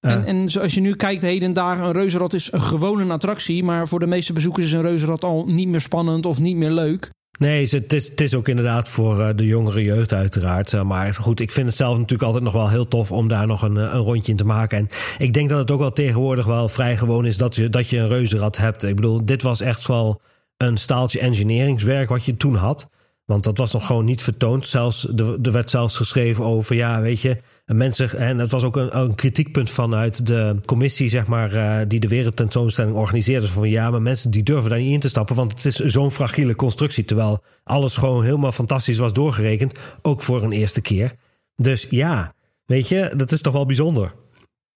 En, 0.00 0.24
en 0.24 0.50
zoals 0.50 0.74
je 0.74 0.80
nu 0.80 0.94
kijkt, 0.94 1.22
heden 1.22 1.52
dagen, 1.52 1.84
een 1.84 1.92
reuzenrad 1.92 2.32
is 2.32 2.52
een 2.52 2.60
gewone 2.60 3.12
attractie. 3.12 3.64
Maar 3.64 3.88
voor 3.88 3.98
de 3.98 4.06
meeste 4.06 4.32
bezoekers 4.32 4.66
is 4.66 4.72
een 4.72 4.82
reuzenrad 4.82 5.24
al 5.24 5.44
niet 5.46 5.68
meer 5.68 5.80
spannend 5.80 6.26
of 6.26 6.38
niet 6.38 6.56
meer 6.56 6.70
leuk. 6.70 7.10
Nee, 7.38 7.68
het 7.70 7.92
is, 7.92 8.08
het 8.08 8.20
is 8.20 8.34
ook 8.34 8.48
inderdaad 8.48 8.88
voor 8.88 9.20
eh, 9.20 9.36
de 9.36 9.46
jongere 9.46 9.82
jeugd 9.82 10.12
uiteraard. 10.12 10.82
Maar 10.82 11.14
goed, 11.14 11.40
ik 11.40 11.52
vind 11.52 11.66
het 11.66 11.76
zelf 11.76 11.94
natuurlijk 11.94 12.22
altijd 12.22 12.44
nog 12.44 12.52
wel 12.52 12.68
heel 12.68 12.88
tof 12.88 13.12
om 13.12 13.28
daar 13.28 13.46
nog 13.46 13.62
een, 13.62 13.76
eh, 13.76 13.82
een 13.82 14.00
rondje 14.00 14.30
in 14.30 14.38
te 14.38 14.46
maken. 14.46 14.78
En 14.78 14.88
ik 15.18 15.34
denk 15.34 15.48
dat 15.48 15.58
het 15.58 15.70
ook 15.70 15.78
wel 15.78 15.92
tegenwoordig 15.92 16.46
wel 16.46 16.68
vrij 16.68 16.96
gewoon 16.96 17.26
is 17.26 17.36
dat 17.36 17.54
je, 17.54 17.70
dat 17.70 17.88
je 17.88 17.98
een 17.98 18.08
reuzenrad 18.08 18.56
hebt. 18.56 18.84
Ik 18.84 18.94
bedoel, 18.94 19.24
dit 19.24 19.42
was 19.42 19.60
echt 19.60 19.86
wel 19.86 20.20
een 20.56 20.76
staaltje 20.76 21.20
engineeringswerk 21.20 22.08
wat 22.08 22.24
je 22.24 22.36
toen 22.36 22.54
had. 22.54 22.90
Want 23.26 23.44
dat 23.44 23.58
was 23.58 23.72
nog 23.72 23.86
gewoon 23.86 24.04
niet 24.04 24.22
vertoond. 24.22 24.66
Zelfs, 24.66 25.08
er, 25.08 25.38
er 25.42 25.52
werd 25.52 25.70
zelfs 25.70 25.96
geschreven 25.96 26.44
over, 26.44 26.76
ja, 26.76 27.00
weet 27.00 27.20
je, 27.20 27.36
mensen. 27.64 28.18
En 28.18 28.38
dat 28.38 28.50
was 28.50 28.64
ook 28.64 28.76
een, 28.76 28.98
een 28.98 29.14
kritiekpunt 29.14 29.70
vanuit 29.70 30.26
de 30.26 30.56
commissie, 30.64 31.08
zeg 31.08 31.26
maar, 31.26 31.54
uh, 31.54 31.78
die 31.88 32.00
de 32.00 32.08
wereldtentoonstelling 32.08 32.96
organiseerde. 32.96 33.48
Van 33.48 33.68
ja, 33.68 33.90
maar 33.90 34.02
mensen 34.02 34.30
die 34.30 34.42
durven 34.42 34.70
daar 34.70 34.78
niet 34.78 34.92
in 34.92 35.00
te 35.00 35.08
stappen, 35.08 35.36
want 35.36 35.52
het 35.52 35.64
is 35.64 35.76
zo'n 35.76 36.10
fragiele 36.10 36.56
constructie. 36.56 37.04
Terwijl 37.04 37.42
alles 37.64 37.96
gewoon 37.96 38.24
helemaal 38.24 38.52
fantastisch 38.52 38.98
was 38.98 39.12
doorgerekend, 39.12 39.74
ook 40.02 40.22
voor 40.22 40.42
een 40.42 40.52
eerste 40.52 40.80
keer. 40.80 41.12
Dus 41.56 41.86
ja, 41.90 42.34
weet 42.66 42.88
je, 42.88 43.12
dat 43.16 43.32
is 43.32 43.40
toch 43.40 43.52
wel 43.52 43.66
bijzonder. 43.66 44.12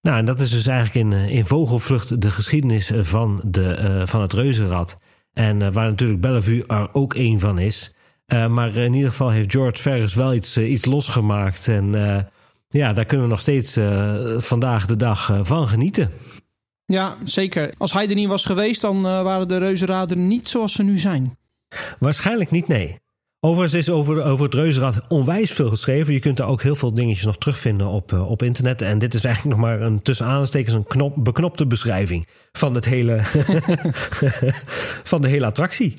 Nou, 0.01 0.17
en 0.17 0.25
dat 0.25 0.39
is 0.39 0.49
dus 0.49 0.67
eigenlijk 0.67 1.05
in, 1.05 1.29
in 1.29 1.45
vogelvlucht 1.45 2.21
de 2.21 2.31
geschiedenis 2.31 2.91
van, 2.95 3.41
de, 3.43 3.77
uh, 3.81 4.05
van 4.05 4.21
het 4.21 4.33
reuzenrad. 4.33 4.99
En 5.33 5.73
waar 5.73 5.89
natuurlijk 5.89 6.21
Bellevue 6.21 6.65
er 6.67 6.93
ook 6.93 7.13
één 7.13 7.39
van 7.39 7.59
is. 7.59 7.93
Uh, 8.33 8.47
maar 8.47 8.75
in 8.75 8.93
ieder 8.93 9.09
geval 9.09 9.29
heeft 9.29 9.51
George 9.51 9.81
Ferris 9.81 10.13
wel 10.13 10.33
iets, 10.33 10.57
iets 10.57 10.85
losgemaakt. 10.85 11.67
En 11.67 11.91
ja, 12.69 12.93
daar 12.93 13.05
kunnen 13.05 13.25
we 13.25 13.31
nog 13.31 13.41
steeds 13.41 13.77
vandaag 14.37 14.85
de 14.85 14.95
dag 14.95 15.39
van 15.41 15.67
genieten. 15.67 16.11
Ja, 16.85 17.15
zeker. 17.23 17.73
Als 17.77 17.93
hij 17.93 18.09
er 18.09 18.15
niet 18.15 18.27
was 18.27 18.45
geweest, 18.45 18.81
dan 18.81 19.01
waren 19.01 19.47
de 19.47 19.57
reuzenraden 19.57 20.27
niet 20.27 20.49
zoals 20.49 20.73
ze 20.73 20.83
nu 20.83 20.97
zijn. 20.97 21.37
Waarschijnlijk 21.99 22.51
niet, 22.51 22.67
nee. 22.67 22.99
Overigens 23.43 23.73
is 23.73 23.89
over, 23.89 24.23
over 24.23 24.45
het 24.45 24.53
reuzenrad 24.53 25.07
onwijs 25.07 25.51
veel 25.51 25.69
geschreven. 25.69 26.13
Je 26.13 26.19
kunt 26.19 26.39
er 26.39 26.45
ook 26.45 26.61
heel 26.61 26.75
veel 26.75 26.93
dingetjes 26.93 27.25
nog 27.25 27.37
terugvinden 27.37 27.87
op, 27.87 28.13
op 28.13 28.43
internet. 28.43 28.81
En 28.81 28.99
dit 28.99 29.13
is 29.13 29.23
eigenlijk 29.23 29.55
nog 29.57 29.65
maar 29.65 29.81
een 29.81 30.01
tussen 30.01 30.25
aanstekens 30.25 30.75
een 30.75 30.87
knop, 30.87 31.15
beknopte 31.17 31.65
beschrijving 31.65 32.27
van, 32.51 32.75
het 32.75 32.85
hele 32.85 33.19
van 35.11 35.21
de 35.21 35.27
hele 35.27 35.45
attractie. 35.45 35.95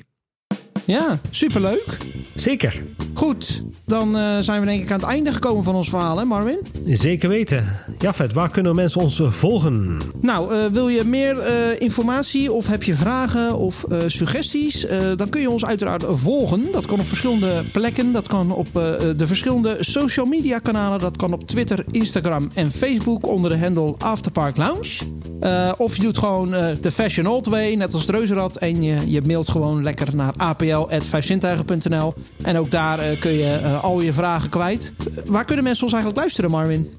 Ja, 0.85 1.19
superleuk. 1.29 1.97
Zeker. 2.35 2.83
Goed, 3.13 3.63
dan 3.85 4.17
uh, 4.17 4.37
zijn 4.39 4.59
we 4.59 4.65
denk 4.65 4.83
ik 4.83 4.91
aan 4.91 4.99
het 4.99 5.09
einde 5.09 5.33
gekomen 5.33 5.63
van 5.63 5.75
ons 5.75 5.89
verhaal, 5.89 6.17
hè 6.17 6.25
Marvin? 6.25 6.59
Zeker 6.85 7.29
weten. 7.29 7.65
Jafet, 7.99 8.33
waar 8.33 8.49
kunnen 8.49 8.75
mensen 8.75 9.01
ons 9.01 9.21
volgen? 9.23 9.97
Nou, 10.21 10.53
uh, 10.53 10.65
wil 10.71 10.87
je 10.87 11.03
meer 11.03 11.35
uh, 11.37 11.81
informatie 11.81 12.51
of 12.51 12.67
heb 12.67 12.83
je 12.83 12.95
vragen 12.95 13.57
of 13.57 13.85
suggesties? 14.07 14.87
dan 15.15 15.29
kun 15.29 15.41
je 15.41 15.49
ons 15.49 15.65
uiteraard 15.65 16.05
volgen. 16.09 16.67
Dat 16.71 16.85
kan 16.85 16.99
op 16.99 17.07
verschillende 17.07 17.63
plekken. 17.71 18.11
Dat 18.11 18.27
kan 18.27 18.51
op 18.51 18.67
de 18.73 19.27
verschillende 19.27 19.77
social 19.79 20.25
media 20.25 20.59
kanalen. 20.59 20.99
Dat 20.99 21.17
kan 21.17 21.33
op 21.33 21.47
Twitter, 21.47 21.85
Instagram 21.91 22.49
en 22.53 22.71
Facebook 22.71 23.27
onder 23.27 23.49
de 23.51 23.57
handle 23.59 23.95
Afterpark 23.97 24.57
Lounge. 24.57 24.99
of 25.77 25.95
je 25.95 26.01
doet 26.01 26.17
gewoon 26.17 26.47
de 26.81 26.91
Fashion 26.91 27.27
Old 27.27 27.45
Way, 27.45 27.73
net 27.73 27.93
als 27.93 28.07
Reuzenrad. 28.07 28.55
En 28.55 28.83
je, 28.83 29.11
je 29.11 29.21
mailt 29.21 29.49
gewoon 29.49 29.83
lekker 29.83 30.15
naar 30.15 30.33
apl.vijfzintuigen.nl. 30.71 32.13
En 32.41 32.57
ook 32.57 32.71
daar 32.71 33.11
uh, 33.11 33.19
kun 33.19 33.31
je 33.31 33.59
uh, 33.63 33.83
al 33.83 34.01
je 34.01 34.13
vragen 34.13 34.49
kwijt. 34.49 34.93
waar 35.25 35.45
kunnen 35.45 35.63
mensen 35.63 35.83
ons 35.83 35.93
eigenlijk 35.93 36.21
luisteren, 36.21 36.51
Marvin? 36.51 36.89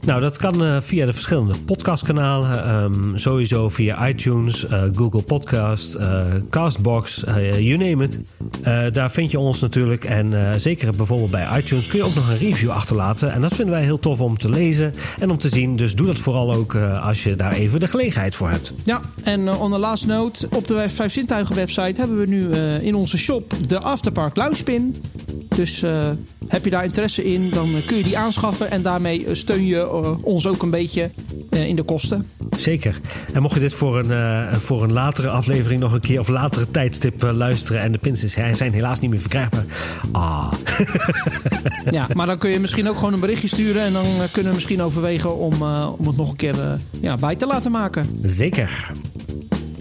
Nou, 0.00 0.20
dat 0.20 0.36
kan 0.36 0.62
uh, 0.62 0.80
via 0.80 1.06
de 1.06 1.12
verschillende 1.12 1.54
podcastkanalen. 1.64 2.82
Um, 2.82 3.18
sowieso 3.18 3.68
via 3.68 4.08
iTunes, 4.08 4.66
Google 4.94 5.22
Podcast, 5.22 5.98
Castbox, 6.50 7.22
you 7.58 7.76
name 7.76 8.04
it. 8.04 8.20
daar 8.94 9.10
vind 9.10 9.30
je 9.30 9.38
ons 9.38 9.60
natuurlijk. 9.60 10.04
En 10.04 10.60
zeker 10.60 10.94
bijvoorbeeld 10.94 11.30
bij 11.30 11.58
iTunes 11.58 11.86
kun 11.86 11.98
je 11.98 12.04
ook 12.04 12.14
nog 12.14 12.28
een 12.28 12.38
review 12.38 12.70
achterlaten. 12.70 13.32
En 13.32 13.40
dat 13.40 13.54
vinden 13.54 13.74
wij 13.74 13.84
heel 13.84 13.98
tof 13.98 14.20
om 14.20 14.38
te 14.38 14.50
lezen 14.50 14.94
en 15.18 15.30
om 15.30 15.38
te 15.38 15.48
zien. 15.48 15.76
Dus 15.76 15.94
doe 15.94 16.06
dat 16.06 16.18
vooral 16.18 16.54
ook 16.54 16.74
als 17.02 17.22
je 17.22 17.36
daar 17.36 17.52
even 17.52 17.80
de 17.80 17.86
gelegenheid 17.86 18.34
voor 18.34 18.50
hebt. 18.50 18.72
Ja, 18.82 19.00
en 19.24 19.48
on 19.48 19.70
the 19.70 19.78
last 19.78 20.06
note, 20.06 20.48
op 20.50 20.66
de 20.66 20.88
Vijf 20.88 21.12
Zintuigen 21.12 21.54
website 21.54 22.00
hebben 22.00 22.18
we 22.18 22.26
nu 22.26 22.54
in 22.82 22.94
onze 22.94 23.05
shop 23.06 23.54
de 23.68 23.78
Afterpark 23.78 24.36
Lounge 24.36 24.62
Pin. 24.62 25.02
Dus 25.56 25.82
uh, 25.82 26.08
heb 26.48 26.64
je 26.64 26.70
daar 26.70 26.84
interesse 26.84 27.24
in, 27.24 27.50
dan 27.50 27.74
kun 27.86 27.96
je 27.96 28.02
die 28.02 28.18
aanschaffen. 28.18 28.70
En 28.70 28.82
daarmee 28.82 29.26
steun 29.32 29.66
je 29.66 29.76
uh, 29.76 30.24
ons 30.24 30.46
ook 30.46 30.62
een 30.62 30.70
beetje 30.70 31.10
uh, 31.50 31.66
in 31.66 31.76
de 31.76 31.82
kosten. 31.82 32.26
Zeker. 32.56 33.00
En 33.32 33.42
mocht 33.42 33.54
je 33.54 33.60
dit 33.60 33.74
voor 33.74 33.98
een, 33.98 34.60
voor 34.60 34.82
een 34.82 34.92
latere 34.92 35.28
aflevering 35.28 35.80
nog 35.80 35.92
een 35.92 36.00
keer 36.00 36.20
of 36.20 36.28
latere 36.28 36.70
tijdstip 36.70 37.22
luisteren. 37.22 37.80
En 37.80 37.92
de 37.92 37.98
pins 37.98 38.24
zijn 38.24 38.72
helaas 38.72 39.00
niet 39.00 39.10
meer 39.10 39.20
verkrijgbaar. 39.20 39.64
Ah. 40.12 40.52
ja, 41.90 42.08
maar 42.12 42.26
dan 42.26 42.38
kun 42.38 42.50
je 42.50 42.60
misschien 42.60 42.88
ook 42.88 42.96
gewoon 42.96 43.12
een 43.12 43.20
berichtje 43.20 43.48
sturen. 43.48 43.82
En 43.82 43.92
dan 43.92 44.04
kunnen 44.32 44.50
we 44.50 44.56
misschien 44.56 44.82
overwegen 44.82 45.36
om, 45.36 45.62
om 45.98 46.06
het 46.06 46.16
nog 46.16 46.30
een 46.30 46.36
keer 46.36 46.56
ja, 47.00 47.16
bij 47.16 47.36
te 47.36 47.46
laten 47.46 47.70
maken. 47.70 48.18
Zeker. 48.22 48.92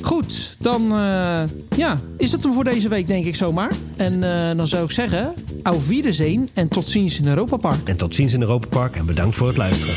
Goed, 0.06 0.56
dan 0.60 0.82
uh, 0.84 1.44
ja, 1.76 2.00
is 2.18 2.32
het 2.32 2.44
hem 2.44 2.54
voor 2.54 2.64
deze 2.64 2.90
week, 2.90 3.08
denk 3.08 3.26
ik 3.26 3.36
zomaar. 3.36 3.72
En 3.96 4.22
uh, 4.22 4.58
dan 4.58 4.68
zou 4.68 4.84
ik 4.84 4.92
zeggen, 4.92 5.34
auf 5.64 5.88
Wiedersehen 5.88 6.48
en 6.54 6.68
tot 6.68 6.88
ziens 6.88 7.20
in 7.20 7.28
Europa 7.28 7.58
Park. 7.58 7.90
En 7.90 7.98
tot 7.98 8.16
ziens 8.16 8.34
in 8.34 8.42
Europa 8.42 8.68
Park 8.68 8.96
en 8.96 9.06
bedankt 9.06 9.36
voor 9.36 9.48
het 9.48 9.58
luisteren. 9.58 9.96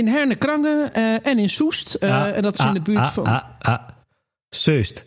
In 0.00 0.08
Herne-Krangen 0.08 0.90
uh, 0.96 1.26
en 1.26 1.38
in 1.38 1.50
Soest. 1.50 1.96
Uh, 2.00 2.22
ah, 2.22 2.36
en 2.36 2.42
dat 2.42 2.54
is 2.54 2.60
ah, 2.60 2.66
in 2.66 2.74
de 2.74 2.80
buurt 2.80 2.98
ah, 2.98 3.10
van... 3.10 3.26
Ah, 3.26 3.42
ah. 3.58 3.88
Zeust. 4.48 5.06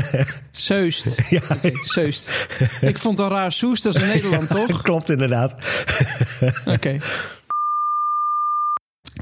Zeust. 0.50 1.20
Ja. 1.30 1.40
Okay, 1.56 1.72
Zeust. 1.82 2.48
Ik 2.80 2.98
vond 2.98 3.20
al 3.20 3.28
raar. 3.28 3.52
Soest, 3.52 3.82
dat 3.82 3.94
is 3.94 4.02
in 4.02 4.08
Nederland, 4.14 4.50
toch? 4.50 4.82
Klopt 4.82 5.10
inderdaad. 5.10 5.56
Oké. 6.40 6.70
Okay. 6.70 7.00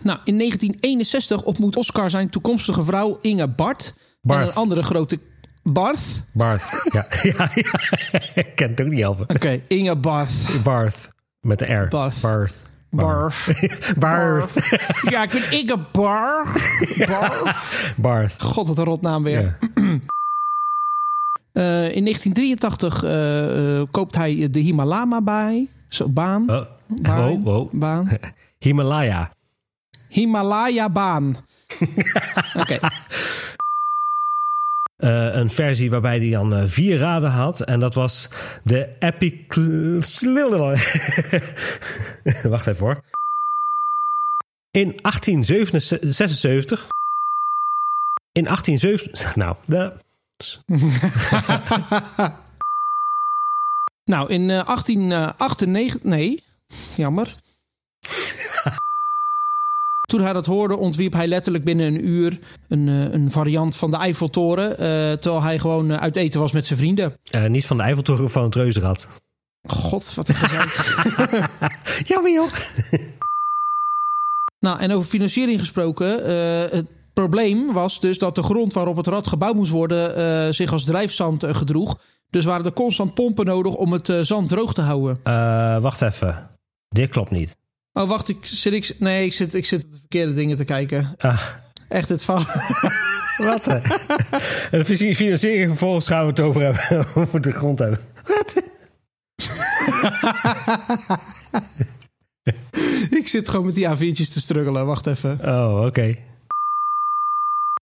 Nou, 0.02 0.18
in 0.24 0.38
1961 0.38 1.42
ontmoet 1.42 1.76
Oscar 1.76 2.10
zijn 2.10 2.30
toekomstige 2.30 2.84
vrouw 2.84 3.18
Inge 3.20 3.48
Bart. 3.48 3.94
Barth. 4.22 4.42
En 4.42 4.48
een 4.48 4.54
andere 4.54 4.82
grote... 4.82 5.18
Barth? 5.62 6.22
Barth, 6.32 6.88
ja. 6.92 7.06
ja, 7.22 7.50
ja. 7.54 8.20
Ik 8.34 8.52
ken 8.54 8.70
het 8.70 8.80
ook 8.80 8.88
niet 8.88 9.00
helpen. 9.00 9.22
Oké, 9.22 9.34
okay, 9.34 9.64
Inge 9.68 9.96
Barth. 9.96 10.62
Barth. 10.62 11.08
Met 11.40 11.58
de 11.58 11.64
R. 11.64 11.88
Barth. 11.88 12.20
Barth. 12.20 12.54
Barth. 12.90 13.72
Barth. 13.98 14.52
Ja, 15.10 15.22
ik 15.22 15.30
ben 15.30 15.50
Inge. 15.50 15.78
Barth. 15.92 17.06
Barth. 17.96 18.42
God, 18.42 18.68
wat 18.68 18.78
een 18.78 18.84
rotnaam 18.84 19.22
weer. 19.22 19.58
Uh, 21.52 21.88
in 21.98 22.04
1983 22.04 23.04
uh, 23.04 23.78
uh, 23.78 23.82
koopt 23.90 24.14
hij 24.14 24.50
de 24.50 24.60
Himalaya 24.60 25.22
bij. 25.22 25.68
Zo, 25.88 26.08
baan. 26.08 26.50
Oh. 26.50 26.60
baan. 26.86 27.42
Wow, 27.42 27.44
wow. 27.44 27.68
baan. 27.72 28.08
Himalaya. 28.58 29.32
Himalaya 30.08 30.90
baan. 30.90 31.36
Oké. 32.56 32.60
Okay. 32.60 32.80
Uh, 34.98 35.34
een 35.34 35.50
versie 35.50 35.90
waarbij 35.90 36.18
hij 36.18 36.30
dan 36.30 36.52
uh, 36.52 36.62
vier 36.66 36.98
raden 36.98 37.30
had. 37.30 37.60
En 37.60 37.80
dat 37.80 37.94
was 37.94 38.28
de 38.64 38.88
Epic. 38.98 39.34
Wacht 42.42 42.66
even 42.66 42.86
hoor. 42.86 43.02
In 44.70 44.98
1876. 45.02 46.88
In 48.32 48.44
1877. 48.44 49.36
Nou, 49.36 49.56
de. 49.64 49.92
nou, 54.12 54.30
in 54.30 54.40
uh, 54.40 54.66
1898. 54.66 56.02
Nee, 56.02 56.40
jammer. 56.96 57.34
Toen 60.06 60.20
hij 60.20 60.32
dat 60.32 60.46
hoorde, 60.46 60.76
ontwierp 60.76 61.12
hij 61.12 61.26
letterlijk 61.26 61.64
binnen 61.64 61.86
een 61.86 62.08
uur 62.08 62.38
een, 62.68 62.86
een 62.86 63.30
variant 63.30 63.76
van 63.76 63.90
de 63.90 63.96
Eiffeltoren. 63.96 64.70
Uh, 64.70 64.76
terwijl 65.12 65.42
hij 65.42 65.58
gewoon 65.58 65.98
uit 65.98 66.16
eten 66.16 66.40
was 66.40 66.52
met 66.52 66.66
zijn 66.66 66.78
vrienden. 66.78 67.16
Uh, 67.36 67.46
niet 67.46 67.66
van 67.66 67.76
de 67.76 67.82
Eiffeltoren, 67.82 68.30
van 68.30 68.42
het 68.42 68.54
Reuzenrad. 68.54 69.08
God, 69.62 70.14
wat 70.14 70.28
een. 70.28 70.34
Jammer 72.12 72.32
joh. 72.32 72.50
nou, 74.66 74.80
en 74.80 74.92
over 74.92 75.08
financiering 75.08 75.58
gesproken. 75.58 76.30
Uh, 76.30 76.70
het 76.70 76.86
probleem 77.14 77.72
was 77.72 78.00
dus 78.00 78.18
dat 78.18 78.34
de 78.34 78.42
grond 78.42 78.72
waarop 78.72 78.96
het 78.96 79.06
rad 79.06 79.26
gebouwd 79.26 79.54
moest 79.54 79.70
worden... 79.70 80.54
zich 80.54 80.72
als 80.72 80.84
drijfzand 80.84 81.44
gedroeg. 81.50 81.98
Dus 82.30 82.44
waren 82.44 82.64
er 82.64 82.72
constant 82.72 83.14
pompen 83.14 83.44
nodig 83.44 83.74
om 83.74 83.92
het 83.92 84.12
zand 84.20 84.48
droog 84.48 84.74
te 84.74 84.82
houden. 84.82 85.20
wacht 85.82 86.02
even. 86.02 86.48
Dit 86.88 87.10
klopt 87.10 87.30
niet. 87.30 87.56
Oh, 87.96 88.08
wacht, 88.08 88.28
ik 88.28 88.38
zit 88.42 88.72
ik. 88.72 88.94
Nee, 88.98 89.24
ik 89.24 89.32
zit, 89.32 89.54
ik 89.54 89.66
zit 89.66 89.84
op 89.84 89.90
de 89.90 89.98
verkeerde 89.98 90.32
dingen 90.32 90.56
te 90.56 90.64
kijken. 90.64 91.14
Ah. 91.18 91.42
Echt 91.88 92.08
het 92.08 92.24
val. 92.24 92.42
Wat? 93.48 93.66
en 93.66 93.80
de 94.70 95.14
financiering 95.14 95.68
vervolgens 95.68 96.06
gaan 96.06 96.22
we 96.22 96.28
het 96.28 96.40
over 96.40 96.62
hebben. 96.62 97.06
over 97.22 97.40
de 97.40 97.50
grond 97.50 97.78
hebben. 97.78 98.00
Wat? 98.24 98.62
ik 103.20 103.28
zit 103.28 103.48
gewoon 103.48 103.66
met 103.66 103.74
die 103.74 103.88
A4'tjes 103.88 104.32
te 104.32 104.40
struggelen. 104.40 104.86
Wacht 104.86 105.06
even. 105.06 105.38
Oh, 105.44 105.76
oké. 105.76 105.86
Okay. 105.86 106.24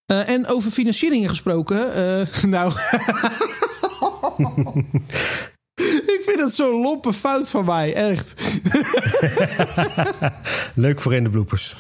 Uh, 0.07 0.29
en 0.29 0.47
over 0.47 0.71
financieringen 0.71 1.29
gesproken. 1.29 1.99
Uh, 1.99 2.43
nou. 2.43 2.73
Vind 6.45 6.57
het 6.57 6.67
zo'n 6.67 6.83
lompe 6.83 7.13
fout 7.13 7.51
van 7.51 7.65
mij, 7.65 7.95
echt. 7.95 8.61
Leuk 10.75 11.01
voor 11.01 11.15
in 11.15 11.25
de 11.25 11.31
bloepers. 11.31 11.77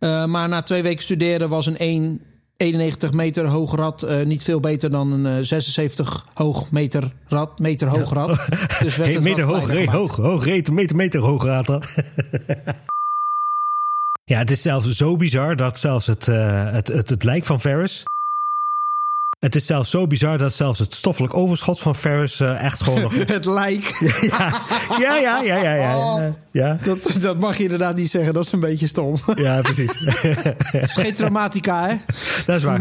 Uh, 0.00 0.24
maar 0.24 0.48
na 0.48 0.62
twee 0.62 0.82
weken 0.82 1.02
studeren 1.02 1.48
was 1.48 1.66
een 1.66 1.76
1, 1.76 2.20
91 2.56 3.12
meter 3.12 3.46
hoog 3.46 3.74
rad 3.74 4.04
uh, 4.04 4.22
niet 4.22 4.44
veel 4.44 4.60
beter 4.60 4.90
dan 4.90 5.12
een 5.12 5.38
uh, 5.38 5.44
76 5.44 6.26
hoog 6.34 6.70
meter 6.70 7.12
rad, 7.28 7.58
meter 7.58 7.88
hoog 7.88 8.12
rad. 8.12 8.48
Dus 8.82 8.96
werd 8.96 9.14
het 9.14 9.22
meter 9.22 9.44
hoog, 9.44 9.66
re, 9.66 9.90
hoog, 9.90 10.16
hoog, 10.16 10.44
meter, 10.44 10.74
meter, 10.74 10.96
meter 10.96 11.20
hoog 11.20 11.44
rad. 11.44 11.66
ja, 14.32 14.38
het 14.38 14.50
is 14.50 14.62
zelfs 14.62 14.88
zo 14.88 15.16
bizar 15.16 15.56
dat 15.56 15.78
zelfs 15.78 16.06
het, 16.06 16.26
uh, 16.26 16.72
het, 16.72 16.88
het, 16.88 17.08
het 17.08 17.24
lijk 17.24 17.44
van 17.44 17.60
Ferris 17.60 18.04
het 19.42 19.56
is 19.56 19.66
zelfs 19.66 19.90
zo 19.90 20.06
bizar 20.06 20.38
dat 20.38 20.54
zelfs 20.54 20.78
het 20.78 20.94
stoffelijk 20.94 21.34
overschot 21.34 21.80
van 21.80 21.94
Ferris 21.94 22.40
uh, 22.40 22.62
echt 22.62 22.82
gewoon 22.82 23.00
nog... 23.00 23.14
het 23.26 23.44
lijk. 23.44 23.98
ja, 24.98 25.16
ja, 25.16 25.16
ja, 25.18 25.40
ja, 25.42 25.56
ja. 25.56 25.74
ja, 25.74 26.32
ja. 26.50 26.78
Dat, 26.82 27.16
dat 27.20 27.38
mag 27.38 27.56
je 27.56 27.62
inderdaad 27.62 27.96
niet 27.96 28.10
zeggen. 28.10 28.34
Dat 28.34 28.44
is 28.44 28.52
een 28.52 28.60
beetje 28.60 28.86
stom. 28.86 29.16
ja, 29.34 29.60
precies. 29.60 29.98
het 30.04 30.72
is 30.72 30.94
geen 30.94 31.14
traumatica, 31.14 31.88
hè? 31.88 31.96
Dat 32.46 32.56
is 32.56 32.62
waar. 32.62 32.80